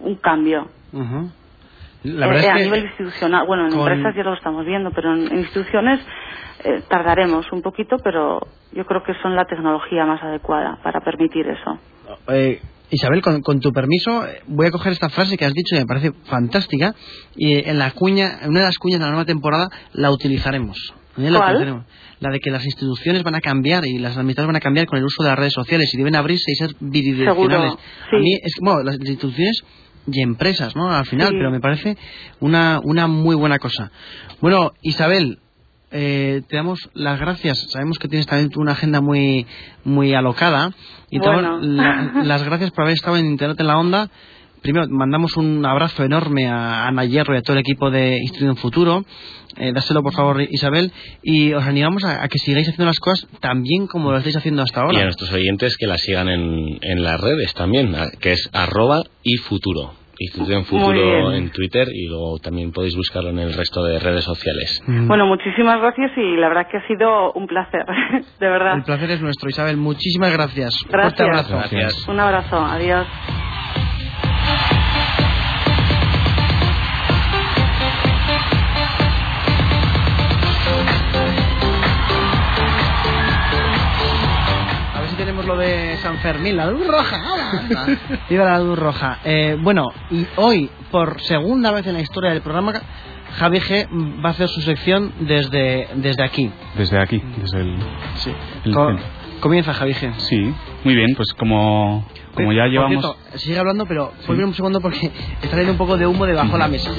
un 0.00 0.14
cambio. 0.16 0.68
Eh, 0.92 0.98
eh, 2.04 2.38
es 2.40 2.46
a 2.48 2.54
nivel 2.64 2.84
institucional, 2.86 3.46
bueno, 3.46 3.66
en 3.66 3.72
con- 3.74 3.80
empresas 3.92 4.14
ya 4.16 4.22
lo 4.24 4.34
estamos 4.34 4.66
viendo, 4.66 4.90
pero 4.90 5.14
en, 5.14 5.30
en 5.32 5.38
instituciones 5.38 6.00
eh, 6.64 6.82
tardaremos 6.88 7.50
un 7.52 7.62
poquito, 7.62 7.96
pero 8.02 8.40
yo 8.72 8.84
creo 8.84 9.02
que 9.02 9.14
son 9.22 9.34
la 9.36 9.44
tecnología 9.44 10.04
más 10.04 10.22
adecuada 10.22 10.78
para 10.82 11.00
permitir 11.00 11.46
eso. 11.46 11.78
Eh, 12.28 12.60
Isabel, 12.90 13.22
con, 13.22 13.40
con 13.40 13.60
tu 13.60 13.72
permiso, 13.72 14.24
voy 14.48 14.66
a 14.66 14.70
coger 14.70 14.92
esta 14.92 15.08
frase 15.08 15.38
que 15.38 15.46
has 15.46 15.54
dicho 15.54 15.74
y 15.74 15.78
me 15.78 15.86
parece 15.86 16.12
fantástica. 16.24 16.92
Y 17.34 17.66
en 17.68 17.78
la 17.78 17.90
cuña, 17.92 18.40
en 18.42 18.50
una 18.50 18.60
de 18.60 18.66
las 18.66 18.76
cuñas 18.78 18.98
de 19.00 19.06
la 19.06 19.12
nueva 19.12 19.24
temporada, 19.24 19.68
la 19.94 20.10
utilizaremos. 20.10 20.76
La, 21.16 21.38
¿Cuál? 21.38 21.50
utilizaremos. 21.56 21.84
La 22.20 22.30
de 22.30 22.40
que 22.40 22.50
las 22.50 22.64
instituciones 22.64 23.22
van 23.22 23.34
a 23.34 23.40
cambiar 23.40 23.84
y 23.84 23.98
las 23.98 24.16
administraciones 24.16 24.46
van 24.48 24.56
a 24.56 24.60
cambiar 24.60 24.86
con 24.86 24.98
el 24.98 25.04
uso 25.04 25.22
de 25.22 25.28
las 25.30 25.38
redes 25.38 25.52
sociales 25.52 25.92
y 25.92 25.96
deben 25.98 26.14
abrirse 26.16 26.52
y 26.52 26.54
ser 26.54 26.70
bidireccionales. 26.80 27.74
Sí. 28.10 28.16
A 28.16 28.18
mí, 28.18 28.32
es 28.42 28.52
bueno, 28.60 28.82
las 28.82 28.94
instituciones 28.96 29.62
y 30.06 30.20
empresas, 30.22 30.74
¿no? 30.76 30.90
Al 30.90 31.04
final, 31.06 31.28
Sí. 31.28 31.34
pero 31.36 31.50
me 31.50 31.60
parece 31.60 31.96
una, 32.40 32.80
una 32.82 33.06
muy 33.06 33.34
buena 33.36 33.58
cosa. 33.58 33.90
Bueno, 34.40 34.72
Isabel, 34.82 35.38
eh, 35.90 36.42
te 36.48 36.56
damos 36.56 36.88
las 36.94 37.20
gracias. 37.20 37.66
Sabemos 37.70 37.98
que 37.98 38.08
tienes 38.08 38.26
también 38.26 38.50
una 38.56 38.72
agenda 38.72 39.00
muy 39.02 39.46
muy 39.84 40.14
alocada 40.14 40.72
y 41.10 41.20
te 41.20 41.26
Bueno. 41.28 41.42
damos 41.60 41.66
la- 41.66 42.12
las 42.24 42.42
gracias 42.44 42.70
por 42.70 42.84
haber 42.84 42.94
estado 42.94 43.16
en 43.18 43.26
Internet 43.26 43.60
en 43.60 43.66
la 43.66 43.78
Onda. 43.78 44.10
Primero, 44.62 44.86
mandamos 44.88 45.36
un 45.36 45.64
abrazo 45.66 46.04
enorme 46.04 46.46
a 46.48 46.86
Ana 46.86 47.04
Hierro 47.04 47.34
y 47.34 47.38
a 47.38 47.42
todo 47.42 47.54
el 47.54 47.60
equipo 47.60 47.90
de 47.90 48.18
Instituto 48.18 48.54
Futuro. 48.56 49.04
Eh, 49.58 49.72
dáselo, 49.74 50.02
por 50.02 50.14
favor, 50.14 50.40
Isabel. 50.40 50.92
Y 51.22 51.52
os 51.52 51.64
animamos 51.64 52.04
a, 52.04 52.22
a 52.24 52.28
que 52.28 52.38
sigáis 52.38 52.68
haciendo 52.68 52.86
las 52.86 52.98
cosas 53.00 53.28
tan 53.40 53.62
bien 53.62 53.86
como 53.86 54.10
lo 54.10 54.16
estáis 54.18 54.36
haciendo 54.36 54.62
hasta 54.62 54.80
Y 54.80 54.82
a 54.82 54.86
ahora. 54.86 55.02
nuestros 55.04 55.32
oyentes 55.32 55.76
que 55.76 55.86
la 55.86 55.98
sigan 55.98 56.28
en, 56.28 56.78
en 56.80 57.02
las 57.02 57.20
redes 57.20 57.52
también, 57.54 57.94
que 58.20 58.32
es 58.32 58.48
arroba 58.52 59.02
y 59.22 59.36
futuro. 59.36 59.94
Instituto 60.18 60.52
en 60.52 60.64
Futuro 60.66 61.32
en 61.32 61.50
Twitter 61.50 61.88
y 61.92 62.06
luego 62.06 62.38
también 62.38 62.70
podéis 62.70 62.94
buscarlo 62.94 63.30
en 63.30 63.40
el 63.40 63.52
resto 63.54 63.82
de 63.82 63.98
redes 63.98 64.22
sociales. 64.22 64.80
Bueno, 64.86 65.26
muchísimas 65.26 65.80
gracias 65.80 66.12
y 66.16 66.36
la 66.36 66.48
verdad 66.48 66.68
que 66.70 66.76
ha 66.76 66.86
sido 66.86 67.32
un 67.32 67.48
placer, 67.48 67.84
de 68.38 68.48
verdad. 68.48 68.76
El 68.76 68.84
placer 68.84 69.10
es 69.10 69.20
nuestro, 69.20 69.48
Isabel. 69.50 69.76
Muchísimas 69.78 70.32
gracias. 70.32 70.80
Un 70.84 70.92
Gracias. 70.92 71.20
abrazo. 71.20 71.56
Gracias. 71.56 72.06
Un 72.08 72.20
abrazo, 72.20 72.56
adiós. 72.56 73.06
A 84.94 85.00
ver 85.00 85.10
si 85.10 85.16
tenemos 85.16 85.44
lo 85.46 85.56
de 85.56 85.96
San 86.02 86.18
Fermín, 86.18 86.56
la 86.56 86.66
luz 86.66 86.86
roja. 86.86 87.20
Viva 88.30 88.44
la 88.44 88.58
luz 88.60 88.78
roja. 88.78 89.18
Eh, 89.24 89.56
bueno, 89.60 89.88
y 90.10 90.26
hoy, 90.36 90.70
por 90.90 91.20
segunda 91.22 91.72
vez 91.72 91.86
en 91.86 91.94
la 91.94 92.00
historia 92.00 92.30
del 92.30 92.42
programa, 92.42 92.72
Javi 93.38 93.60
G 93.60 94.22
va 94.22 94.28
a 94.28 94.32
hacer 94.32 94.48
su 94.48 94.60
sección 94.60 95.12
desde, 95.20 95.88
desde 95.94 96.22
aquí. 96.22 96.50
Desde 96.76 97.00
aquí, 97.00 97.22
desde 97.38 97.60
el... 97.60 97.78
Sí. 98.16 98.32
El 98.64 98.74
comienza 99.40 99.72
Javi 99.74 99.94
G. 99.94 100.12
Sí, 100.18 100.54
muy 100.84 100.94
bien, 100.94 101.14
pues 101.16 101.32
como, 101.34 102.06
como 102.34 102.52
ya 102.52 102.62
Por 102.62 102.70
llevamos... 102.70 102.90
cierto, 103.02 103.16
sigue 103.38 103.58
hablando, 103.58 103.86
pero 103.86 104.12
vuelve 104.26 104.44
un 104.44 104.54
segundo 104.54 104.80
porque 104.80 105.06
está 105.06 105.50
saliendo 105.50 105.72
un 105.72 105.78
poco 105.78 105.96
de 105.96 106.06
humo 106.06 106.26
debajo 106.26 106.52
de 106.52 106.58
la 106.58 106.68
mesa. 106.68 106.90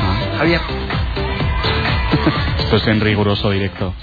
Ah, 0.00 0.36
Javier. 0.38 0.60
esto 2.58 2.76
es 2.76 2.86
en 2.86 3.00
riguroso 3.00 3.50
directo. 3.50 3.94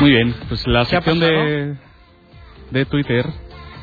Muy 0.00 0.10
bien, 0.10 0.34
pues 0.48 0.66
la 0.66 0.84
¿Qué 0.84 0.96
ha 0.96 1.00
sección 1.00 1.18
de, 1.18 1.76
de 2.70 2.84
Twitter, 2.84 3.24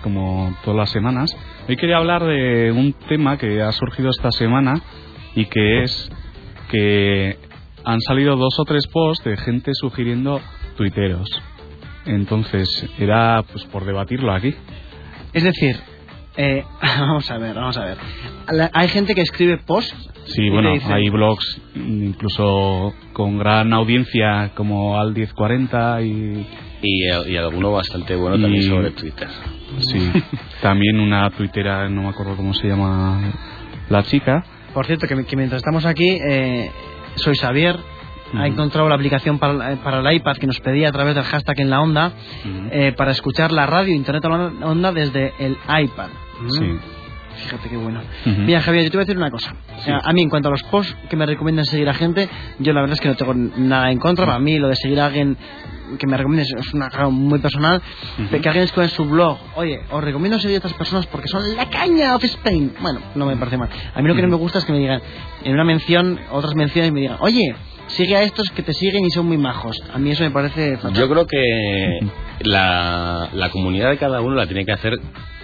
como 0.03 0.55
todas 0.63 0.77
las 0.77 0.89
semanas, 0.91 1.35
hoy 1.67 1.75
quería 1.77 1.97
hablar 1.97 2.23
de 2.23 2.71
un 2.71 2.93
tema 3.07 3.37
que 3.37 3.61
ha 3.61 3.71
surgido 3.71 4.09
esta 4.09 4.31
semana 4.31 4.81
y 5.35 5.45
que 5.45 5.83
es 5.83 6.11
que 6.69 7.37
han 7.83 7.99
salido 8.01 8.35
dos 8.35 8.59
o 8.59 8.65
tres 8.65 8.87
posts 8.87 9.23
de 9.23 9.37
gente 9.37 9.71
sugiriendo 9.73 10.41
tuiteros. 10.77 11.29
Entonces, 12.05 12.67
era 12.97 13.43
pues 13.43 13.63
por 13.65 13.85
debatirlo 13.85 14.33
aquí. 14.33 14.55
Es 15.33 15.43
decir, 15.43 15.77
eh, 16.37 16.63
vamos 16.81 17.29
a 17.29 17.37
ver, 17.37 17.55
vamos 17.55 17.77
a 17.77 17.85
ver. 17.85 17.97
Hay 18.73 18.87
gente 18.87 19.15
que 19.15 19.21
escribe 19.21 19.57
posts. 19.57 20.09
Sí, 20.25 20.49
bueno, 20.49 20.73
hay 20.85 21.09
blogs 21.09 21.61
incluso 21.75 22.93
con 23.13 23.37
gran 23.37 23.73
audiencia 23.73 24.51
como 24.55 24.99
al 24.99 25.13
1040 25.13 26.01
y 26.03 26.47
Y, 26.81 27.05
y 27.07 27.37
alguno 27.37 27.71
bastante 27.71 28.15
bueno 28.15 28.39
también 28.39 28.63
Y- 28.63 28.67
sobre 28.67 28.91
Twitter. 28.91 29.27
sí, 29.79 30.11
también 30.61 30.99
una 30.99 31.29
tuitera, 31.29 31.87
no 31.89 32.03
me 32.03 32.09
acuerdo 32.09 32.35
cómo 32.35 32.53
se 32.53 32.67
llama 32.67 33.21
la 33.89 34.03
chica. 34.03 34.43
Por 34.73 34.85
cierto, 34.85 35.07
que, 35.07 35.25
que 35.25 35.35
mientras 35.35 35.59
estamos 35.59 35.85
aquí, 35.85 36.09
eh, 36.09 36.71
soy 37.15 37.35
Xavier. 37.37 37.77
Ha 38.33 38.47
encontrado 38.47 38.87
la 38.87 38.95
aplicación 38.95 39.39
para, 39.39 39.75
para 39.83 39.99
el 39.99 40.15
iPad 40.15 40.37
que 40.37 40.47
nos 40.47 40.61
pedía 40.61 40.87
a 40.87 40.91
través 40.93 41.15
del 41.15 41.25
hashtag 41.25 41.59
en 41.59 41.69
la 41.69 41.81
onda 41.81 42.13
eh, 42.71 42.93
para 42.95 43.11
escuchar 43.11 43.51
la 43.51 43.65
radio 43.65 43.93
Internet 43.93 44.23
en 44.23 44.31
la 44.61 44.67
onda 44.67 44.93
desde 44.93 45.33
el 45.37 45.57
iPad. 45.67 46.07
Sí. 46.57 46.65
Fíjate 47.35 47.69
qué 47.69 47.77
bueno. 47.77 48.01
Mira, 48.25 48.61
Javier, 48.61 48.83
yo 48.85 48.91
te 48.91 48.97
voy 48.97 49.03
a 49.03 49.05
decir 49.05 49.17
una 49.17 49.31
cosa. 49.31 49.53
Sí. 49.83 49.91
A, 49.91 50.13
mí, 50.13 50.21
en 50.21 50.29
cuanto 50.29 50.49
a 50.49 50.51
los 50.51 50.63
posts 50.63 50.95
que 51.09 51.15
me 51.15 51.25
recomiendan 51.25 51.65
seguir 51.65 51.89
a 51.89 51.93
gente, 51.93 52.29
yo 52.59 52.73
la 52.73 52.81
verdad 52.81 52.95
es 52.95 53.01
que 53.01 53.07
no 53.07 53.15
tengo 53.15 53.33
nada 53.33 53.91
en 53.91 53.99
contra. 53.99 54.25
Para 54.25 54.39
mí, 54.39 54.59
lo 54.59 54.67
de 54.67 54.75
seguir 54.75 54.99
a 54.99 55.05
alguien 55.07 55.37
que 55.97 56.07
me 56.07 56.17
recomiende 56.17 56.43
es 56.43 56.73
una 56.73 56.89
cosa 56.89 57.09
muy 57.09 57.39
personal. 57.39 57.81
Que 58.29 58.35
alguien 58.49 58.63
escriba 58.63 58.85
en 58.85 58.91
su 58.91 59.05
blog, 59.05 59.37
oye, 59.55 59.81
os 59.91 60.03
recomiendo 60.03 60.39
seguir 60.39 60.55
a 60.55 60.57
estas 60.57 60.73
personas 60.73 61.05
porque 61.07 61.27
son 61.27 61.55
la 61.55 61.69
caña 61.69 62.15
of 62.15 62.23
Spain. 62.23 62.73
Bueno, 62.81 62.99
no 63.15 63.25
me 63.25 63.35
parece 63.37 63.57
mal. 63.57 63.69
A 63.93 64.01
mí 64.01 64.07
lo 64.07 64.15
que 64.15 64.21
no 64.21 64.29
me 64.29 64.35
gusta 64.35 64.59
es 64.59 64.65
que 64.65 64.71
me 64.71 64.79
digan, 64.79 65.01
en 65.43 65.53
una 65.53 65.63
mención, 65.63 66.19
otras 66.31 66.55
menciones 66.55 66.91
me 66.91 67.01
digan, 67.01 67.17
oye, 67.19 67.55
sigue 67.87 68.15
a 68.15 68.23
estos 68.23 68.49
que 68.51 68.63
te 68.63 68.73
siguen 68.73 69.05
y 69.05 69.09
son 69.11 69.27
muy 69.27 69.37
majos. 69.37 69.81
A 69.93 69.97
mí 69.97 70.11
eso 70.11 70.23
me 70.23 70.31
parece 70.31 70.77
fatal. 70.77 70.93
Yo 70.93 71.09
creo 71.09 71.27
que 71.27 71.99
la, 72.41 73.29
la 73.33 73.49
comunidad 73.49 73.89
de 73.89 73.97
cada 73.97 74.21
uno 74.21 74.35
la 74.35 74.45
tiene 74.47 74.65
que 74.65 74.71
hacer 74.71 74.93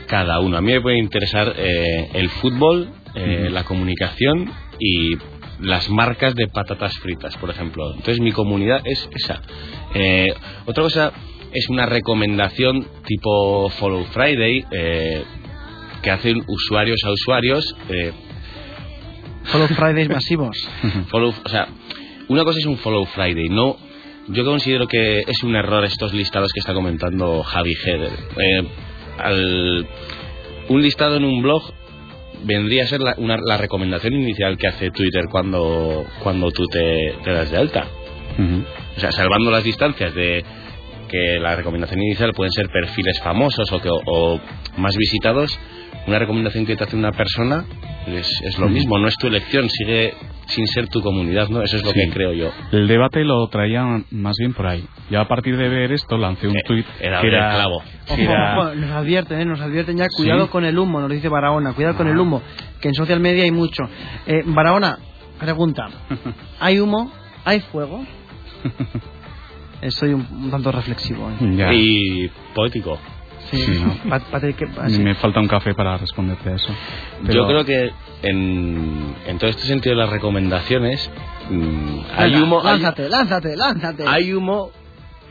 cada 0.07 0.39
uno. 0.39 0.57
A 0.57 0.61
mí 0.61 0.71
me 0.71 0.81
puede 0.81 0.97
interesar 0.97 1.53
eh, 1.57 2.09
el 2.13 2.29
fútbol, 2.29 2.89
eh, 3.15 3.49
la 3.51 3.63
comunicación 3.63 4.51
y 4.79 5.15
las 5.59 5.89
marcas 5.89 6.35
de 6.35 6.47
patatas 6.47 6.97
fritas, 6.99 7.35
por 7.37 7.49
ejemplo. 7.49 7.91
Entonces 7.91 8.19
mi 8.19 8.31
comunidad 8.31 8.81
es 8.85 9.09
esa. 9.13 9.41
Eh, 9.93 10.33
otra 10.65 10.83
cosa 10.83 11.11
es 11.51 11.69
una 11.69 11.85
recomendación 11.85 12.87
tipo 13.05 13.69
Follow 13.69 14.03
Friday 14.05 14.65
que 16.01 16.11
hacen 16.11 16.43
usuarios 16.47 17.01
a 17.05 17.11
usuarios. 17.11 17.75
Follow 19.45 19.67
Fridays 19.67 20.09
masivos. 20.09 20.69
follow, 21.09 21.33
o 21.43 21.49
sea, 21.49 21.67
una 22.27 22.43
cosa 22.43 22.59
es 22.59 22.65
un 22.65 22.77
Follow 22.77 23.05
Friday, 23.05 23.49
no. 23.49 23.77
Yo 24.29 24.43
considero 24.43 24.87
que 24.87 25.19
es 25.25 25.43
un 25.43 25.55
error 25.55 25.85
estos 25.85 26.13
listados 26.13 26.51
que 26.51 26.59
está 26.59 26.73
comentando 26.73 27.43
Javi 27.43 27.73
Heder. 27.85 28.11
Eh, 28.11 28.67
al- 29.17 29.87
un 30.69 30.81
listado 30.81 31.17
en 31.17 31.23
un 31.25 31.41
blog 31.41 31.63
vendría 32.43 32.83
a 32.83 32.87
ser 32.87 33.01
la, 33.01 33.15
una- 33.17 33.37
la 33.43 33.57
recomendación 33.57 34.13
inicial 34.13 34.57
que 34.57 34.67
hace 34.67 34.91
Twitter 34.91 35.25
cuando, 35.31 36.05
cuando 36.23 36.51
tú 36.51 36.65
te, 36.67 37.15
te 37.23 37.31
das 37.31 37.49
de 37.51 37.57
alta. 37.57 37.87
O 38.95 38.99
sea, 38.99 39.11
salvando 39.11 39.49
las 39.51 39.63
distancias 39.63 40.13
de 40.13 40.43
que 41.09 41.39
la 41.39 41.55
recomendación 41.55 42.01
inicial 42.03 42.33
pueden 42.33 42.51
ser 42.51 42.67
perfiles 42.69 43.19
famosos 43.21 43.71
o, 43.71 43.79
que, 43.81 43.89
o 43.89 44.39
más 44.77 44.95
visitados, 44.97 45.57
una 46.07 46.19
recomendación 46.19 46.65
que 46.65 46.75
te 46.75 46.83
hace 46.85 46.95
una 46.95 47.11
persona 47.11 47.65
es, 48.07 48.27
es 48.43 48.57
lo 48.57 48.69
mismo, 48.69 48.97
no 48.97 49.07
es 49.07 49.15
tu 49.17 49.27
elección, 49.27 49.69
sigue 49.69 50.13
sin 50.47 50.65
ser 50.67 50.87
tu 50.87 51.01
comunidad, 51.01 51.49
¿no? 51.49 51.61
Eso 51.61 51.75
es 51.75 51.83
lo 51.83 51.91
Sí. 51.91 51.99
que 51.99 52.09
creo 52.11 52.31
yo. 52.33 52.49
El 52.71 52.87
debate 52.87 53.23
lo 53.25 53.45
traía 53.49 53.83
más 54.11 54.35
bien 54.39 54.53
por 54.53 54.65
ahí. 54.67 54.85
Ya 55.09 55.19
a 55.21 55.27
partir 55.27 55.57
de 55.57 55.67
ver 55.67 55.91
esto 55.91 56.17
lancé 56.17 56.47
un 56.47 56.55
Eh, 56.55 56.61
tuit 56.65 56.85
era 57.01 57.19
que 57.19 57.27
el 57.27 57.33
era... 57.33 57.53
clavo. 57.55 57.83
Ojo, 58.09 58.15
era- 58.21 58.57
ojo, 58.59 58.75
nos 58.75 58.91
advierten, 58.91 59.41
¿eh? 59.41 59.45
nos 59.45 59.59
advierten 59.59 59.97
ya, 59.97 60.05
cuidado 60.15 60.45
¿Sí? 60.45 60.49
con 60.51 60.63
el 60.63 60.79
humo, 60.79 61.01
nos 61.01 61.11
dice 61.11 61.27
Barahona, 61.27 61.73
cuidado 61.73 61.97
con 61.97 62.07
el 62.07 62.17
humo, 62.17 62.41
que 62.81 62.87
en 62.87 62.93
social 62.93 63.19
media 63.19 63.43
hay 63.43 63.51
mucho. 63.51 63.83
Eh, 64.25 64.43
Barahona, 64.45 64.97
pregunta, 65.39 65.89
¿hay 66.61 66.79
humo? 66.79 67.11
¿Hay 67.43 67.59
fuego? 67.59 68.05
Soy 69.89 70.13
un, 70.13 70.25
un 70.31 70.49
tanto 70.51 70.71
reflexivo. 70.71 71.29
¿eh? 71.39 71.73
Y 71.75 72.27
poético. 72.55 72.97
Sí, 73.51 73.57
Sí, 73.57 73.79
¿no? 73.83 74.09
Pa- 74.09 74.19
Patrick, 74.19 74.57
¿qué- 74.57 74.67
ah, 74.77 74.89
sí. 74.89 74.99
Me 75.01 75.15
falta 75.15 75.39
un 75.39 75.47
café 75.47 75.73
para 75.73 75.97
responderte 75.97 76.49
a 76.49 76.55
eso. 76.55 76.73
Pero- 77.25 77.33
Yo 77.33 77.47
creo 77.47 77.65
que 77.65 77.91
en, 78.23 79.15
en 79.25 79.37
todo 79.37 79.49
este 79.49 79.63
sentido 79.63 79.95
de 79.95 80.01
las 80.01 80.09
recomendaciones 80.11 81.09
mm, 81.49 81.99
hay 82.17 82.35
humo, 82.35 82.59
hay, 82.59 82.73
Lánzate, 82.79 83.09
lánzate, 83.09 83.55
lánzate. 83.55 84.03
hay 84.07 84.33
humo, 84.33 84.71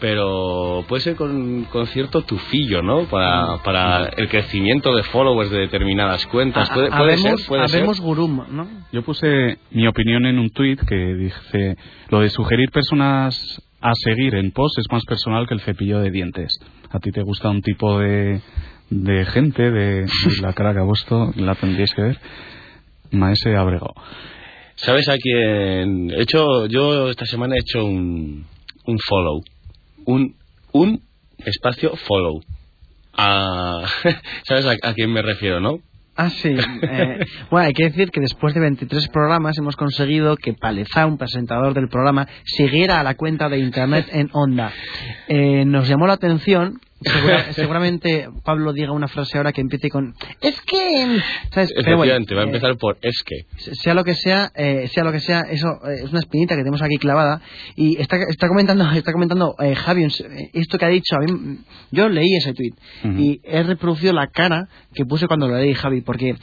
pero 0.01 0.85
puede 0.89 1.03
ser 1.03 1.17
con, 1.17 1.65
con 1.65 1.87
cierto 1.89 2.23
tufillo, 2.23 2.83
¿no? 2.83 3.05
Para, 3.05 3.63
para 3.63 4.07
el 4.17 4.29
crecimiento 4.29 4.95
de 4.95 5.03
followers 5.05 5.51
de 5.51 5.61
determinadas 5.61 6.27
cuentas. 6.27 6.69
Puede, 6.71 6.89
puede 6.91 7.03
habemos, 7.03 7.41
ser, 7.41 7.49
puede 7.49 7.69
ser. 7.69 7.87
gurum, 8.01 8.43
¿no? 8.51 8.69
Yo 8.93 9.03
puse 9.03 9.59
mi 9.71 9.87
opinión 9.87 10.27
en 10.27 10.39
un 10.39 10.51
tuit 10.51 10.81
que 10.87 10.95
dice 11.15 11.77
lo 12.11 12.21
de 12.21 12.29
sugerir 12.31 12.71
personas 12.71 13.63
a 13.81 13.93
seguir 13.95 14.35
en 14.35 14.51
post 14.53 14.79
es 14.79 14.87
más 14.91 15.05
personal 15.05 15.47
que 15.47 15.55
el 15.55 15.61
cepillo 15.61 16.01
de 16.01 16.11
dientes. 16.11 16.59
A 16.91 16.99
ti 17.01 17.11
te 17.11 17.23
gusta 17.23 17.51
un 17.51 17.63
tipo 17.63 17.99
de, 17.99 18.41
de 18.91 19.25
gente, 19.27 19.71
de, 19.71 20.07
la 20.41 20.53
cara 20.53 20.73
que 20.73 20.81
ha 20.81 20.85
puesto, 20.85 21.33
la 21.37 21.55
tendríais 21.55 21.93
que 21.95 22.03
ver. 22.03 22.19
Maese 23.11 23.57
Abrego. 23.57 23.95
¿Sabes 24.77 25.09
a 25.09 25.17
quién? 25.17 26.11
He 26.11 26.23
hecho, 26.23 26.67
yo 26.67 27.11
esta 27.11 27.25
semana 27.25 27.55
he 27.57 27.61
hecho 27.61 27.85
un, 27.85 28.47
un 28.85 28.99
follow. 28.99 29.43
Un, 30.05 30.35
un 30.73 31.03
espacio 31.39 31.97
follow. 31.97 32.43
A, 33.15 33.83
¿Sabes 34.45 34.67
a 34.83 34.95
quién 34.95 35.13
me 35.13 35.23
refiero, 35.23 35.61
no? 35.61 35.81
Ah, 36.17 36.31
sí. 36.31 36.57
Eh, 36.83 37.19
bueno, 37.51 37.67
hay 37.67 37.75
que 37.75 37.85
decir 37.85 38.11
que 38.11 38.21
después 38.21 38.55
de 38.55 38.61
23 38.61 39.09
programas 39.09 39.59
hemos 39.59 39.77
conseguido 39.77 40.37
que 40.37 40.55
Palezá, 40.55 41.07
un 41.07 41.19
presentador 41.19 41.75
del 41.75 41.89
programa, 41.89 42.27
siguiera 42.45 43.01
a 43.01 43.03
la 43.03 43.15
cuenta 43.15 43.49
de 43.49 43.59
Internet 43.59 44.09
en 44.13 44.31
Onda. 44.33 44.73
Eh, 45.29 45.65
nos 45.67 45.89
llamó 45.89 46.07
la 46.07 46.15
atención. 46.15 46.81
Segura- 47.01 47.53
seguramente 47.53 48.29
Pablo 48.45 48.73
diga 48.73 48.93
una 48.93 49.09
frase 49.09 49.37
ahora 49.37 49.53
que 49.53 49.61
empiece 49.61 49.91
con 49.91 50.15
es 50.41 50.61
que 50.63 51.19
¿sabes? 51.53 51.73
Pero 51.85 51.97
bueno, 51.97 52.13
va 52.13 52.41
a 52.41 52.45
eh, 52.45 52.47
empezar 52.47 52.77
por 52.77 52.99
es 53.03 53.23
que. 53.25 53.47
sea 53.75 53.95
lo 53.95 54.05
que 54.05 54.15
sea, 54.15 54.51
eh, 54.55 54.89
sea 54.89 55.05
lo 55.05 55.13
que 55.13 55.21
sea, 55.21 55.43
eso 55.51 55.69
eh, 55.87 56.03
es 56.05 56.11
una 56.11 56.21
espinita 56.21 56.55
que 56.55 56.63
tenemos 56.63 56.83
aquí 56.83 56.97
clavada 56.97 57.41
y 57.75 58.01
está, 58.01 58.17
está 58.29 58.49
comentando, 58.49 58.91
está 58.93 59.13
comentando 59.13 59.55
eh, 59.61 59.75
Javi 59.75 60.07
esto 60.53 60.79
que 60.79 60.85
ha 60.85 60.89
dicho. 60.89 61.17
A 61.17 61.21
mí, 61.21 61.59
yo 61.91 62.09
leí 62.09 62.35
ese 62.37 62.55
tweet 62.55 62.73
y 63.19 63.41
he 63.45 63.63
reproducido 63.63 64.13
la 64.13 64.29
cara 64.29 64.69
que 64.95 65.05
puse 65.05 65.27
cuando 65.27 65.49
lo 65.49 65.59
leí 65.59 65.75
Javi, 65.75 66.01
porque 66.01 66.37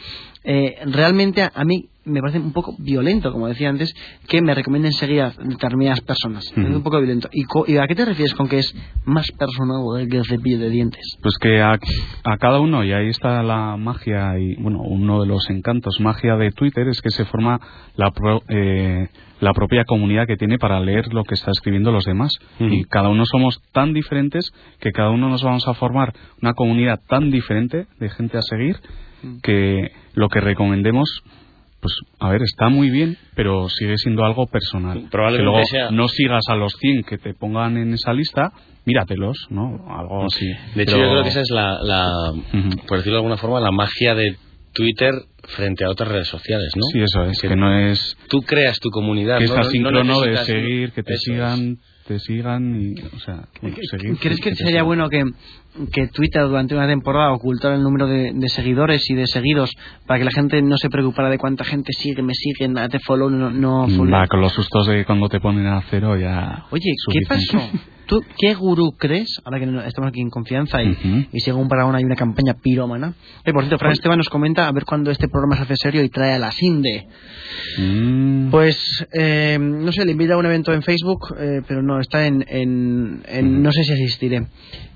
eh, 0.43 0.75
realmente 0.85 1.41
a, 1.41 1.51
a 1.53 1.63
mí 1.63 1.89
me 2.05 2.19
parece 2.19 2.39
un 2.39 2.51
poco 2.53 2.75
violento, 2.79 3.31
como 3.31 3.47
decía 3.47 3.69
antes, 3.69 3.93
que 4.27 4.41
me 4.41 4.53
recomienden 4.53 4.91
seguir 4.93 5.21
a 5.21 5.29
determinadas 5.31 6.01
personas. 6.01 6.51
Ujú. 6.55 6.75
un 6.75 6.83
poco 6.83 6.97
violento. 6.99 7.29
¿Y, 7.31 7.43
co- 7.45 7.65
¿Y 7.67 7.77
a 7.77 7.87
qué 7.87 7.95
te 7.95 8.05
refieres 8.05 8.33
con 8.33 8.47
que 8.49 8.59
es 8.59 8.75
más 9.05 9.31
personal 9.31 10.07
que 10.09 10.17
el 10.17 10.25
cepillo 10.25 10.59
de 10.59 10.69
dientes? 10.69 11.17
Pues 11.21 11.35
que 11.39 11.61
a, 11.61 11.79
a 12.23 12.37
cada 12.37 12.59
uno, 12.59 12.83
y 12.83 12.91
ahí 12.91 13.07
está 13.09 13.41
la 13.43 13.77
magia 13.77 14.37
y, 14.39 14.55
bueno, 14.55 14.81
uno 14.81 15.21
de 15.21 15.27
los 15.27 15.49
encantos, 15.49 15.99
magia 15.99 16.35
de 16.35 16.51
Twitter, 16.51 16.87
es 16.87 17.01
que 17.01 17.09
se 17.09 17.25
forma 17.25 17.59
la, 17.95 18.11
pro- 18.11 18.43
eh, 18.49 19.07
la 19.39 19.53
propia 19.53 19.83
comunidad 19.85 20.27
que 20.27 20.35
tiene 20.37 20.57
para 20.57 20.79
leer 20.79 21.13
lo 21.13 21.23
que 21.23 21.35
está 21.35 21.51
escribiendo 21.51 21.91
los 21.91 22.03
demás. 22.05 22.33
Y 22.59 22.83
cada 22.85 23.09
uno 23.09 23.23
somos 23.25 23.61
tan 23.71 23.93
diferentes 23.93 24.51
que 24.79 24.91
cada 24.91 25.09
uno 25.09 25.29
nos 25.29 25.41
vamos 25.43 25.67
a 25.67 25.73
formar 25.73 26.13
una 26.41 26.53
comunidad 26.53 26.99
tan 27.07 27.31
diferente 27.31 27.87
de 27.99 28.09
gente 28.09 28.37
a 28.37 28.41
seguir 28.41 28.77
que 29.41 29.91
lo 30.15 30.27
que 30.29 30.41
recomendemos 30.41 31.23
pues 31.83 31.93
a 32.19 32.29
ver, 32.31 32.41
está 32.41 32.69
muy 32.69 32.89
bien, 32.89 33.17
pero 33.35 33.69
sigue 33.69 33.97
siendo 33.97 34.23
algo 34.25 34.47
personal. 34.47 35.07
Probablemente 35.11 35.37
que 35.37 35.43
luego 35.51 35.65
sea- 35.67 35.91
no 35.91 36.07
sigas 36.07 36.43
a 36.47 36.55
los 36.55 36.73
100 36.79 37.03
que 37.03 37.17
te 37.19 37.35
pongan 37.35 37.77
en 37.77 37.93
esa 37.93 38.13
lista, 38.13 38.51
míratelos, 38.85 39.45
¿no? 39.51 39.85
Algo 39.89 40.25
así. 40.25 40.47
De 40.73 40.83
hecho, 40.83 40.95
Pero- 40.95 40.97
yo 41.05 41.11
creo 41.11 41.23
que 41.23 41.29
esa 41.29 41.41
es 41.41 41.49
la, 41.51 41.77
la 41.83 42.07
por 42.87 42.97
decirlo 42.97 43.17
de 43.17 43.19
alguna 43.19 43.37
forma, 43.37 43.59
la 43.59 43.71
magia 43.71 44.15
de 44.15 44.35
Twitter 44.73 45.11
frente 45.43 45.83
a 45.85 45.89
otras 45.89 46.09
redes 46.09 46.27
sociales, 46.27 46.71
¿no? 46.75 46.81
Sí, 46.91 46.99
eso 47.01 47.23
es, 47.25 47.39
que 47.41 47.55
no 47.55 47.77
es 47.77 48.17
Tú 48.29 48.41
creas 48.41 48.79
tu 48.79 48.89
comunidad. 48.89 49.37
que 49.37 49.43
es 49.43 49.51
¿no? 49.51 50.03
No- 50.03 50.21
de 50.21 50.37
seguir, 50.37 50.91
que 50.93 51.03
te 51.03 51.13
es. 51.13 51.21
sigan, 51.21 51.77
te 52.07 52.17
sigan 52.19 52.81
y, 52.81 52.93
o 53.15 53.19
sea, 53.19 53.45
bueno, 53.61 53.77
seguir, 53.89 54.17
¿Crees 54.19 54.39
que 54.39 54.49
te 54.51 54.55
sería 54.55 54.83
bueno 54.83 55.09
que, 55.09 55.23
que 55.91 56.07
Twitter 56.07 56.43
durante 56.43 56.75
una 56.75 56.87
temporada 56.87 57.31
ocultara 57.33 57.75
el 57.75 57.81
número 57.83 58.07
de, 58.07 58.31
de 58.33 58.49
seguidores 58.49 59.09
y 59.09 59.15
de 59.15 59.25
seguidos 59.27 59.71
para 60.05 60.19
que 60.19 60.25
la 60.25 60.31
gente 60.31 60.61
no 60.61 60.77
se 60.77 60.89
preocupara 60.89 61.29
de 61.29 61.37
cuánta 61.37 61.63
gente 61.63 61.91
sigue, 61.93 62.21
me 62.21 62.33
siguen, 62.33 62.75
te 62.91 62.99
follow, 62.99 63.29
no, 63.29 63.49
no 63.49 63.87
follow? 63.87 64.11
Va, 64.13 64.27
con 64.27 64.41
los 64.41 64.53
sustos 64.53 64.85
de 64.87 65.03
cuando 65.05 65.29
te 65.29 65.39
ponen 65.39 65.65
a 65.67 65.81
cero 65.89 66.17
ya. 66.17 66.65
Oye, 66.71 66.91
¿qué 67.11 67.19
pasó? 67.27 67.59
¿Tú 68.05 68.21
qué 68.37 68.53
gurú 68.53 68.91
crees, 68.99 69.39
ahora 69.45 69.59
que 69.59 69.87
estamos 69.87 70.09
aquí 70.09 70.19
en 70.19 70.29
confianza 70.29 70.83
y, 70.83 71.27
y 71.31 71.39
según 71.39 71.69
Paragon 71.69 71.95
hay 71.95 72.03
una 72.03 72.17
campaña 72.17 72.53
pirómana? 72.61 73.13
Eh, 73.45 73.53
por 73.53 73.61
cierto, 73.63 73.79
Fran 73.79 73.93
Esteban 73.93 74.17
nos 74.17 74.27
comenta 74.29 74.67
a 74.67 74.71
ver 74.73 74.83
cuándo 74.83 75.09
este 75.09 75.29
programa 75.29 75.55
se 75.55 75.63
hace 75.63 75.77
serio 75.77 76.03
y 76.03 76.09
trae 76.09 76.33
a 76.33 76.37
la 76.39 76.51
Sinde. 76.51 77.07
Mm, 77.79 78.49
Pues, 78.51 79.07
eh, 79.13 79.57
no 79.59 79.91
sé, 79.91 80.05
le 80.05 80.11
invita 80.11 80.33
a 80.33 80.37
un 80.37 80.45
evento 80.45 80.73
en 80.73 80.83
Facebook, 80.83 81.33
eh, 81.39 81.61
pero 81.67 81.81
no, 81.81 81.99
está 81.99 82.27
en, 82.27 82.43
en, 82.47 83.23
en- 83.25 83.63
no 83.63 83.71
sé 83.71 83.83
si 83.85 83.93
asistiré. 83.93 84.47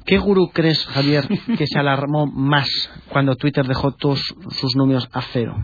¿Qué 0.08 0.18
gurú 0.18 0.50
crees, 0.54 0.86
Javier, 0.88 1.28
que 1.58 1.68
se 1.68 1.78
alarmó 1.78 2.26
más 2.26 2.68
cuando 3.10 3.36
Twitter 3.36 3.68
dejó 3.68 3.92
todos 3.92 4.20
sus 4.50 4.76
números 4.76 5.08
a 5.14 5.22
cero? 5.22 5.56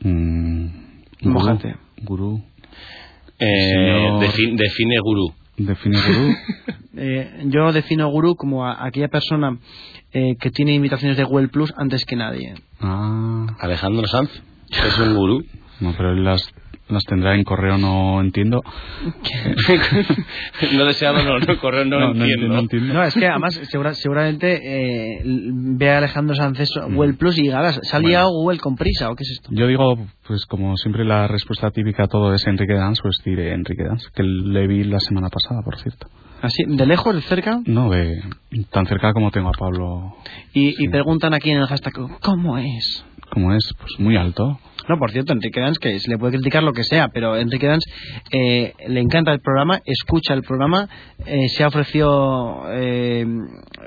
mm, 0.00 0.66
gurú. 2.04 2.42
Eh, 3.38 3.72
Señor- 3.74 4.20
defin- 4.22 4.56
define 4.56 4.98
gurú. 5.00 5.32
Define 5.56 5.98
gurú. 6.00 6.34
Eh, 6.94 7.44
yo 7.46 7.72
defino 7.72 8.06
gurú 8.10 8.36
como 8.36 8.66
a 8.66 8.84
aquella 8.84 9.08
persona 9.08 9.56
eh, 10.12 10.36
que 10.38 10.50
tiene 10.50 10.74
invitaciones 10.74 11.16
de 11.16 11.24
Google 11.24 11.48
Plus 11.48 11.72
antes 11.78 12.04
que 12.04 12.16
nadie. 12.16 12.52
ah, 12.80 13.46
Alejandro 13.60 14.06
Sanz 14.06 14.28
es 14.68 14.98
un 14.98 15.16
gurú. 15.16 15.42
no, 15.80 15.94
pero 15.96 16.12
él 16.12 16.22
las, 16.22 16.42
las 16.92 17.04
tendrá 17.04 17.34
en 17.34 17.44
correo, 17.44 17.78
no 17.78 18.20
entiendo. 18.20 18.60
no 20.72 20.84
deseado, 20.84 21.22
no, 21.22 21.38
no, 21.38 21.58
correo, 21.60 21.84
no, 21.84 22.12
entiendo. 22.12 22.48
no 22.48 22.58
entiendo. 22.60 22.94
No, 22.94 23.02
es 23.04 23.14
que 23.14 23.26
además 23.26 23.54
segura- 23.70 23.94
seguramente 23.94 24.60
eh, 24.62 25.22
ve 25.24 25.90
a 25.90 25.98
Alejandro 25.98 26.34
Sánchez 26.34 26.70
Google 26.90 27.14
Plus 27.14 27.38
y 27.38 27.42
diga, 27.42 27.58
"Ahora, 27.58 27.72
¿se 27.72 27.96
ha 27.96 28.00
liado 28.00 28.28
Google 28.30 28.58
con 28.58 28.76
prisa 28.76 29.10
o 29.10 29.16
qué 29.16 29.22
es 29.22 29.30
esto? 29.32 29.50
Yo 29.52 29.66
digo, 29.66 29.98
pues 30.26 30.46
como 30.46 30.76
siempre 30.76 31.04
la 31.04 31.28
respuesta 31.28 31.70
típica 31.70 32.04
a 32.04 32.08
todo 32.08 32.34
es 32.34 32.46
Enrique 32.46 32.74
Dance, 32.74 33.00
pues 33.02 33.16
diré 33.24 33.52
Enrique 33.52 33.84
Dance, 33.84 34.08
que 34.14 34.22
le 34.22 34.66
vi 34.66 34.84
la 34.84 35.00
semana 35.00 35.28
pasada, 35.28 35.60
por 35.64 35.78
cierto. 35.78 36.06
Así, 36.40 36.64
de 36.66 36.86
lejos, 36.86 37.14
de 37.14 37.20
cerca, 37.22 37.60
No, 37.66 37.88
de 37.90 38.20
tan 38.70 38.86
cerca 38.86 39.12
como 39.12 39.30
tengo 39.30 39.48
a 39.50 39.52
Pablo, 39.52 40.16
y, 40.52 40.82
y 40.84 40.88
preguntan 40.88 41.34
aquí 41.34 41.50
en 41.50 41.58
el 41.58 41.66
hashtag, 41.66 41.92
¿cómo 42.20 42.58
es? 42.58 43.04
como 43.30 43.54
es, 43.54 43.72
pues 43.78 43.92
muy 43.98 44.16
alto. 44.16 44.58
No, 44.88 44.98
por 44.98 45.10
cierto, 45.12 45.32
Enrique 45.32 45.60
Dans, 45.60 45.78
que 45.78 45.98
se 46.00 46.10
le 46.10 46.18
puede 46.18 46.32
criticar 46.34 46.62
lo 46.62 46.72
que 46.72 46.82
sea, 46.84 47.08
pero 47.08 47.36
Enrique 47.36 47.66
Dans 47.68 47.84
eh, 48.32 48.74
le 48.88 49.00
encanta 49.00 49.32
el 49.32 49.40
programa, 49.40 49.80
escucha 49.84 50.34
el 50.34 50.42
programa, 50.42 50.88
eh, 51.26 51.48
se 51.48 51.62
ha 51.64 51.68
ofrecido 51.68 52.64
eh, 52.70 53.24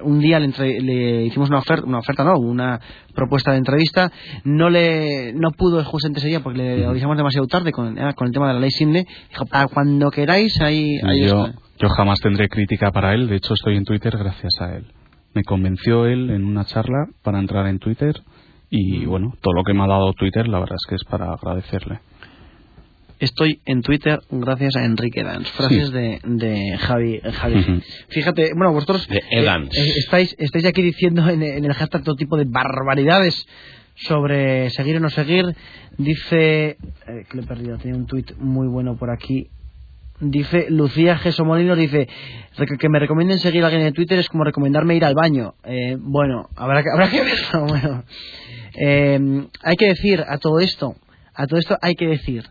un 0.03 0.19
día 0.19 0.39
le, 0.39 0.45
entre- 0.45 0.79
le 0.81 1.25
hicimos 1.25 1.49
una 1.49 1.59
oferta, 1.59 1.85
una 1.85 1.99
oferta 1.99 2.23
no, 2.23 2.37
una 2.39 2.79
propuesta 3.13 3.51
de 3.51 3.57
entrevista, 3.57 4.11
no 4.43 4.69
le 4.69 5.33
no 5.33 5.51
pudo 5.51 5.83
justamente 5.83 6.19
ese 6.19 6.29
día 6.29 6.39
porque 6.41 6.59
le 6.59 6.85
avisamos 6.85 7.17
demasiado 7.17 7.47
tarde 7.47 7.71
con, 7.71 7.97
eh, 7.97 8.13
con 8.15 8.27
el 8.27 8.33
tema 8.33 8.47
de 8.47 8.53
la 8.55 8.59
ley 8.59 8.71
Sinde, 8.71 9.05
dijo, 9.29 9.45
para 9.45 9.67
cuando 9.67 10.09
queráis, 10.11 10.59
ahí, 10.61 10.97
ahí 11.03 11.27
yo, 11.27 11.45
está. 11.47 11.59
yo 11.79 11.89
jamás 11.89 12.19
tendré 12.19 12.47
crítica 12.49 12.91
para 12.91 13.13
él, 13.13 13.27
de 13.27 13.35
hecho 13.37 13.53
estoy 13.53 13.75
en 13.77 13.83
Twitter 13.85 14.17
gracias 14.17 14.53
a 14.61 14.75
él. 14.75 14.85
Me 15.33 15.43
convenció 15.43 16.05
él 16.05 16.29
en 16.29 16.45
una 16.45 16.63
charla 16.63 17.07
para 17.21 17.39
entrar 17.39 17.67
en 17.67 17.79
Twitter 17.79 18.15
y 18.69 19.05
bueno, 19.05 19.33
todo 19.41 19.53
lo 19.53 19.63
que 19.63 19.73
me 19.73 19.83
ha 19.83 19.87
dado 19.87 20.13
Twitter 20.13 20.47
la 20.47 20.59
verdad 20.59 20.75
es 20.75 20.85
que 20.89 20.95
es 20.95 21.03
para 21.03 21.31
agradecerle. 21.33 21.99
Estoy 23.17 23.61
en 23.65 23.81
Twitter 23.81 24.19
gracias 24.29 24.75
a 24.75 24.83
Enrique 24.83 25.23
Dans. 25.23 25.49
Frases 25.51 25.87
Sí. 25.87 25.93
de, 25.93 26.19
de 26.25 26.77
Javi. 26.77 27.21
Javi. 27.21 27.81
Fíjate, 28.09 28.51
bueno, 28.55 28.73
vosotros 28.73 29.07
De 29.07 29.17
eh, 29.17 29.23
eh, 29.31 29.69
estáis, 29.99 30.35
estáis 30.37 30.65
aquí 30.65 30.81
diciendo 30.81 31.27
en, 31.29 31.41
en 31.41 31.63
el 31.63 31.73
hashtag 31.73 32.03
todo 32.03 32.15
tipo 32.15 32.35
de 32.35 32.43
barbaridades 32.45 33.45
sobre 33.95 34.69
seguir 34.71 34.97
o 34.97 34.99
no 34.99 35.09
seguir. 35.09 35.45
Dice, 35.97 36.71
eh, 36.71 36.77
que 37.29 37.37
lo 37.37 37.43
he 37.43 37.47
perdido, 37.47 37.77
tenía 37.77 37.95
un 37.97 38.05
tuit 38.05 38.35
muy 38.37 38.67
bueno 38.67 38.97
por 38.97 39.09
aquí. 39.09 39.47
Dice 40.19 40.67
Lucía 40.69 41.17
Geso 41.17 41.43
Molino, 41.43 41.75
dice 41.75 42.07
"Rec- 42.57 42.77
que 42.79 42.87
me 42.89 42.99
recomienden 42.99 43.37
seguir 43.39 43.63
a 43.63 43.67
alguien 43.67 43.85
en 43.85 43.93
Twitter 43.93 44.17
es 44.17 44.29
como 44.29 44.45
recomendarme 44.45 44.95
ir 44.95 45.03
al 45.03 45.13
baño. 45.13 45.55
Eh, 45.65 45.97
bueno, 45.99 46.47
habrá 46.55 46.81
que, 46.83 46.89
habrá 46.93 47.09
que 47.09 47.21
verlo. 47.21 47.65
Bueno. 47.67 48.03
Eh, 48.77 49.47
hay 49.61 49.75
que 49.75 49.87
decir 49.87 50.23
a 50.27 50.37
todo 50.37 50.59
esto, 50.59 50.95
a 51.33 51.47
todo 51.47 51.59
esto 51.59 51.77
hay 51.81 51.95
que 51.95 52.07
decir 52.07 52.45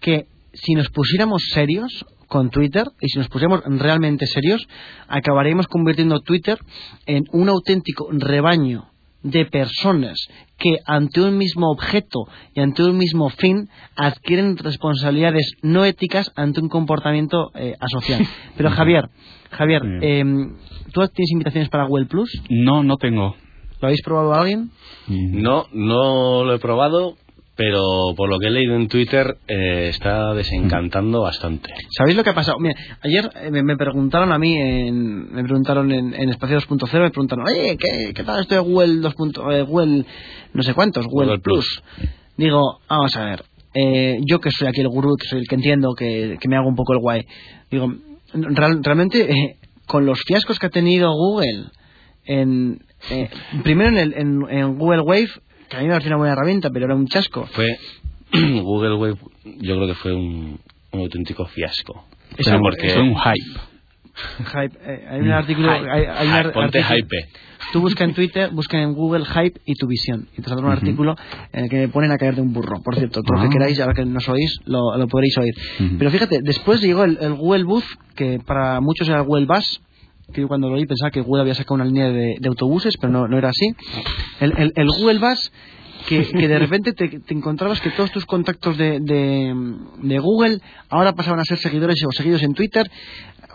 que 0.00 0.26
si 0.52 0.74
nos 0.74 0.88
pusiéramos 0.90 1.42
serios 1.52 2.04
con 2.28 2.50
Twitter 2.50 2.86
y 3.00 3.08
si 3.08 3.18
nos 3.18 3.28
pusiéramos 3.28 3.62
realmente 3.66 4.26
serios, 4.26 4.66
acabaremos 5.08 5.68
convirtiendo 5.68 6.20
Twitter 6.20 6.58
en 7.06 7.24
un 7.32 7.48
auténtico 7.48 8.08
rebaño 8.10 8.88
de 9.24 9.46
personas 9.46 10.28
que 10.58 10.78
ante 10.86 11.20
un 11.20 11.36
mismo 11.36 11.70
objeto 11.70 12.28
y 12.54 12.60
ante 12.60 12.84
un 12.84 12.96
mismo 12.96 13.28
fin 13.30 13.68
adquieren 13.96 14.56
responsabilidades 14.56 15.54
no 15.62 15.84
éticas 15.84 16.30
ante 16.36 16.60
un 16.60 16.68
comportamiento 16.68 17.50
eh, 17.54 17.74
asocial. 17.80 18.24
Pero 18.56 18.70
Javier, 18.70 19.08
Javier, 19.50 19.82
eh, 20.02 20.22
¿tú 20.92 21.00
tienes 21.08 21.32
invitaciones 21.32 21.70
para 21.70 21.86
Google 21.86 22.06
Plus? 22.06 22.30
No, 22.50 22.84
no 22.84 22.96
tengo. 22.96 23.34
¿Lo 23.80 23.88
habéis 23.88 24.02
probado 24.02 24.34
alguien? 24.34 24.70
No, 25.08 25.66
no 25.72 26.44
lo 26.44 26.54
he 26.54 26.58
probado, 26.58 27.16
pero 27.56 27.82
por 28.16 28.28
lo 28.28 28.38
que 28.38 28.48
he 28.48 28.50
leído 28.50 28.74
en 28.74 28.88
Twitter 28.88 29.36
eh, 29.46 29.88
está 29.88 30.34
desencantando 30.34 31.22
bastante. 31.22 31.72
¿Sabéis 31.96 32.16
lo 32.16 32.24
que 32.24 32.30
ha 32.30 32.34
pasado? 32.34 32.58
Mira, 32.58 32.74
ayer 33.02 33.30
eh, 33.42 33.50
me, 33.50 33.62
me 33.62 33.76
preguntaron 33.76 34.32
a 34.32 34.38
mí, 34.38 34.54
en, 34.56 35.32
me 35.32 35.42
preguntaron 35.44 35.92
en, 35.92 36.14
en 36.14 36.28
Espacio 36.30 36.58
2.0, 36.58 37.00
me 37.00 37.10
preguntaron, 37.10 37.44
oye, 37.46 37.76
¿qué, 37.76 38.12
qué 38.14 38.24
tal 38.24 38.40
esto 38.40 38.54
de 38.56 38.60
Google 38.60 38.96
2. 39.00 39.14
eh, 39.52 39.62
Google 39.62 40.04
no 40.52 40.62
sé 40.62 40.74
cuántos, 40.74 41.06
Google, 41.06 41.26
Google 41.26 41.42
Plus. 41.42 41.82
Digo, 42.36 42.80
vamos 42.88 43.14
a 43.16 43.24
ver, 43.24 43.44
eh, 43.74 44.18
yo 44.28 44.40
que 44.40 44.50
soy 44.50 44.66
aquí 44.68 44.80
el 44.80 44.88
gurú, 44.88 45.16
que 45.16 45.28
soy 45.28 45.38
el 45.40 45.46
que 45.48 45.54
entiendo, 45.54 45.94
que, 45.96 46.36
que 46.40 46.48
me 46.48 46.56
hago 46.56 46.68
un 46.68 46.74
poco 46.76 46.92
el 46.92 46.98
guay, 46.98 47.24
digo, 47.70 47.92
real- 48.32 48.82
realmente 48.82 49.30
eh, 49.30 49.56
con 49.86 50.04
los 50.06 50.18
fiascos 50.26 50.58
que 50.58 50.66
ha 50.66 50.70
tenido 50.70 51.12
Google, 51.12 51.66
en, 52.24 52.80
eh, 53.10 53.28
primero 53.62 53.90
en, 53.90 53.98
el, 53.98 54.14
en, 54.14 54.40
en 54.50 54.78
Google 54.78 55.02
Wave, 55.02 55.28
que 55.74 55.80
a 55.80 55.82
mí 55.82 55.86
me 55.86 55.92
pareció 55.92 56.10
una 56.10 56.18
buena 56.18 56.32
herramienta, 56.32 56.70
pero 56.70 56.86
era 56.86 56.94
un 56.94 57.06
chasco. 57.06 57.46
Fue 57.52 57.76
Google 58.32 58.94
Wave, 58.96 59.16
yo 59.44 59.76
creo 59.76 59.86
que 59.86 59.94
fue 59.94 60.12
un, 60.14 60.58
un 60.92 61.00
auténtico 61.00 61.46
fiasco. 61.46 62.04
Es 62.36 62.46
un- 62.48 62.60
porque 62.60 62.86
Es 62.88 62.96
un 62.96 63.14
hype. 63.14 63.60
Hype, 64.38 64.78
eh, 64.80 65.06
hay 65.10 65.20
un 65.20 65.32
artículo, 65.32 65.70
hay, 65.72 66.04
hay 66.04 66.28
un 66.28 66.32
ar- 66.34 66.52
Ponte 66.52 66.78
artículo- 66.80 66.96
hype. 66.98 67.28
Tú 67.72 67.80
busca 67.80 68.04
en 68.04 68.14
Twitter, 68.14 68.50
busca 68.52 68.80
en 68.80 68.92
Google 68.92 69.24
Hype 69.24 69.60
y 69.66 69.74
tu 69.74 69.88
visión. 69.88 70.28
Y 70.38 70.42
te 70.42 70.48
saldrá 70.48 70.66
un 70.66 70.72
artículo 70.72 71.16
en 71.52 71.64
el 71.64 71.70
que 71.70 71.76
me 71.78 71.88
ponen 71.88 72.12
a 72.12 72.16
caer 72.18 72.36
de 72.36 72.42
un 72.42 72.52
burro. 72.52 72.80
Por 72.84 72.94
cierto, 72.94 73.22
todo 73.22 73.34
lo 73.36 73.40
Ah. 73.40 73.44
que 73.48 73.50
queráis, 73.58 73.80
ahora 73.80 73.94
que 73.94 74.04
nos 74.04 74.28
oís, 74.28 74.58
lo, 74.66 74.96
lo 74.96 75.08
podréis 75.08 75.36
oír. 75.38 75.54
Ujú. 75.80 75.98
Pero 75.98 76.10
fíjate, 76.12 76.38
después 76.42 76.80
llegó 76.80 77.02
el, 77.04 77.18
el 77.20 77.34
Google 77.34 77.64
Booth, 77.64 77.84
que 78.14 78.38
para 78.46 78.80
muchos 78.80 79.08
era 79.08 79.18
el 79.18 79.24
Google 79.24 79.46
Bus, 79.46 79.80
que 80.32 80.40
yo 80.40 80.48
cuando 80.48 80.68
lo 80.68 80.74
oí 80.76 80.86
pensaba 80.86 81.10
que 81.10 81.20
Google 81.20 81.42
había 81.42 81.54
sacado 81.54 81.74
una 81.76 81.84
línea 81.84 82.08
de, 82.10 82.36
de 82.40 82.48
autobuses, 82.48 82.94
pero 83.00 83.12
no, 83.12 83.28
no 83.28 83.38
era 83.38 83.50
así. 83.50 83.68
El, 84.40 84.52
el, 84.56 84.72
el 84.74 84.88
Google 84.88 85.18
Bus, 85.18 85.52
que, 86.08 86.26
que 86.26 86.48
de 86.48 86.58
repente 86.58 86.92
te, 86.92 87.08
te 87.20 87.34
encontrabas 87.34 87.80
que 87.80 87.90
todos 87.90 88.10
tus 88.10 88.26
contactos 88.26 88.76
de, 88.76 89.00
de, 89.00 89.54
de 90.02 90.18
Google 90.18 90.58
ahora 90.90 91.12
pasaban 91.12 91.40
a 91.40 91.44
ser 91.44 91.58
seguidores 91.58 92.02
o 92.06 92.12
seguidos 92.12 92.42
en 92.42 92.54
Twitter. 92.54 92.90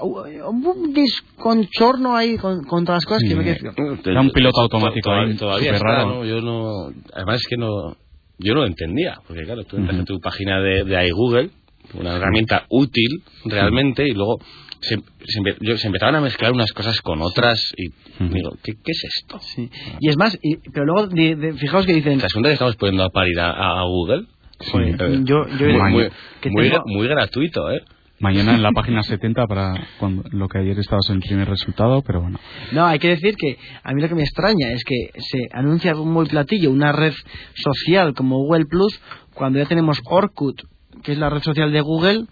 Un 0.02 0.94
desconchorno 0.94 2.16
ahí 2.16 2.38
con- 2.38 2.64
contra 2.64 2.96
las 2.96 3.06
cosas 3.06 3.22
que 3.28 3.36
me 3.36 3.44
quedé... 3.44 3.60
Era 4.06 4.22
un 4.22 4.32
piloto 4.32 4.62
automático 4.62 5.12
ahí, 5.12 5.36
todavía 5.36 5.74
súper 5.76 5.76
está, 5.76 5.88
raro. 6.06 6.16
¿no? 6.16 6.26
Yo 6.26 6.42
no... 6.42 6.94
Además 7.14 7.36
es 7.42 7.48
que 7.48 7.58
no... 7.58 7.98
Yo 8.38 8.54
no 8.54 8.62
lo 8.62 8.68
entendía, 8.68 9.20
porque 9.28 9.44
claro, 9.44 9.66
tú 9.66 9.76
entras 9.76 10.00
en 10.00 10.06
tu 10.06 10.18
página 10.22 10.62
de, 10.62 10.86
de 10.86 11.08
iGoogle, 11.08 11.50
una 11.96 12.16
herramienta 12.16 12.64
útil 12.70 13.22
realmente, 13.44 14.06
y 14.08 14.14
luego 14.14 14.38
se, 14.82 14.96
se 15.26 15.78
se 15.78 15.88
empezaban 15.88 16.16
a 16.16 16.22
mezclar 16.22 16.52
unas 16.54 16.72
cosas 16.74 17.02
con 17.02 17.22
otras, 17.22 17.74
y 17.78 17.90
digo, 18.34 18.52
¿qué, 18.64 18.74
qué 18.74 18.92
es 18.92 19.04
esto? 19.04 19.40
Sí. 19.40 19.70
Y 20.00 20.10
es 20.10 20.18
más, 20.18 20.38
y- 20.42 20.58
pero 20.72 20.86
luego, 20.86 21.08
de- 21.08 21.36
de- 21.36 21.54
fijaos 21.54 21.86
que 21.86 21.94
dicen... 21.94 22.18
¿Te 22.18 22.24
das 22.24 22.34
cuenta 22.34 22.50
que 22.50 22.54
estamos 22.54 22.76
poniendo 22.78 23.04
a 23.04 23.10
parir 23.10 23.40
a, 23.40 23.52
a- 23.52 23.84
Google? 23.86 24.26
Joder, 24.72 24.96
Eh, 25.02 25.20
yo, 25.24 25.48
yo 25.58 25.68
muy, 25.68 25.92
muy, 25.92 26.10
que 26.42 26.50
muy 26.50 26.70
tengo- 26.70 26.84
muy 26.86 27.08
gratuito, 27.08 27.72
¿eh? 27.72 27.82
Mañana 28.22 28.54
en 28.56 28.62
la 28.62 28.72
página 28.74 29.02
70 29.02 29.48
para 29.48 29.72
cuando, 29.98 30.24
lo 30.32 30.50
que 30.50 30.58
ayer 30.60 30.78
estabas 30.78 31.10
en 31.10 31.16
el 31.16 31.22
primer 31.22 31.48
resultado, 31.48 32.02
pero 32.02 32.20
bueno. 32.22 32.38
No, 32.74 32.86
hay 32.86 33.00
que 33.00 33.08
decir 33.08 33.36
que 33.38 33.58
a 33.82 33.94
mí 33.94 34.02
lo 34.02 34.10
que 34.10 34.16
me 34.16 34.24
extraña 34.24 34.72
es 34.74 34.84
que 34.84 35.12
se 35.22 35.48
anuncia 35.54 35.96
muy 35.96 36.26
platillo 36.26 36.70
una 36.70 36.92
red 36.92 37.14
social 37.56 38.14
como 38.14 38.36
Google 38.40 38.66
Plus 38.66 39.00
cuando 39.34 39.60
ya 39.60 39.66
tenemos 39.68 40.02
Orkut, 40.04 40.62
que 41.02 41.14
es 41.14 41.18
la 41.18 41.30
red 41.30 41.42
social 41.42 41.72
de 41.72 41.80
Google, 41.80 42.26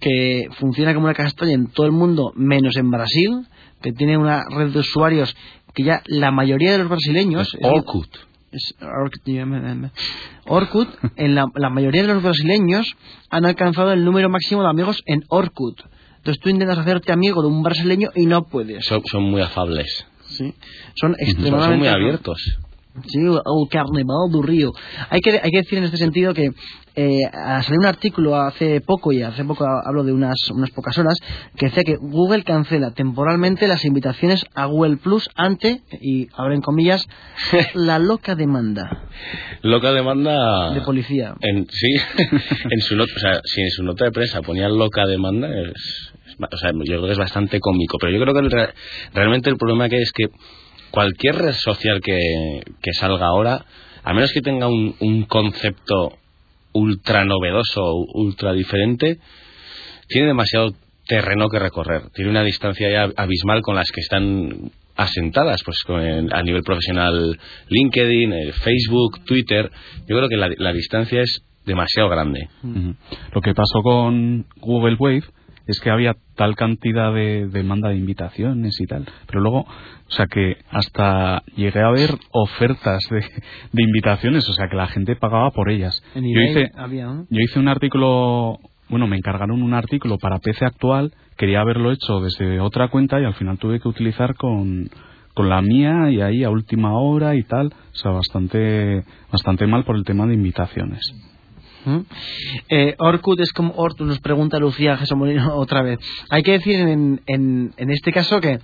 que 0.00 0.46
funciona 0.58 0.94
como 0.94 1.06
una 1.06 1.14
castaña 1.14 1.52
en 1.54 1.66
todo 1.68 1.86
el 1.86 1.92
mundo, 1.92 2.32
menos 2.36 2.76
en 2.76 2.90
Brasil, 2.90 3.46
que 3.82 3.92
tiene 3.92 4.16
una 4.16 4.44
red 4.48 4.70
de 4.72 4.78
usuarios 4.80 5.34
que 5.74 5.82
ya 5.84 6.02
la 6.06 6.30
mayoría 6.30 6.72
de 6.72 6.78
los 6.78 6.88
brasileños... 6.88 7.54
es- 7.54 7.60
Orkut. 7.62 8.08
es 8.52 8.74
Orkut, 8.80 9.90
Orkut, 10.46 10.88
en 11.16 11.34
la, 11.34 11.46
la 11.54 11.70
mayoría 11.70 12.02
de 12.02 12.14
los 12.14 12.22
brasileños 12.22 12.86
han 13.30 13.44
alcanzado 13.44 13.92
el 13.92 14.04
número 14.04 14.28
máximo 14.30 14.62
de 14.62 14.68
amigos 14.70 15.02
en 15.06 15.24
Orkut. 15.28 15.80
Entonces 16.18 16.40
tú 16.42 16.48
intentas 16.48 16.78
hacerte 16.78 17.12
amigo 17.12 17.42
de 17.42 17.48
un 17.48 17.62
brasileño 17.62 18.10
y 18.14 18.26
no 18.26 18.44
puedes. 18.44 18.84
Son, 18.86 19.02
son 19.04 19.22
muy 19.24 19.40
afables. 19.40 20.06
Sí. 20.26 20.52
Son 20.94 21.12
Son, 21.12 21.16
extremadamente... 21.18 21.64
son 21.70 21.78
muy 21.78 21.88
abiertos. 21.88 22.58
Sí, 23.06 23.20
o 23.26 23.68
carnaval 23.70 24.30
do 24.30 24.42
Río. 24.42 24.72
Hay 25.10 25.20
que, 25.20 25.30
hay 25.42 25.50
que 25.50 25.58
decir 25.58 25.78
en 25.78 25.84
este 25.84 25.96
sentido 25.96 26.34
que 26.34 26.50
eh, 26.96 27.22
salió 27.62 27.78
un 27.78 27.86
artículo 27.86 28.34
hace 28.36 28.80
poco, 28.80 29.12
y 29.12 29.22
hace 29.22 29.44
poco 29.44 29.64
hablo 29.84 30.02
de 30.02 30.12
unas, 30.12 30.36
unas 30.50 30.70
pocas 30.70 30.98
horas, 30.98 31.14
que 31.56 31.66
decía 31.66 31.84
que 31.84 31.96
Google 31.96 32.42
cancela 32.42 32.90
temporalmente 32.90 33.68
las 33.68 33.84
invitaciones 33.84 34.44
a 34.54 34.66
Google 34.66 34.96
Plus 34.96 35.28
ante, 35.36 35.82
y 36.00 36.26
abren 36.36 36.60
comillas, 36.60 37.06
la 37.74 37.98
loca 38.00 38.34
demanda 38.34 39.04
Loca 39.62 39.92
demanda... 39.92 40.72
de 40.74 40.80
policía. 40.80 41.34
En, 41.40 41.66
sí, 41.70 41.88
en 42.70 42.80
su 42.80 42.96
nota, 42.96 43.12
o 43.16 43.20
sea, 43.20 43.40
si 43.44 43.60
en 43.60 43.70
su 43.70 43.82
nota 43.84 44.04
de 44.04 44.10
prensa 44.12 44.42
ponía 44.42 44.68
loca 44.68 45.06
demanda, 45.06 45.48
es, 45.48 46.12
es 46.26 46.36
ba- 46.38 46.48
o 46.52 46.56
sea, 46.56 46.70
yo 46.72 46.82
creo 46.84 47.06
que 47.06 47.12
es 47.12 47.18
bastante 47.18 47.60
cómico. 47.60 47.96
Pero 48.00 48.12
yo 48.12 48.20
creo 48.22 48.34
que 48.34 48.40
el 48.40 48.50
re- 48.50 48.74
realmente 49.14 49.50
el 49.50 49.56
problema 49.56 49.88
que 49.88 49.98
es 49.98 50.12
que 50.12 50.26
cualquier 50.90 51.36
red 51.36 51.52
social 51.52 52.00
que, 52.00 52.92
salga 52.92 53.26
ahora, 53.26 53.64
a 54.04 54.12
menos 54.14 54.32
que 54.32 54.40
tenga 54.40 54.68
un, 54.68 54.94
un 55.00 55.24
concepto 55.24 56.18
ultra 56.72 57.24
novedoso, 57.24 57.94
ultra 58.14 58.52
diferente, 58.52 59.18
tiene 60.08 60.28
demasiado 60.28 60.74
terreno 61.06 61.48
que 61.48 61.58
recorrer. 61.58 62.10
Tiene 62.14 62.30
una 62.30 62.42
distancia 62.42 62.90
ya 62.90 63.12
abismal 63.16 63.62
con 63.62 63.74
las 63.74 63.90
que 63.90 64.00
están 64.00 64.70
asentadas, 64.98 65.62
pues 65.64 65.84
a 65.88 66.42
nivel 66.42 66.62
profesional 66.62 67.38
LinkedIn, 67.68 68.52
Facebook, 68.52 69.24
Twitter. 69.24 69.70
Yo 70.06 70.16
creo 70.16 70.28
que 70.28 70.36
la, 70.36 70.72
distancia 70.72 71.22
es 71.22 71.42
demasiado 71.64 72.08
grande. 72.08 72.48
Lo 73.32 73.40
que 73.40 73.54
pasó 73.54 73.80
con 73.82 74.44
Google 74.56 74.96
Wave 74.98 75.24
es 75.68 75.80
que 75.80 75.90
había 75.90 76.16
tal 76.34 76.56
cantidad 76.56 77.12
de 77.12 77.46
demanda 77.46 77.90
de 77.90 77.96
invitaciones 77.96 78.80
y 78.80 78.86
tal, 78.86 79.06
pero 79.26 79.40
luego, 79.40 79.60
o 79.60 80.10
sea 80.10 80.26
que 80.26 80.56
hasta 80.70 81.42
llegué 81.56 81.80
a 81.80 81.90
ver 81.90 82.10
ofertas 82.32 83.00
de, 83.10 83.20
de 83.20 83.82
invitaciones, 83.82 84.48
o 84.48 84.54
sea 84.54 84.68
que 84.68 84.76
la 84.76 84.86
gente 84.86 85.14
pagaba 85.14 85.50
por 85.50 85.70
ellas. 85.70 86.02
En 86.14 86.24
Yo 86.24 86.40
hice, 86.40 86.70
había, 86.74 87.06
yo 87.28 87.40
hice 87.40 87.58
un 87.58 87.68
artículo, 87.68 88.58
bueno, 88.88 89.06
me 89.06 89.18
encargaron 89.18 89.62
un 89.62 89.74
artículo 89.74 90.16
para 90.16 90.38
PC 90.38 90.64
actual, 90.64 91.12
quería 91.36 91.60
haberlo 91.60 91.92
hecho 91.92 92.20
desde 92.20 92.60
otra 92.60 92.88
cuenta 92.88 93.20
y 93.20 93.24
al 93.24 93.34
final 93.34 93.58
tuve 93.58 93.78
que 93.78 93.88
utilizar 93.88 94.36
con, 94.36 94.88
con 95.34 95.50
la 95.50 95.60
mía 95.60 96.10
y 96.10 96.22
ahí 96.22 96.44
a 96.44 96.50
última 96.50 96.98
hora 96.98 97.36
y 97.36 97.42
tal, 97.42 97.66
o 97.66 97.96
sea, 97.96 98.12
bastante, 98.12 99.04
bastante 99.30 99.66
mal 99.66 99.84
por 99.84 99.96
el 99.96 100.04
tema 100.04 100.26
de 100.26 100.32
invitaciones. 100.32 101.02
¿Mm? 101.88 102.04
Eh, 102.68 102.94
Orkut 102.98 103.40
es 103.40 103.52
como 103.52 103.72
Orkut, 103.74 104.06
nos 104.06 104.20
pregunta 104.20 104.58
Lucía 104.58 104.98
Jesús 104.98 105.16
Molino 105.16 105.54
otra 105.56 105.82
vez. 105.82 105.98
Hay 106.28 106.42
que 106.42 106.52
decir 106.52 106.74
en, 106.76 107.22
en, 107.26 107.90
este 107.90 108.12
caso 108.12 108.40
que 108.40 108.60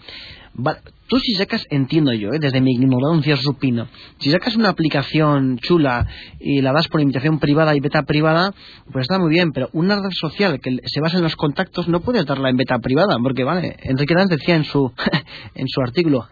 tú 1.07 1.19
si 1.19 1.35
sacas, 1.35 1.67
entiendo 1.71 2.13
yo, 2.13 2.33
¿eh? 2.33 2.39
desde 2.39 2.61
mi 2.61 2.73
ignorancia 2.73 3.37
supino, 3.37 3.89
si 4.19 4.31
sacas 4.31 4.57
una 4.57 4.69
aplicación 4.69 5.59
chula 5.59 6.07
y 6.39 6.61
la 6.61 6.73
das 6.73 6.89
por 6.89 7.01
invitación 7.01 7.39
privada 7.39 7.75
y 7.75 7.81
beta 7.81 8.03
privada, 8.03 8.55
pues 8.93 9.05
está 9.05 9.19
muy 9.19 9.31
bien, 9.31 9.53
pero 9.53 9.69
una 9.73 9.97
red 9.97 10.13
social 10.13 10.61
que 10.61 10.77
se 10.85 11.01
basa 11.01 11.17
en 11.17 11.23
los 11.23 11.35
contactos 11.35 11.89
no 11.89 12.01
puedes 12.01 12.27
darla 12.27 12.51
en 12.51 12.57
beta 12.57 12.79
privada, 12.79 13.17
porque 13.23 13.43
vale, 13.43 13.77
Enrique 13.83 14.15
Danz 14.15 14.31
decía 14.31 14.55
en 14.57 14.65
su 14.65 14.93
en 15.55 15.67
su 15.67 15.81
artículo, 15.81 16.29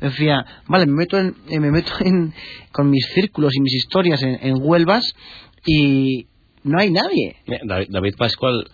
decía, 0.00 0.44
vale, 0.66 0.86
me 0.86 0.94
meto 0.94 1.18
en, 1.18 1.34
eh, 1.48 1.60
me 1.60 1.70
meto 1.70 1.92
en 2.00 2.32
con 2.72 2.90
mis 2.90 3.06
círculos 3.14 3.54
y 3.54 3.60
mis 3.60 3.74
historias 3.74 4.20
en 4.22 4.54
Huelvas 4.58 5.14
y 5.66 6.26
no 6.64 6.78
hay 6.78 6.90
nadie. 6.90 7.36
David, 7.64 7.86
David 7.90 8.14
Pascual 8.16 8.64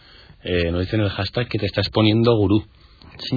eh, 0.45 0.71
nos 0.71 0.81
dice 0.83 0.97
en 0.97 1.03
el 1.03 1.11
hashtag 1.11 1.49
que 1.49 1.59
te 1.59 1.67
estás 1.67 1.89
poniendo 1.91 2.37
gurú. 2.37 2.65
Sí, 3.19 3.37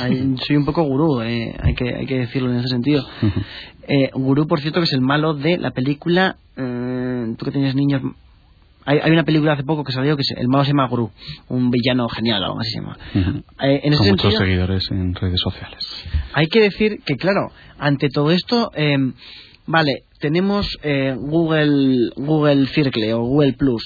hay- 0.00 0.34
soy 0.44 0.56
un 0.56 0.64
poco 0.64 0.82
gurú, 0.82 1.20
eh, 1.22 1.54
hay, 1.62 1.74
que, 1.74 1.94
hay 1.94 2.06
que 2.06 2.18
decirlo 2.18 2.50
en 2.52 2.58
ese 2.60 2.68
sentido. 2.68 3.04
Eh, 3.92 4.10
gurú, 4.14 4.46
por 4.46 4.60
cierto, 4.60 4.78
que 4.78 4.84
es 4.84 4.92
el 4.92 5.00
malo 5.00 5.34
de 5.34 5.58
la 5.58 5.72
película. 5.72 6.36
eh, 6.56 7.34
tú 7.36 7.44
que 7.44 7.50
tienes 7.50 7.74
niños. 7.74 8.00
Hay, 8.84 8.98
hay 9.02 9.10
una 9.10 9.24
película 9.24 9.54
hace 9.54 9.64
poco 9.64 9.82
que 9.82 9.90
salió 9.90 10.16
que 10.16 10.22
se- 10.22 10.38
el 10.40 10.46
malo 10.46 10.62
se 10.64 10.70
llama 10.70 10.86
Gurú, 10.86 11.10
un 11.48 11.70
villano 11.72 12.08
genial, 12.08 12.44
algo 12.44 12.60
así 12.60 12.70
se 12.70 12.80
llama. 12.80 12.96
Ujú. 13.16 13.38
Eh, 13.66 13.80
en 13.82 13.92
ese 13.92 13.98
Con 13.98 14.10
muchos 14.10 14.32
sentido, 14.32 14.38
seguidores 14.38 14.90
en 14.92 15.14
redes 15.16 15.40
sociales. 15.40 16.04
hay 16.34 16.46
que 16.46 16.60
decir 16.60 16.98
que, 17.04 17.16
claro, 17.16 17.48
ante 17.78 18.10
todo 18.10 18.30
esto, 18.30 18.70
eh, 18.76 18.96
vale, 19.70 20.04
tenemos 20.18 20.78
eh, 20.82 21.14
Google, 21.16 22.10
Google 22.16 22.66
Circle 22.66 23.14
o 23.14 23.22
Google 23.22 23.54
Plus. 23.54 23.82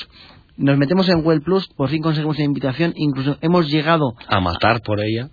Nos 0.56 0.78
metemos 0.78 1.08
en 1.08 1.22
Google 1.22 1.40
Plus, 1.40 1.66
por 1.76 1.90
fin 1.90 2.02
conseguimos 2.02 2.36
una 2.36 2.44
invitación, 2.44 2.92
incluso 2.96 3.36
hemos 3.40 3.68
llegado 3.68 4.14
A 4.28 4.40
matar 4.40 4.80
por 4.82 5.00
ella. 5.00 5.30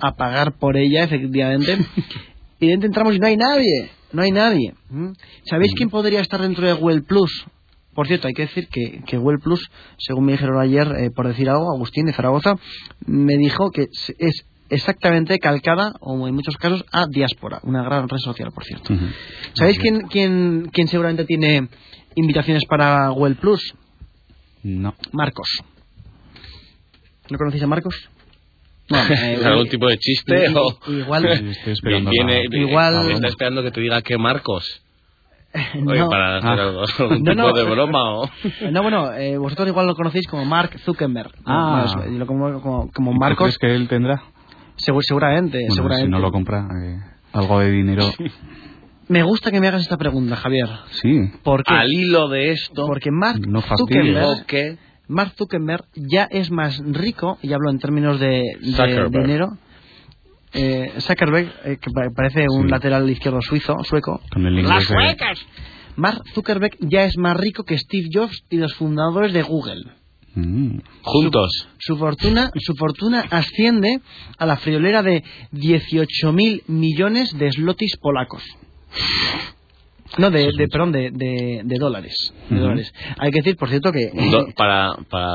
a 0.00 0.16
pagar 0.16 0.58
por 0.58 0.76
ella, 0.76 1.04
efectivamente. 1.04 1.78
y 2.60 2.68
dentro 2.68 2.86
entramos 2.86 3.14
y 3.14 3.18
no 3.18 3.26
hay 3.26 3.36
nadie, 3.36 3.90
no 4.12 4.22
hay 4.22 4.30
nadie. 4.32 4.74
¿Mm? 4.90 5.12
¿Sabéis 5.48 5.74
quién 5.74 5.90
podría 5.90 6.20
estar 6.20 6.40
dentro 6.40 6.66
de 6.66 6.72
Google 6.72 7.02
Plus? 7.02 7.46
Por 7.94 8.08
cierto, 8.08 8.26
hay 8.26 8.34
que 8.34 8.42
decir 8.42 8.66
que, 8.68 9.02
que 9.06 9.18
Google 9.18 9.38
Plus, 9.38 9.70
según 9.98 10.24
me 10.24 10.32
dijeron 10.32 10.60
ayer, 10.60 10.88
eh, 10.98 11.10
por 11.14 11.28
decir 11.28 11.48
algo, 11.48 11.72
Agustín 11.72 12.06
de 12.06 12.12
Zaragoza, 12.12 12.56
me 13.06 13.36
dijo 13.36 13.70
que 13.70 13.86
es 14.18 14.46
exactamente 14.70 15.38
calcada, 15.38 15.92
o 16.00 16.26
en 16.28 16.34
muchos 16.34 16.56
casos, 16.56 16.84
a 16.92 17.06
Diáspora, 17.06 17.60
una 17.64 17.82
gran 17.82 18.08
red 18.08 18.18
social, 18.18 18.50
por 18.52 18.64
cierto. 18.64 18.94
¿Sabéis 19.54 19.78
quién, 19.78 20.02
quién, 20.08 20.70
quién 20.72 20.88
seguramente 20.88 21.24
tiene 21.24 21.68
invitaciones 22.14 22.64
para 22.68 23.08
Google 23.08 23.34
Plus? 23.36 23.74
No. 24.62 24.94
Marcos. 25.12 25.48
¿No 27.30 27.38
conocéis 27.38 27.62
a 27.62 27.66
Marcos? 27.66 28.08
No, 28.86 28.98
eh, 28.98 29.40
¿Algún 29.42 29.66
tipo 29.70 29.88
de 29.88 29.96
chiste? 29.96 30.46
o... 30.54 30.78
igual, 30.92 31.22
Sí, 31.38 31.70
estoy 31.70 31.90
Viene, 32.10 32.44
la- 32.50 32.56
Igual- 32.58 33.12
está 33.12 33.28
esperando 33.28 33.62
que 33.62 33.70
te 33.70 33.80
diga 33.80 34.02
que 34.02 34.18
Marcos. 34.18 34.82
Oye, 35.86 36.00
no, 36.00 36.10
para 36.10 36.36
hacer 36.36 36.50
Ah. 36.50 36.62
algo- 36.64 36.84
algún 36.98 37.22
No, 37.22 37.30
tipo 37.32 37.48
no. 37.48 37.52
de 37.54 37.62
broma 37.64 38.14
o... 38.20 38.30
no, 38.70 38.82
bueno, 38.82 39.14
eh, 39.14 39.38
vosotros 39.38 39.68
igual 39.68 39.86
lo 39.86 39.94
conocéis 39.94 40.26
como 40.26 40.44
Mark 40.44 40.78
Zuckerberg. 40.84 41.30
Ah. 41.46 41.86
Bueno, 41.96 42.12
yo 42.12 42.18
lo 42.18 42.26
como, 42.26 42.60
como, 42.60 42.90
como 42.92 43.12
¿Tú 43.12 43.18
Marcos, 43.18 43.56
crees 43.56 43.58
que 43.58 43.74
él 43.74 43.88
tendrá? 43.88 44.22
Segu- 44.76 45.02
seguramente, 45.02 45.58
Bueno, 45.60 45.74
seguramente. 45.74 46.06
si 46.06 46.10
no 46.10 46.18
lo 46.18 46.30
compra, 46.32 46.66
eh, 46.82 46.98
algo 47.32 47.60
de 47.60 47.70
dinero. 47.70 48.04
Me 49.08 49.22
gusta 49.22 49.50
que 49.50 49.60
me 49.60 49.68
hagas 49.68 49.82
esta 49.82 49.96
pregunta, 49.98 50.36
Javier. 50.36 50.68
Sí. 50.90 51.30
¿Por 51.42 51.62
qué? 51.64 51.74
Al 51.74 51.92
hilo 51.92 52.28
de 52.28 52.52
esto, 52.52 52.86
Porque 52.86 53.10
Mark 53.10 53.40
No. 53.46 53.60
Zuckerberg, 53.60 54.46
que 54.46 54.78
Mark 55.08 55.32
Zuckerberg 55.36 55.84
ya 55.94 56.24
es 56.24 56.50
más 56.50 56.78
rico, 56.84 57.38
y 57.42 57.52
hablo 57.52 57.70
en 57.70 57.78
términos 57.78 58.18
de, 58.18 58.42
dinero. 59.10 59.58
Eh, 60.54 60.92
Zuckerberg, 61.00 61.52
eh, 61.64 61.76
que 61.80 61.90
pa- 61.90 62.08
parece 62.14 62.46
un 62.48 62.62
Sí. 62.64 62.68
lateral 62.68 63.10
izquierdo 63.10 63.42
suizo, 63.42 63.76
sueco. 63.82 64.20
Con 64.32 64.46
el 64.46 64.58
inglés 64.60 64.88
de- 64.88 65.16
Mark 65.96 66.22
Zuckerberg 66.32 66.76
ya 66.80 67.04
es 67.04 67.18
más 67.18 67.36
rico 67.36 67.64
que 67.64 67.76
Steve 67.78 68.08
Jobs 68.12 68.44
y 68.50 68.56
los 68.56 68.74
fundadores 68.74 69.32
de 69.32 69.42
Google. 69.42 69.84
Mm. 70.36 70.78
juntos. 71.02 71.68
Su 71.78 71.96
fortuna, 71.96 72.50
su 72.60 72.74
fortuna 72.74 73.24
asciende 73.30 74.00
a 74.38 74.46
la 74.46 74.56
friolera 74.56 75.02
de 75.02 75.22
18.000 75.52 76.62
millones 76.66 77.36
de 77.38 77.50
slotis 77.52 77.96
polacos. 77.98 78.42
No, 80.18 80.30
de, 80.30 80.50
de 80.56 80.68
perdón, 80.68 80.92
de, 80.92 81.10
de, 81.10 81.62
de 81.64 81.76
dólares. 81.78 82.32
de 82.48 82.54
Ujú. 82.56 82.62
dólares. 82.64 82.92
Hay 83.18 83.30
que 83.30 83.38
decir, 83.40 83.56
por 83.56 83.68
cierto, 83.68 83.90
que... 83.92 84.10
Do- 84.30 84.46
para, 84.56 84.90
para 85.10 85.28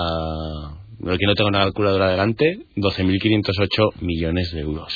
el 1.12 1.18
que 1.18 1.26
no 1.26 1.34
tenga 1.36 1.50
una 1.50 1.60
calculadora 1.64 2.10
delante, 2.12 2.60
12.508 2.78 4.02
millones 4.02 4.52
de 4.54 4.62
euros. 4.62 4.94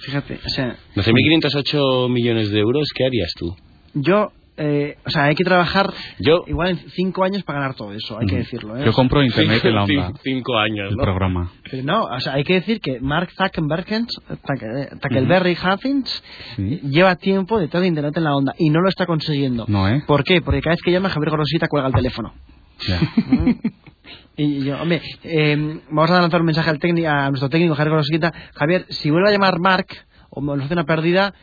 Fíjate, 0.00 0.38
o 0.44 0.48
sea, 0.48 0.76
12.508 0.96 2.08
millones 2.10 2.50
de 2.50 2.58
euros, 2.60 2.88
¿qué 2.94 3.04
harías 3.06 3.32
tú? 3.38 3.54
yo... 3.94 4.32
eh, 4.62 4.96
o 5.06 5.10
sea, 5.10 5.24
hay 5.24 5.34
que 5.34 5.42
trabajar 5.44 5.90
Yo, 6.18 6.44
igual 6.46 6.70
en 6.70 6.78
cinco 6.90 7.24
años 7.24 7.42
para 7.44 7.60
ganar 7.60 7.74
todo 7.74 7.92
eso, 7.94 8.18
hay 8.18 8.26
que 8.26 8.36
decirlo. 8.36 8.76
¿eh? 8.76 8.82
Yo 8.84 8.92
compro 8.92 9.22
internet 9.24 9.64
en 9.64 9.74
la 9.74 9.82
onda. 9.84 10.08
Cin- 10.10 10.18
cinco 10.22 10.58
años, 10.58 10.90
El 10.90 10.96
¿no? 10.96 11.02
programa. 11.02 11.50
Pero 11.70 11.82
no, 11.82 12.04
o 12.04 12.20
sea, 12.20 12.34
hay 12.34 12.44
que 12.44 12.54
decir 12.54 12.80
que 12.80 13.00
Mark 13.00 13.30
Zuckerberg, 13.36 13.86
Zuckerberg 15.02 15.56
Huffins, 15.64 16.22
Sí. 16.56 16.80
lleva 16.84 17.16
tiempo 17.16 17.58
detrás 17.58 17.80
de 17.82 17.88
Internet 17.88 18.16
en 18.16 18.24
la 18.24 18.34
onda 18.36 18.54
y 18.58 18.70
no 18.70 18.80
lo 18.80 18.88
está 18.88 19.06
consiguiendo. 19.06 19.64
No, 19.68 19.88
¿eh? 19.88 20.02
¿Por 20.06 20.24
qué? 20.24 20.40
Porque 20.42 20.60
cada 20.60 20.74
vez 20.74 20.82
que 20.82 20.92
llama 20.92 21.08
Javier 21.08 21.30
Gorosita 21.30 21.68
cuelga 21.68 21.88
el 21.88 21.94
teléfono. 21.94 22.34
Y 24.36 24.64
yo, 24.64 24.80
hombre, 24.80 25.02
eh, 25.22 25.80
vamos 25.90 26.10
a 26.10 26.20
lanzar 26.20 26.40
un 26.40 26.46
mensaje 26.46 26.70
al 26.70 26.78
técnico, 26.78 27.08
a 27.08 27.28
nuestro 27.28 27.50
técnico 27.50 27.74
Javier 27.74 27.90
Gorosita. 27.90 28.32
Javier, 28.54 28.86
si 28.88 29.10
vuelve 29.10 29.28
a 29.28 29.32
llamar 29.32 29.58
Mark 29.60 29.86
o 30.30 30.40
nos 30.40 30.64
hace 30.64 30.72
una 30.72 30.84
pérdida, 30.84 31.34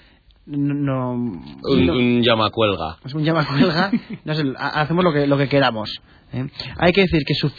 no, 0.47 0.73
no, 0.73 1.11
Un, 1.13 1.85
no- 1.85 1.93
un 1.93 2.23
llamacuelga. 2.23 2.97
es 3.05 3.13
un 3.13 3.23
llama 3.23 3.45
cuelga, 3.47 3.91
no 4.25 4.33
sé, 4.33 4.43
hacemos 4.57 5.03
lo 5.03 5.13
que, 5.13 5.27
lo 5.27 5.37
que 5.37 5.47
queramos. 5.49 5.91
¿eh? 6.33 6.45
Hay 6.77 6.91
que 6.93 7.01
decir 7.01 7.23
que 7.25 7.33
su, 7.35 7.49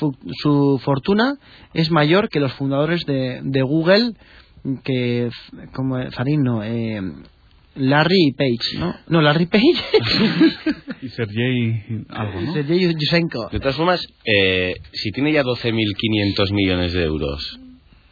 su 0.42 0.80
fortuna 0.84 1.34
es 1.74 1.90
mayor 1.90 2.28
que 2.28 2.40
los 2.40 2.52
fundadores 2.54 3.04
de, 3.06 3.40
de 3.42 3.62
Google, 3.62 4.12
que, 4.84 5.30
como 5.74 5.98
Farin, 6.12 6.42
no, 6.42 6.62
eh, 6.64 7.00
Larry 7.76 8.32
Page, 8.36 8.78
¿no? 8.78 8.94
No, 9.08 9.20
Larry 9.22 9.46
Page. 9.46 9.62
Y 11.00 11.10
Sergey 11.10 12.04
algo, 12.08 12.40
¿no? 12.40 12.52
Sergey 12.52 12.80
Yushchenko. 12.80 13.50
De 13.52 13.60
todas 13.60 13.76
formas, 13.76 14.04
eh, 14.24 14.74
si 14.92 15.12
tiene 15.12 15.30
ya 15.32 15.42
12.500 15.44 16.52
millones 16.52 16.92
de 16.92 17.04
euros 17.04 17.60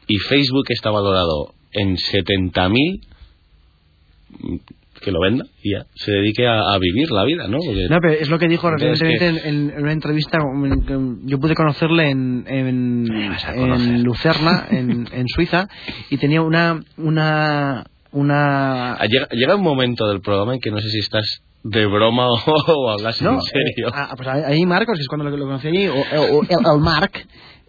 y 0.07 0.19
Facebook 0.19 0.67
está 0.69 0.91
valorado 0.93 1.53
en 1.73 1.97
70.000, 1.97 2.71
mm, 2.71 3.16
que 5.01 5.11
lo 5.13 5.21
venda 5.21 5.45
y 5.63 5.73
ya 5.73 5.85
se 5.95 6.11
dedique 6.11 6.47
a, 6.47 6.73
a 6.73 6.79
vivir 6.79 7.11
la 7.11 7.25
vida, 7.25 7.47
¿no? 7.49 7.59
Porque- 7.59 7.87
No, 7.91 7.99
pero 8.01 8.15
es 8.15 8.31
lo 8.31 8.39
que 8.39 8.49
dijo 8.49 8.71
recientemente 8.71 9.27
en, 9.49 9.71
en 9.71 9.83
una 9.83 9.93
entrevista. 9.93 10.39
en- 10.39 11.27
Yo 11.27 11.39
pude 11.39 11.55
conocerle 11.55 12.09
en, 12.11 12.45
en, 12.49 14.03
Lucerna, 14.03 14.67
en, 14.71 15.07
en 15.13 15.29
Suiza, 15.29 15.69
y 16.11 16.17
tenía 16.17 16.41
una 16.43 16.81
una 16.97 17.85
una 18.13 18.95
Ah, 18.95 19.07
Llega, 19.07 19.29
llega 19.33 19.55
un 19.57 19.63
momento 19.63 20.09
del 20.09 20.21
programa 20.21 20.55
en 20.55 20.61
que 20.61 20.71
no 20.71 20.79
sé 20.81 20.89
si 20.89 20.99
estás 21.01 21.43
de 21.63 21.85
broma 21.87 22.29
o, 22.29 22.35
o 22.67 22.91
hablas 22.91 23.21
No, 23.21 23.35
en 23.35 23.41
serio. 23.43 23.89
eh, 23.89 23.93
ah, 23.93 24.15
pues 24.17 24.29
ahí 24.29 24.65
Marcos, 24.65 24.97
que 24.97 25.03
es 25.03 25.09
cuando 25.09 25.29
lo, 25.29 25.37
lo 25.37 25.45
conocí 25.45 25.69
allí, 25.69 25.87
o, 25.89 25.95
o- 25.95 26.39
o 26.39 26.43
el, 26.43 26.49
el 26.75 26.81
Mark, 26.81 27.13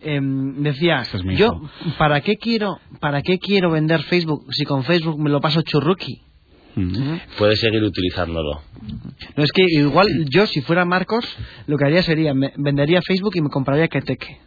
em, 0.02 0.64
decía, 0.64 1.02
Ese 1.02 1.18
es 1.18 1.24
mi 1.26 1.36
yo. 1.36 1.60
¿para 1.98 2.22
qué 2.22 2.38
quiero 2.38 2.80
para 3.02 3.22
qué 3.22 3.38
quiero 3.40 3.72
vender 3.72 4.02
Facebook 4.04 4.46
si 4.54 4.64
con 4.64 4.84
Facebook 4.84 5.20
me 5.20 5.30
lo 5.30 5.42
paso 5.42 5.62
churruki? 6.78 7.00
Mm. 7.00 7.20
Puedes 7.38 7.60
seguir 7.60 7.84
utilizándolo. 7.84 8.62
No, 9.36 9.44
es 9.44 9.52
que 9.52 9.64
igual 9.68 10.08
yo, 10.30 10.48
si 10.48 10.62
fuera 10.62 10.86
Marcos, 10.86 11.26
lo 11.68 11.78
que 11.78 11.86
haría 11.86 12.04
sería, 12.04 12.34
me 12.34 12.54
vendería 12.58 13.02
Facebook 13.02 13.36
y 13.36 13.42
me 13.42 13.50
compraría 13.50 13.88
Keteke. 13.88 14.40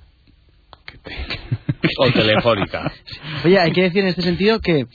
O 1.98 2.10
telefónica. 2.12 2.92
Oye, 3.44 3.58
hay 3.58 3.72
que 3.72 3.82
decir 3.82 4.02
en 4.02 4.08
este 4.08 4.22
sentido 4.22 4.60
que 4.60 4.86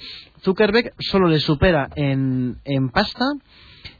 Zuckerberg 0.43 0.93
solo 0.99 1.27
le 1.27 1.39
supera 1.39 1.89
en, 1.95 2.57
en 2.63 2.89
pasta 2.89 3.25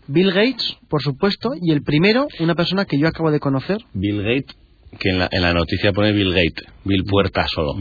Bill 0.07 0.31
Gates, 0.31 0.77
por 0.88 1.01
supuesto, 1.01 1.53
y 1.59 1.71
el 1.71 1.81
primero, 1.81 2.27
una 2.39 2.55
persona 2.55 2.86
que 2.86 2.99
yo 2.99 3.07
acabo 3.07 3.31
de 3.31 3.39
conocer, 3.39 3.79
Bill 3.93 4.21
Gates, 4.21 4.55
que 4.99 5.09
en 5.09 5.19
la, 5.19 5.27
en 5.31 5.41
la 5.41 5.53
noticia 5.53 5.91
pone 5.91 6.11
Bill 6.13 6.29
Gates, 6.33 6.65
Bill 6.86 7.03
Puerta 7.03 7.45
solo. 7.47 7.73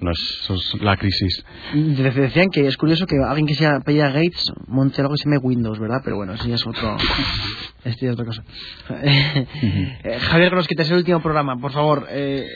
No 0.00 0.10
es- 0.10 0.40
Eso 0.42 0.54
es 0.54 0.74
la 0.82 0.96
crisis. 0.96 1.44
De- 1.72 2.10
Decían 2.10 2.48
que 2.52 2.66
es 2.66 2.76
curioso 2.76 3.06
que 3.06 3.16
alguien 3.24 3.46
que 3.46 3.54
se 3.54 3.64
apellida 3.66 4.08
Gates 4.10 4.44
monte 4.66 5.00
algo 5.00 5.14
que 5.14 5.18
se 5.18 5.24
llame 5.28 5.38
Windows, 5.38 5.78
¿verdad? 5.78 6.00
Pero 6.04 6.16
bueno, 6.16 6.32
eso 6.34 6.48
ya 6.48 6.56
es 6.56 6.66
otro. 6.66 6.96
Esto 7.84 8.00
ya 8.06 8.08
es 8.08 8.14
otra 8.14 8.24
cosa. 8.26 8.42
Eh, 10.04 10.18
Javier 10.20 10.52
que 10.66 10.74
te 10.74 10.82
es 10.82 10.90
el 10.90 10.96
último 10.98 11.20
programa, 11.22 11.56
por 11.60 11.72
favor. 11.72 12.06
Eh... 12.10 12.46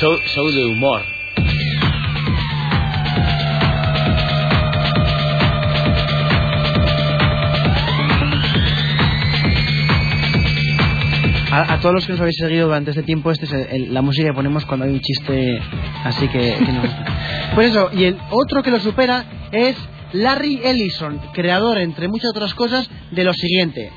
show, 0.00 0.16
show 0.34 0.50
de 0.50 0.64
humor. 0.64 1.02
A, 11.56 11.72
a 11.74 11.80
todos 11.80 11.94
los 11.94 12.06
que 12.06 12.12
nos 12.12 12.20
habéis 12.20 12.36
seguido 12.36 12.66
durante 12.66 12.90
este 12.90 13.02
tiempo, 13.02 13.30
esta 13.30 13.44
es 13.46 13.52
el- 13.52 13.66
el- 13.70 13.94
la 13.94 14.02
música 14.02 14.28
que 14.28 14.34
ponemos 14.34 14.66
cuando 14.66 14.84
hay 14.84 14.92
un 14.92 15.00
chiste 15.00 15.58
así 16.04 16.28
que, 16.28 16.54
que 16.54 16.72
nos 16.72 16.82
gusta. 16.82 17.04
Pues 17.54 17.70
eso, 17.70 17.90
y 17.94 18.04
el 18.04 18.18
otro 18.30 18.62
que 18.62 18.70
lo 18.70 18.78
supera 18.80 19.24
es 19.52 19.76
Larry 20.12 20.60
Ellison, 20.64 21.18
creador, 21.32 21.78
entre 21.78 22.08
muchas 22.08 22.30
otras 22.30 22.52
cosas, 22.54 22.90
de 23.10 23.24
lo 23.24 23.32
siguiente. 23.32 23.90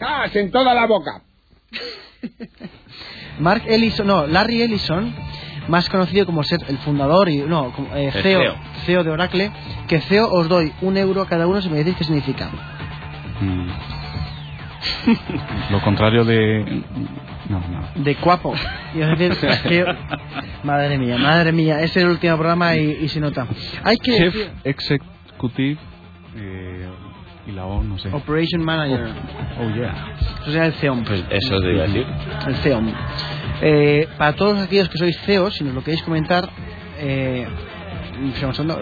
¡Gas 0.00 0.34
en 0.36 0.50
toda 0.50 0.72
la 0.74 0.86
boca! 0.86 1.22
Mark 3.38 3.62
Ellison, 3.66 4.06
no, 4.06 4.26
Larry 4.26 4.62
Ellison, 4.62 5.14
más 5.68 5.88
conocido 5.88 6.26
como 6.26 6.42
ser 6.42 6.60
el 6.68 6.78
fundador 6.78 7.28
y 7.28 7.38
no, 7.38 7.72
como, 7.72 7.94
eh, 7.94 8.10
CEO, 8.22 8.40
CEO. 8.40 8.54
CEO 8.86 9.04
de 9.04 9.10
Oracle, 9.10 9.50
que 9.88 10.00
CEO 10.00 10.30
os 10.32 10.48
doy 10.48 10.72
un 10.82 10.96
euro 10.96 11.22
a 11.22 11.26
cada 11.28 11.46
uno 11.46 11.60
si 11.62 11.68
me 11.68 11.78
decís 11.78 11.94
qué 11.96 12.04
significa. 12.04 12.50
Mm. 13.40 13.68
Lo 15.70 15.80
contrario 15.80 16.24
de... 16.24 16.82
No, 17.48 17.58
no. 17.60 18.02
De 18.04 18.14
cuapo. 18.16 18.54
Y 18.94 19.02
os 19.02 19.18
decir 19.18 19.48
que- 19.68 19.84
Madre 20.64 20.96
mía, 20.98 21.18
madre 21.18 21.52
mía, 21.52 21.80
este 21.82 22.00
es 22.00 22.04
el 22.04 22.10
último 22.12 22.36
programa 22.36 22.76
y, 22.76 22.98
y 23.02 23.08
se 23.08 23.20
nota. 23.20 23.46
Hay 23.84 23.96
que 23.98 24.12
decir- 24.12 24.50
Executive 24.64 25.78
eh, 26.36 26.88
y 27.46 27.52
la 27.52 27.64
O, 27.66 27.82
no 27.82 27.98
sé. 27.98 28.10
Operation 28.12 28.62
Manager. 28.64 29.08
Oh, 29.60 29.68
yeah. 29.74 30.14
Eso 30.40 30.44
sería 30.46 30.66
el 30.66 30.72
CEO. 30.74 31.02
Pues 31.04 31.24
eso 31.30 31.60
te 31.60 31.72
iba 31.72 31.84
a 31.84 31.86
decir. 31.86 32.06
El 32.46 32.54
CEO. 32.56 32.82
Eh, 33.60 34.08
para 34.16 34.32
todos 34.34 34.60
aquellos 34.62 34.88
que 34.88 34.98
sois 34.98 35.18
CEOs, 35.22 35.54
si 35.56 35.64
nos 35.64 35.74
lo 35.74 35.82
queréis 35.84 36.02
comentar, 36.02 36.48
eh, 36.98 37.46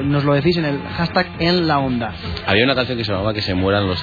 nos 0.05 0.25
lo 0.25 0.35
decís 0.35 0.57
en 0.59 0.65
el 0.67 0.83
hashtag 0.83 1.27
en 1.39 1.67
la 1.67 1.79
onda. 1.79 2.13
Había 2.47 2.65
una 2.65 2.75
canción 2.75 2.99
que 2.99 3.05
se 3.05 3.13
llamaba 3.13 3.33
Que 3.33 3.41
se 3.43 3.55
mueran 3.55 3.87
los 3.87 3.99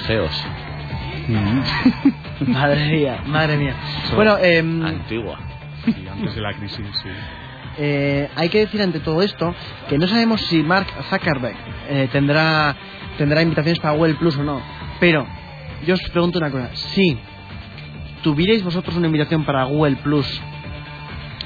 madre 2.47 2.91
mía, 2.91 3.23
madre 3.25 3.57
mía. 3.57 3.75
bueno, 4.15 4.37
eh, 4.37 4.59
antigua. 4.59 5.39
antes 6.11 6.35
de 6.35 6.41
la 6.41 6.53
crisis, 6.53 6.85
sí. 7.03 7.09
Eh, 7.79 8.29
hay 8.35 8.49
que 8.49 8.59
decir 8.59 8.81
ante 8.81 8.99
todo 8.99 9.21
esto 9.21 9.53
que 9.87 9.97
no 9.99 10.07
sabemos 10.07 10.41
si 10.47 10.63
Mark 10.63 10.87
Zuckerberg 11.09 11.55
eh, 11.89 12.09
tendrá 12.11 12.75
tendrá 13.17 13.41
invitaciones 13.41 13.79
para 13.79 13.93
Google 13.93 14.15
Plus 14.15 14.37
o 14.37 14.43
no. 14.43 14.61
Pero 14.99 15.27
yo 15.85 15.93
os 15.93 16.01
pregunto 16.09 16.39
una 16.39 16.49
cosa: 16.49 16.69
si 16.73 17.19
tuvierais 18.23 18.63
vosotros 18.63 18.95
una 18.95 19.07
invitación 19.07 19.45
para 19.45 19.63
Google 19.65 19.97
Plus 19.97 20.41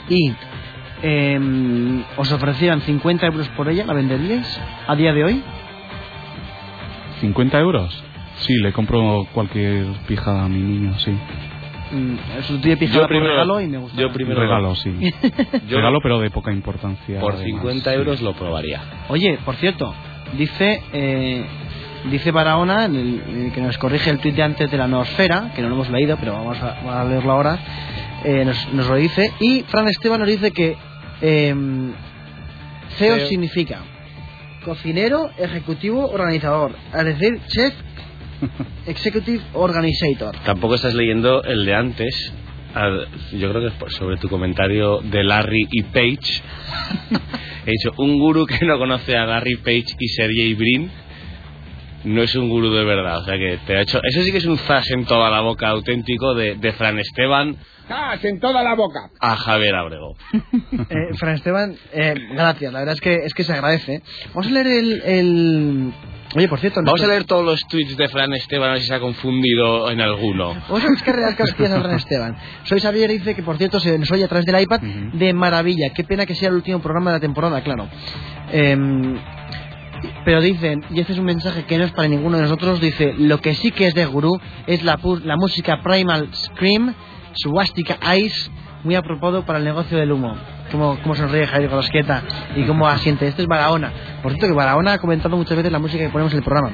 y 0.07 0.33
eh, 1.03 2.03
os 2.15 2.31
ofrecieran 2.31 2.81
50 2.81 3.25
euros 3.25 3.49
por 3.49 3.69
ella, 3.69 3.85
¿la 3.85 3.93
venderíais 3.93 4.61
a 4.87 4.95
día 4.95 5.13
de 5.13 5.23
hoy? 5.23 5.43
¿50 7.21 7.59
euros? 7.59 8.10
Sí, 8.41 8.55
le 8.57 8.73
compro 8.73 9.27
cualquier 9.33 9.85
pijada 10.07 10.45
a 10.45 10.49
mi 10.49 10.59
niño, 10.59 10.97
sí. 10.99 11.11
Mm, 11.91 12.15
sustituye 12.43 12.77
pijada 12.77 13.07
por 13.07 13.11
regalo 13.11 13.61
y 13.61 13.67
me 13.67 13.77
gusta. 13.77 14.01
Yo 14.01 14.11
primero 14.11 14.39
regalo, 14.39 14.75
sí. 14.75 14.93
yo 15.67 15.77
regalo, 15.77 15.99
pero 16.01 16.19
de 16.19 16.29
poca 16.29 16.51
importancia. 16.51 17.19
Por 17.19 17.37
50 17.37 17.93
euros 17.93 18.21
lo 18.21 18.33
probaría. 18.33 18.81
Oye, 19.09 19.37
por 19.45 19.55
cierto, 19.55 19.93
dice 20.37 20.81
eh, 20.93 21.45
dice 22.09 22.31
Barahona, 22.31 22.85
en 22.85 22.95
el, 22.95 23.51
que 23.53 23.61
nos 23.61 23.77
corrige 23.77 24.09
el 24.09 24.19
tuit 24.19 24.35
de 24.35 24.43
antes 24.43 24.71
de 24.71 24.77
la 24.77 24.87
noosfera, 24.87 25.51
que 25.55 25.61
no 25.61 25.69
lo 25.69 25.75
hemos 25.75 25.89
leído, 25.89 26.17
pero 26.19 26.33
vamos 26.33 26.57
a, 26.61 27.03
leerlo 27.05 27.31
ahora, 27.31 27.59
eh, 28.23 28.45
nos, 28.45 28.73
nos, 28.73 28.87
lo 28.87 28.95
dice. 28.95 29.31
Y 29.39 29.63
Fran 29.63 29.87
Esteban 29.87 30.19
nos 30.19 30.29
dice 30.29 30.51
que 30.51 30.75
eh, 31.21 31.53
CEO, 32.97 33.15
CEO 33.17 33.27
significa 33.27 33.79
cocinero, 34.63 35.31
ejecutivo, 35.37 36.09
organizador. 36.09 36.75
Es 36.93 37.05
decir, 37.05 37.39
chef 37.47 37.73
Executive 38.85 39.41
Organizator. 39.53 40.35
Tampoco 40.43 40.75
estás 40.75 40.93
leyendo 40.93 41.43
el 41.43 41.65
de 41.65 41.75
antes. 41.75 42.33
Yo 43.33 43.49
creo 43.49 43.61
que 43.61 43.85
es 43.85 43.93
sobre 43.93 44.17
tu 44.17 44.29
comentario 44.29 44.99
de 45.01 45.23
Larry 45.23 45.67
y 45.71 45.83
Page. 45.83 46.41
He 47.65 47.71
dicho, 47.71 47.91
un 47.97 48.17
gurú 48.17 48.45
que 48.45 48.65
no 48.65 48.77
conoce 48.77 49.15
a 49.15 49.25
Larry 49.25 49.57
Page 49.57 49.95
y 49.99 50.07
Sergey 50.07 50.53
Brin 50.55 50.89
no 52.03 52.21
es 52.21 52.35
un 52.35 52.49
gurú 52.49 52.71
de 52.71 52.83
verdad. 52.83 53.19
O 53.19 53.23
sea 53.23 53.37
que 53.37 53.59
te 53.65 53.75
ha 53.75 53.81
hecho. 53.81 53.99
Eso 54.03 54.21
sí 54.21 54.31
que 54.31 54.39
es 54.39 54.45
un 54.45 54.57
zas 54.57 54.89
en 54.91 55.05
toda 55.05 55.29
la 55.29 55.41
boca 55.41 55.69
auténtico 55.69 56.33
de, 56.33 56.55
de 56.55 56.73
Fran 56.73 56.99
Esteban. 56.99 57.57
¡Zas 57.87 58.23
en 58.23 58.39
toda 58.39 58.63
la 58.63 58.75
boca! 58.75 59.09
A 59.19 59.35
Javier 59.35 59.75
Abrego. 59.75 60.15
eh, 60.89 61.13
Fran 61.17 61.35
Esteban, 61.35 61.75
eh, 61.93 62.13
gracias. 62.33 62.71
La 62.71 62.79
verdad 62.79 62.95
es 62.95 63.01
que, 63.01 63.15
es 63.15 63.33
que 63.33 63.43
se 63.43 63.53
agradece. 63.53 64.01
Vamos 64.29 64.47
a 64.47 64.51
leer 64.51 64.67
el, 64.67 65.01
el 65.03 65.93
Oye, 66.35 66.47
por 66.47 66.59
cierto... 66.59 66.81
Vamos 66.83 67.03
a 67.03 67.07
leer 67.07 67.25
todos 67.25 67.43
los 67.43 67.59
tweets 67.67 67.97
de 67.97 68.07
Fran 68.07 68.33
Esteban, 68.33 68.69
a 68.69 68.73
ver 68.73 68.81
si 68.81 68.87
se 68.87 68.95
ha 68.95 68.99
confundido 68.99 69.91
en 69.91 69.99
alguno. 69.99 70.53
Vamos 70.69 70.83
a 70.83 70.87
buscar 70.87 71.15
que 71.35 71.43
a 71.43 71.45
Fran 71.45 71.95
Esteban. 71.95 72.37
Soy 72.63 72.79
Xavier 72.79 73.11
y 73.11 73.17
dice 73.17 73.35
que, 73.35 73.43
por 73.43 73.57
cierto, 73.57 73.79
se 73.79 73.97
nos 73.97 74.09
oye 74.11 74.23
a 74.23 74.27
través 74.29 74.45
del 74.45 74.61
iPad 74.61 74.79
de 74.79 75.33
maravilla. 75.33 75.89
Qué 75.93 76.05
pena 76.05 76.25
que 76.25 76.35
sea 76.35 76.49
el 76.49 76.55
último 76.55 76.79
programa 76.81 77.11
de 77.11 77.17
la 77.17 77.21
temporada, 77.21 77.61
claro. 77.61 77.89
Em, 78.51 79.17
pero 80.25 80.41
dicen, 80.41 80.83
y 80.89 80.99
este 80.99 81.13
es 81.13 81.19
un 81.19 81.25
mensaje 81.25 81.65
que 81.65 81.77
no 81.77 81.83
es 81.83 81.91
para 81.91 82.07
ninguno 82.07 82.37
de 82.37 82.43
nosotros, 82.43 82.79
dice, 82.79 83.13
lo 83.17 83.39
que 83.39 83.55
sí 83.55 83.71
que 83.71 83.87
es 83.87 83.93
de 83.93 84.05
gurú 84.05 84.39
es 84.67 84.83
la, 84.83 84.99
la 85.23 85.37
música 85.37 85.81
Primal 85.81 86.29
Scream, 86.33 86.93
Swastika 87.33 87.97
Ice, 88.15 88.51
muy 88.83 88.95
apropiado 88.95 89.45
para 89.45 89.59
el 89.59 89.65
negocio 89.65 89.97
del 89.97 90.11
humo 90.11 90.35
cómo, 90.71 90.97
cómo 91.03 91.15
sonríe 91.15 91.45
Javier 91.45 91.69
Gorosqueta 91.69 92.23
y 92.55 92.63
cómo 92.63 92.87
asiente. 92.87 93.27
Esto 93.27 93.41
es 93.41 93.47
Barahona. 93.47 93.91
Por 94.23 94.31
cierto, 94.31 94.47
que 94.47 94.53
Barahona 94.53 94.93
ha 94.93 94.97
comentado 94.97 95.35
muchas 95.35 95.57
veces 95.57 95.71
la 95.71 95.79
música 95.79 96.03
que 96.03 96.09
ponemos 96.09 96.33
en 96.33 96.39
el 96.39 96.43
programa. 96.45 96.71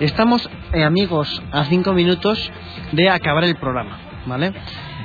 Estamos, 0.00 0.48
eh, 0.72 0.82
amigos, 0.82 1.42
a 1.52 1.64
cinco 1.64 1.92
minutos 1.92 2.50
de 2.92 3.10
acabar 3.10 3.44
el 3.44 3.56
programa, 3.56 3.98
¿vale? 4.26 4.52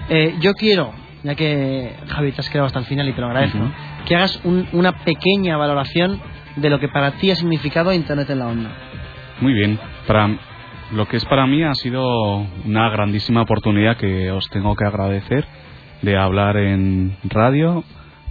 Eh, 0.09 0.35
yo 0.39 0.53
quiero, 0.53 0.93
ya 1.23 1.35
que 1.35 1.95
Javi 2.07 2.31
te 2.31 2.41
has 2.41 2.49
quedado 2.49 2.67
hasta 2.67 2.79
el 2.79 2.85
final 2.85 3.07
y 3.09 3.13
te 3.13 3.21
lo 3.21 3.27
agradezco, 3.27 3.59
que 4.05 4.15
hagas 4.15 4.39
una 4.43 5.03
pequeña 5.03 5.57
valoración 5.57 6.21
de 6.55 6.69
lo 6.69 6.79
que 6.79 6.87
para 6.87 7.11
ti 7.11 7.31
ha 7.31 7.35
significado 7.35 7.93
Internet 7.93 8.29
en 8.29 8.39
la 8.39 8.47
onda. 8.47 8.71
Muy 9.41 9.53
bien. 9.53 9.79
Para 10.07 10.29
lo 10.91 11.07
que 11.07 11.17
es 11.17 11.25
para 11.25 11.47
mí 11.47 11.63
ha 11.63 11.73
sido 11.73 12.45
una 12.65 12.89
grandísima 12.89 13.41
oportunidad 13.41 13.97
que 13.97 14.31
os 14.31 14.49
tengo 14.49 14.75
que 14.75 14.85
agradecer 14.85 15.45
de 16.01 16.17
hablar 16.17 16.57
en 16.57 17.17
radio. 17.23 17.83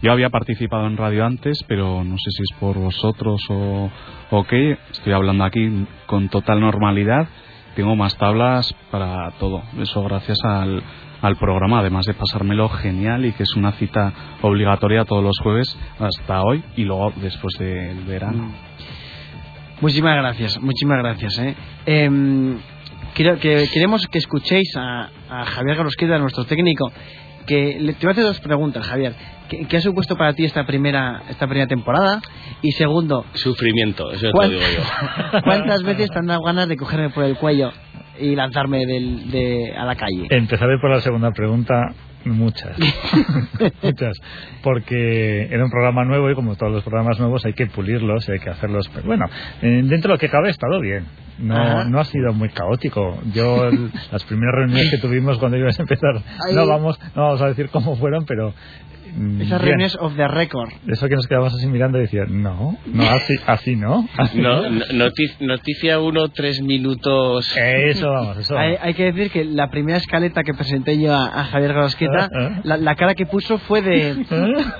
Yo 0.02 0.12
había 0.12 0.30
participado 0.30 0.86
en 0.86 0.96
radio 0.96 1.24
antes, 1.24 1.58
pero 1.66 2.04
no 2.04 2.16
sé 2.18 2.30
si 2.30 2.42
es 2.42 2.60
por 2.60 2.78
vosotros 2.78 3.40
o, 3.48 3.90
o 4.30 4.44
qué. 4.44 4.78
Estoy 4.90 5.12
hablando 5.12 5.44
aquí 5.44 5.86
con 6.06 6.28
total 6.28 6.60
normalidad. 6.60 7.26
Tengo 7.74 7.96
más 7.96 8.16
tablas 8.18 8.72
para 8.90 9.30
todo. 9.32 9.62
Eso 9.80 10.02
gracias 10.04 10.38
al, 10.44 10.82
al 11.24 11.36
programa, 11.36 11.78
además 11.78 12.04
de 12.04 12.12
pasármelo 12.12 12.68
genial 12.68 13.24
y 13.24 13.32
que 13.32 13.44
es 13.44 13.56
una 13.56 13.72
cita 13.72 14.12
obligatoria 14.42 15.06
todos 15.06 15.24
los 15.24 15.38
jueves 15.42 15.74
hasta 15.98 16.42
hoy 16.42 16.62
y 16.76 16.84
luego 16.84 17.14
después 17.16 17.54
del 17.58 18.04
verano. 18.04 18.52
Muchísimas 19.80 20.16
gracias, 20.16 20.60
muchísimas 20.60 20.98
gracias. 20.98 21.38
¿eh? 21.38 21.54
Em, 21.86 22.58
quiero, 23.14 23.38
que, 23.38 23.66
queremos 23.72 24.06
que 24.06 24.18
escuchéis 24.18 24.76
a, 24.76 25.08
a 25.30 25.46
Javier 25.46 25.78
Garosqueda, 25.78 26.18
nuestro 26.18 26.44
técnico, 26.44 26.92
que 27.46 27.78
le, 27.80 27.94
te 27.94 28.06
voy 28.06 28.10
a 28.10 28.12
hacer 28.12 28.24
dos 28.24 28.40
preguntas, 28.40 28.86
Javier. 28.86 29.14
¿Qué, 29.48 29.76
ha 29.78 29.80
supuesto 29.80 30.16
para 30.16 30.34
ti 30.34 30.44
esta 30.44 30.66
primera 30.66 31.22
esta 31.30 31.46
primera 31.46 31.66
temporada? 31.66 32.20
Y 32.60 32.72
segundo... 32.72 33.24
Sufrimiento, 33.32 34.12
eso 34.12 34.30
te 34.30 34.46
lo 34.46 34.48
digo 34.48 34.60
yo. 34.60 35.40
¿Cuántas 35.44 35.82
veces 35.84 36.10
te 36.10 36.18
han 36.18 36.26
dado 36.26 36.42
ganas 36.42 36.68
de 36.68 36.76
cogerme 36.76 37.08
por 37.08 37.24
el 37.24 37.36
cuello 37.36 37.72
y 38.18 38.34
lanzarme 38.34 38.86
del, 38.86 39.30
de, 39.30 39.74
a 39.76 39.84
la 39.84 39.96
calle? 39.96 40.26
Empezaré 40.30 40.78
por 40.78 40.90
la 40.90 41.00
segunda 41.00 41.30
pregunta. 41.32 41.92
Muchas. 42.24 42.76
Muchas. 43.82 44.18
Porque 44.62 45.46
era 45.50 45.62
un 45.64 45.70
programa 45.70 46.04
nuevo 46.04 46.30
y 46.30 46.34
como 46.34 46.56
todos 46.56 46.72
los 46.72 46.82
programas 46.82 47.18
nuevos 47.18 47.44
hay 47.44 47.52
que 47.52 47.66
pulirlos 47.66 48.26
y 48.28 48.32
hay 48.32 48.38
que 48.38 48.50
hacerlos. 48.50 48.90
Bueno, 49.04 49.26
dentro 49.60 50.08
de 50.08 50.14
lo 50.14 50.18
que 50.18 50.30
cabe 50.30 50.48
ha 50.48 50.50
estado 50.50 50.80
bien. 50.80 51.04
No, 51.38 51.84
no 51.84 52.00
ha 52.00 52.04
sido 52.04 52.32
muy 52.32 52.48
caótico. 52.48 53.18
Yo, 53.34 53.68
las 54.12 54.24
primeras 54.24 54.54
reuniones 54.54 54.90
que 54.90 54.98
tuvimos 54.98 55.38
cuando 55.38 55.58
ibas 55.58 55.78
a 55.78 55.82
empezar, 55.82 56.22
no 56.52 56.66
vamos, 56.66 56.98
no 57.14 57.22
vamos 57.22 57.42
a 57.42 57.48
decir 57.48 57.68
cómo 57.70 57.96
fueron, 57.96 58.24
pero 58.24 58.54
Esas 59.40 59.60
reuniones 59.60 59.96
of 60.00 60.16
the 60.16 60.26
record. 60.28 60.70
Eso 60.86 61.08
que 61.08 61.14
nos 61.14 61.26
quedamos 61.26 61.54
así 61.54 61.66
mirando 61.66 61.98
y 61.98 62.02
decía, 62.02 62.24
no, 62.28 62.76
no, 62.86 63.02
así, 63.10 63.34
así 63.46 63.76
no. 63.76 64.08
no, 64.34 64.62
noticia 65.40 66.00
uno, 66.00 66.28
tres 66.30 66.62
minutos. 66.62 67.54
Eso, 67.56 68.10
vamos, 68.10 68.38
eso. 68.38 68.56
Hay, 68.56 68.76
hay, 68.80 68.94
que 68.94 69.12
decir 69.12 69.30
que 69.30 69.44
la 69.44 69.70
primera 69.70 69.98
escaleta 69.98 70.42
que 70.42 70.54
presenté 70.54 70.98
yo 71.00 71.14
a, 71.14 71.44
Javier 71.44 71.74
Grosqueta, 71.74 72.26
¿Eh? 72.26 72.28
¿Eh? 72.40 72.60
la, 72.64 72.76
la, 72.76 72.94
cara 72.94 73.14
que 73.14 73.26
puso 73.26 73.58
fue 73.58 73.82
de, 73.82 74.10
¿Eh? 74.10 74.26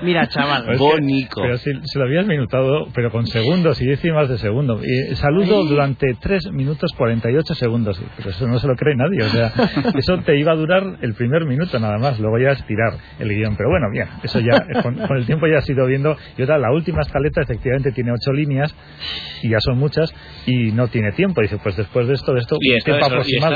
mira, 0.01 0.27
chaval, 0.27 0.77
bonito. 0.77 1.41
Pero 1.41 1.57
si, 1.57 1.71
se 1.83 1.99
lo 1.99 2.05
habías 2.05 2.25
minutado, 2.25 2.87
pero 2.93 3.11
con 3.11 3.27
segundos 3.27 3.81
y 3.81 3.85
décimas 3.85 4.29
de 4.29 4.37
segundo. 4.37 4.81
Y 4.83 5.15
saludo 5.15 5.63
durante 5.65 6.15
tres 6.19 6.51
minutos 6.51 6.91
48 6.97 7.55
segundos. 7.55 8.01
Pero 8.17 8.29
eso 8.29 8.47
no 8.47 8.59
se 8.59 8.67
lo 8.67 8.75
cree 8.75 8.95
nadie. 8.95 9.23
O 9.23 9.29
sea, 9.29 9.53
eso 9.95 10.17
te 10.19 10.37
iba 10.37 10.51
a 10.51 10.55
durar 10.55 10.97
el 11.01 11.13
primer 11.13 11.45
minuto 11.45 11.79
nada 11.79 11.97
más. 11.97 12.19
Luego 12.19 12.37
ya 12.39 12.51
estirar 12.51 12.93
el 13.19 13.29
guion. 13.29 13.55
Pero 13.55 13.69
bueno, 13.69 13.87
bien 13.91 14.07
eso 14.23 14.39
ya, 14.39 14.65
con, 14.81 14.99
el 14.99 15.25
tiempo 15.25 15.47
ya 15.47 15.59
has 15.59 15.69
ido 15.69 15.85
viendo. 15.85 16.15
Y 16.37 16.43
otra, 16.43 16.57
la 16.57 16.71
última 16.71 17.01
escaleta 17.01 17.41
efectivamente 17.41 17.91
tiene 17.91 18.11
ocho 18.11 18.31
líneas, 18.31 18.75
y 19.41 19.49
ya 19.49 19.59
son 19.59 19.77
muchas, 19.77 20.13
y 20.45 20.71
no 20.71 20.87
tiene 20.87 21.11
tiempo. 21.11 21.41
Dice, 21.41 21.57
pues 21.61 21.75
después 21.75 22.07
de 22.07 22.13
esto, 22.13 22.33
de 22.33 22.39
esto, 22.39 22.57
y 22.59 22.83
tiempo 22.83 23.05
aproximado. 23.05 23.55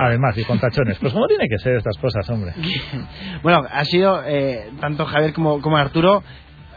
Además, 0.00 0.36
y 0.38 0.44
con 0.44 0.58
tachones. 0.58 0.98
Pues 0.98 1.12
como 1.12 1.26
tiene 1.26 1.48
que 1.48 1.58
ser 1.58 1.76
estas 1.76 1.96
cosas, 1.98 2.28
hombre. 2.30 2.52
bueno, 3.42 3.62
ha 3.70 3.84
sido 3.84 4.22
eh, 4.24 4.70
tanto 4.80 5.04
Javier 5.06 5.32
como, 5.32 5.60
como 5.60 5.76
Arturo 5.76 6.22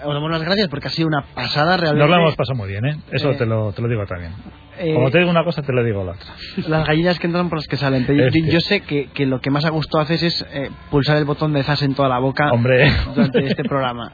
os 0.03 0.13
damos 0.13 0.31
las 0.31 0.43
gracias 0.43 0.67
porque 0.69 0.87
ha 0.87 0.91
sido 0.91 1.07
una 1.07 1.23
pasada 1.33 1.77
realmente. 1.77 2.07
Nos 2.07 2.09
lo 2.09 2.21
hemos 2.23 2.35
pasado 2.35 2.57
muy 2.57 2.69
bien, 2.69 2.85
¿eh? 2.85 2.97
Eso 3.11 3.31
eh, 3.31 3.35
te, 3.35 3.45
lo, 3.45 3.73
te 3.73 3.81
lo 3.81 3.87
digo 3.89 4.05
también. 4.05 4.33
Eh, 4.79 4.93
Como 4.93 5.11
te 5.11 5.19
digo 5.19 5.29
una 5.29 5.43
cosa, 5.43 5.61
te 5.61 5.73
lo 5.73 5.83
digo 5.83 6.05
la 6.05 6.13
otra. 6.13 6.33
Las 6.67 6.87
gallinas 6.87 7.19
que 7.19 7.27
entran 7.27 7.49
por 7.49 7.57
las 7.57 7.67
que 7.67 7.75
salen. 7.75 8.05
yo, 8.47 8.59
sé 8.61 8.79
que, 8.81 9.07
que, 9.07 9.25
lo 9.25 9.41
que 9.41 9.51
más 9.51 9.65
a 9.65 9.69
gusto 9.69 9.99
haces 9.99 10.23
es 10.23 10.45
eh, 10.53 10.69
pulsar 10.89 11.17
el 11.17 11.25
botón 11.25 11.51
de 11.51 11.63
zas 11.63 11.81
en 11.83 11.95
toda 11.95 12.07
la 12.07 12.19
boca 12.19 12.49
Hombre. 12.51 12.89
durante 13.13 13.45
este 13.45 13.63
programa. 13.63 14.13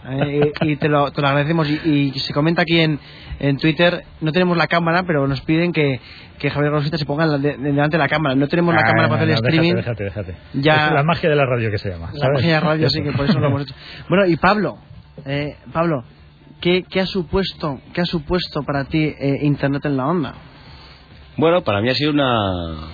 y 0.62 0.76
te 0.78 0.90
lo, 0.90 1.12
te 1.12 1.22
lo 1.22 1.28
agradecemos. 1.28 1.70
Y, 1.70 2.12
se 2.16 2.34
comenta 2.34 2.64
aquí 2.64 2.80
en, 2.80 3.00
en 3.40 3.58
Twitter, 3.58 4.04
no 4.22 4.32
tenemos 4.32 4.58
la 4.58 4.66
cámara, 4.66 5.04
pero 5.06 5.28
nos 5.28 5.42
piden 5.42 5.72
que, 5.72 6.00
que 6.40 6.50
Javier 6.50 6.72
Rosita 6.72 6.98
se 6.98 7.06
ponga 7.06 7.28
delante 7.38 7.98
de 7.98 8.04
la 8.04 8.08
cámara. 8.08 8.34
No 8.34 8.48
tenemos 8.48 8.74
la 8.74 8.82
ah, 8.82 8.86
cámara 8.86 9.08
para 9.08 9.22
hacer 9.22 9.30
el 9.30 9.36
streaming. 9.36 9.76
Déjate, 9.76 10.04
déjate. 10.04 10.36
Ya... 10.54 10.88
Es 10.88 10.94
la 10.94 11.04
magia 11.04 11.30
de 11.30 11.36
la 11.36 11.46
radio 11.46 11.70
que 11.70 11.78
se 11.78 11.90
llama. 11.90 12.10
La 12.14 12.30
magia 12.32 12.48
de 12.48 12.54
la 12.54 12.60
radio, 12.60 12.90
sí, 12.90 13.04
que 13.04 13.12
por 13.12 13.26
eso 13.26 13.40
lo 13.40 13.48
hemos 13.48 13.62
hecho. 13.64 13.76
Bueno, 14.10 14.26
y 14.26 14.36
Pablo, 14.38 14.78
eh, 15.26 15.58
Pablo, 15.72 16.04
¿qué, 16.60 16.84
¿qué, 16.90 17.02
ha 17.02 17.06
supuesto, 17.06 17.80
¿qué 17.94 18.02
ha 18.02 18.06
supuesto 18.06 18.64
para 18.64 18.86
ti 18.86 19.04
eh, 19.04 19.38
Internet 19.42 19.86
en 19.86 19.98
la 19.98 20.08
onda? 20.08 20.34
Bueno, 21.38 21.64
para 21.64 21.82
mí 21.82 21.90
ha 21.90 21.96
sido 21.96 22.12
una, 22.12 22.92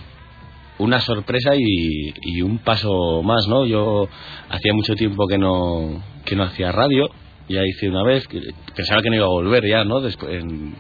una 0.80 1.00
sorpresa 1.00 1.56
y, 1.56 2.14
y, 2.22 2.42
un 2.42 2.60
paso 2.60 3.22
más, 3.24 3.48
¿no? 3.48 3.66
Yo 3.66 4.08
hacía 4.50 4.74
mucho 4.74 4.96
tiempo 4.96 5.28
que 5.28 5.38
no, 5.38 6.04
que 6.26 6.36
no 6.36 6.44
hacía 6.44 6.72
radio 6.72 7.10
ya 7.52 7.66
hice 7.66 7.90
una 7.90 8.04
vez, 8.04 8.28
pensaba 8.76 9.02
que 9.02 9.10
no 9.10 9.16
iba 9.16 9.26
a 9.26 9.30
volver 9.30 9.68
ya, 9.68 9.84
¿no? 9.84 10.00
Después, 10.02 10.42
en, 10.42 10.74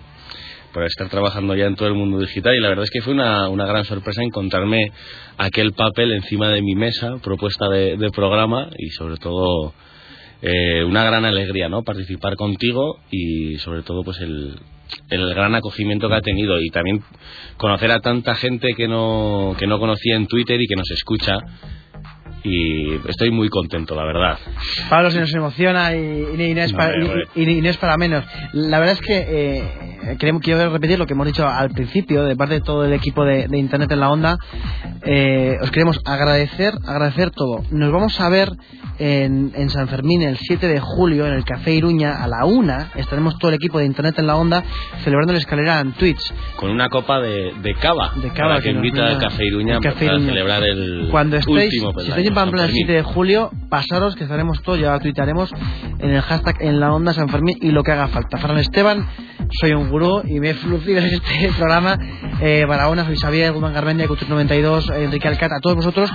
por 0.74 0.84
estar 0.86 1.09
trabajando 1.09 1.53
ya 1.55 1.66
en 1.66 1.76
todo 1.76 1.89
el 1.89 1.95
mundo 1.95 2.18
digital 2.20 2.55
y 2.55 2.62
la 2.62 2.70
verdad 2.70 2.86
es 2.86 2.91
que 2.91 3.01
fue 3.01 3.14
una, 3.14 3.49
una 3.49 3.66
gran 3.66 3.84
sorpresa 3.84 4.24
encontrarme 4.24 4.91
aquel 5.38 5.74
papel 5.74 6.14
encima 6.14 6.47
de 6.49 6.62
mi 6.62 6.76
mesa, 6.76 7.18
propuesta 7.22 7.68
de, 7.68 7.97
de 7.97 8.09
programa 8.09 8.70
y 8.78 8.89
sobre 8.89 9.18
todo 9.18 9.74
eh, 10.41 10.84
una 10.84 11.03
gran 11.03 11.26
alegría, 11.26 11.68
¿no? 11.68 11.84
Participar 11.84 12.36
contigo 12.36 12.99
y 13.12 13.57
sobre 13.57 13.84
todo 13.84 14.03
pues 14.03 14.20
el, 14.22 14.55
el 15.10 15.34
gran 15.34 15.56
acogimiento 15.56 16.08
que 16.08 16.16
ha 16.16 16.22
tenido 16.22 16.60
y 16.62 16.70
también 16.70 17.04
conocer 17.58 17.92
a 17.92 18.00
tanta 18.00 18.36
gente 18.36 18.74
que 18.76 18.88
no, 18.88 19.56
que 19.58 19.68
no 19.68 19.80
conocía 19.80 20.16
en 20.16 20.28
Twitter 20.28 20.60
y 20.62 20.68
que 20.68 20.76
nos 20.76 20.89
escucha 20.92 21.39
y 22.44 22.96
estoy 23.08 23.32
muy 23.32 23.50
contento, 23.50 23.96
la 23.96 24.04
verdad. 24.06 24.38
Pablo 24.89 25.12
se 25.12 25.20
nos 25.20 25.34
emociona 25.34 25.96
y, 25.96 26.26
y 26.38 26.44
Inés, 26.44 26.74
para, 26.74 26.92
Vale, 26.92 27.24
y- 27.36 27.44
y 27.50 27.58
Inés 27.60 27.78
para 27.78 27.98
menos. 27.98 28.26
La 28.54 28.80
verdad 28.80 28.94
es 28.96 29.02
que 29.02 29.26
eh, 29.28 30.18
queremos, 30.20 30.42
quiero 30.42 30.70
repetir 30.72 30.98
lo 31.00 31.06
que 31.06 31.14
hemos 31.14 31.28
dicho 31.28 31.48
al 31.48 31.70
principio, 31.72 32.24
de 32.24 32.36
parte 32.36 32.56
de 32.56 32.62
todo 32.62 32.86
el 32.86 32.94
equipo 32.94 33.24
de, 33.26 33.48
de 33.48 33.58
Internet 33.58 33.92
en 33.92 34.00
la 34.00 34.10
Onda. 34.10 34.38
Eh, 35.04 35.58
os 35.62 35.72
queremos 35.72 36.00
agradecer, 36.06 36.74
agradecer 36.88 37.32
todo. 37.32 37.64
Nos 37.72 37.92
vamos 37.92 38.20
a 38.20 38.30
ver 38.30 38.50
en, 39.00 39.52
en 39.56 39.70
San 39.70 39.88
Fermín 39.88 40.22
el 40.22 40.38
7 40.38 40.68
de 40.68 40.80
julio 40.80 41.26
en 41.26 41.34
el 41.34 41.44
Café 41.44 41.74
Iruña 41.74 42.24
a 42.24 42.28
la 42.28 42.46
una. 42.46 42.92
Estaremos 42.96 43.38
todo 43.39 43.50
el 43.50 43.56
equipo 43.56 43.80
de 43.80 43.86
Internet 43.86 44.20
en 44.20 44.28
la 44.28 44.36
Onda 44.36 44.64
celebrando 45.04 45.34
la 45.34 45.39
escalera 45.39 45.80
en 45.80 45.94
Twitch. 45.94 46.20
Con 46.56 46.70
una 46.72 46.89
copa 46.89 47.20
de, 47.20 47.54
de 47.62 47.74
cava, 47.76 48.12
De 48.16 48.30
cava 48.30 48.50
para 48.50 48.62
que 48.62 48.70
invita 48.72 49.08
al 49.08 49.18
Café 49.20 49.46
Iruña 49.46 49.80
para 49.80 49.96
celebrar 50.20 50.64
el 50.64 51.08
Cuando 51.10 51.38
estéis, 51.38 51.74
último 51.82 51.94
si 52.00 52.12
en 52.32 52.36
Pamplona 52.36 52.66
el 52.66 52.70
San 52.70 52.78
Fermín. 52.78 52.88
7 52.88 52.94
de 52.94 53.04
julio, 53.04 53.52
pasaros 53.70 54.16
que 54.16 54.24
estaremos 54.24 54.62
todos, 54.62 54.80
ya 54.80 54.98
tuitaremos 55.00 55.52
en 56.00 56.10
el 56.10 56.22
hashtag 56.22 56.58
en 56.62 56.80
la 56.80 56.94
onda 56.94 57.14
San 57.14 57.30
Fermín 57.30 57.58
y 57.62 57.72
lo 57.72 57.84
que 57.84 57.92
haga 57.92 58.08
falta. 58.08 58.38
Fran 58.38 58.58
Esteban, 58.58 59.08
soy 59.60 59.74
un 59.74 59.90
gurú 59.90 60.22
y 60.26 60.40
me 60.40 60.52
he 60.52 60.54
lucido 60.54 61.00
en 61.00 61.06
este 61.06 61.52
programa. 61.58 61.98
Eh, 62.42 62.66
Barahona, 62.68 63.06
soy 63.06 63.18
Xavier, 63.18 63.52
Guzmán 63.52 63.74
Garmendia, 63.74 64.08
Cultura 64.08 64.30
92, 64.32 64.90
Enrique 64.90 65.28
Alcat, 65.28 65.52
a 65.52 65.60
todos 65.60 65.76
vosotros 65.76 66.12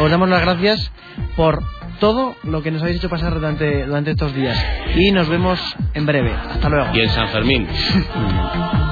os 0.00 0.10
damos 0.10 0.28
las 0.28 0.42
gracias 0.42 0.90
por 1.36 1.62
todo 2.00 2.34
lo 2.44 2.62
que 2.62 2.70
nos 2.70 2.82
habéis 2.82 2.98
hecho 2.98 3.08
pasar 3.08 3.34
durante, 3.34 3.84
durante 3.84 4.12
estos 4.12 4.34
días. 4.34 4.58
Y 4.96 5.10
nos 5.12 5.28
vemos 5.28 5.60
en 5.94 6.06
breve. 6.06 6.32
Hasta 6.32 6.68
luego. 6.68 6.90
Y 6.94 7.00
en 7.00 7.10
San 7.10 7.28
Fermín. 7.28 7.68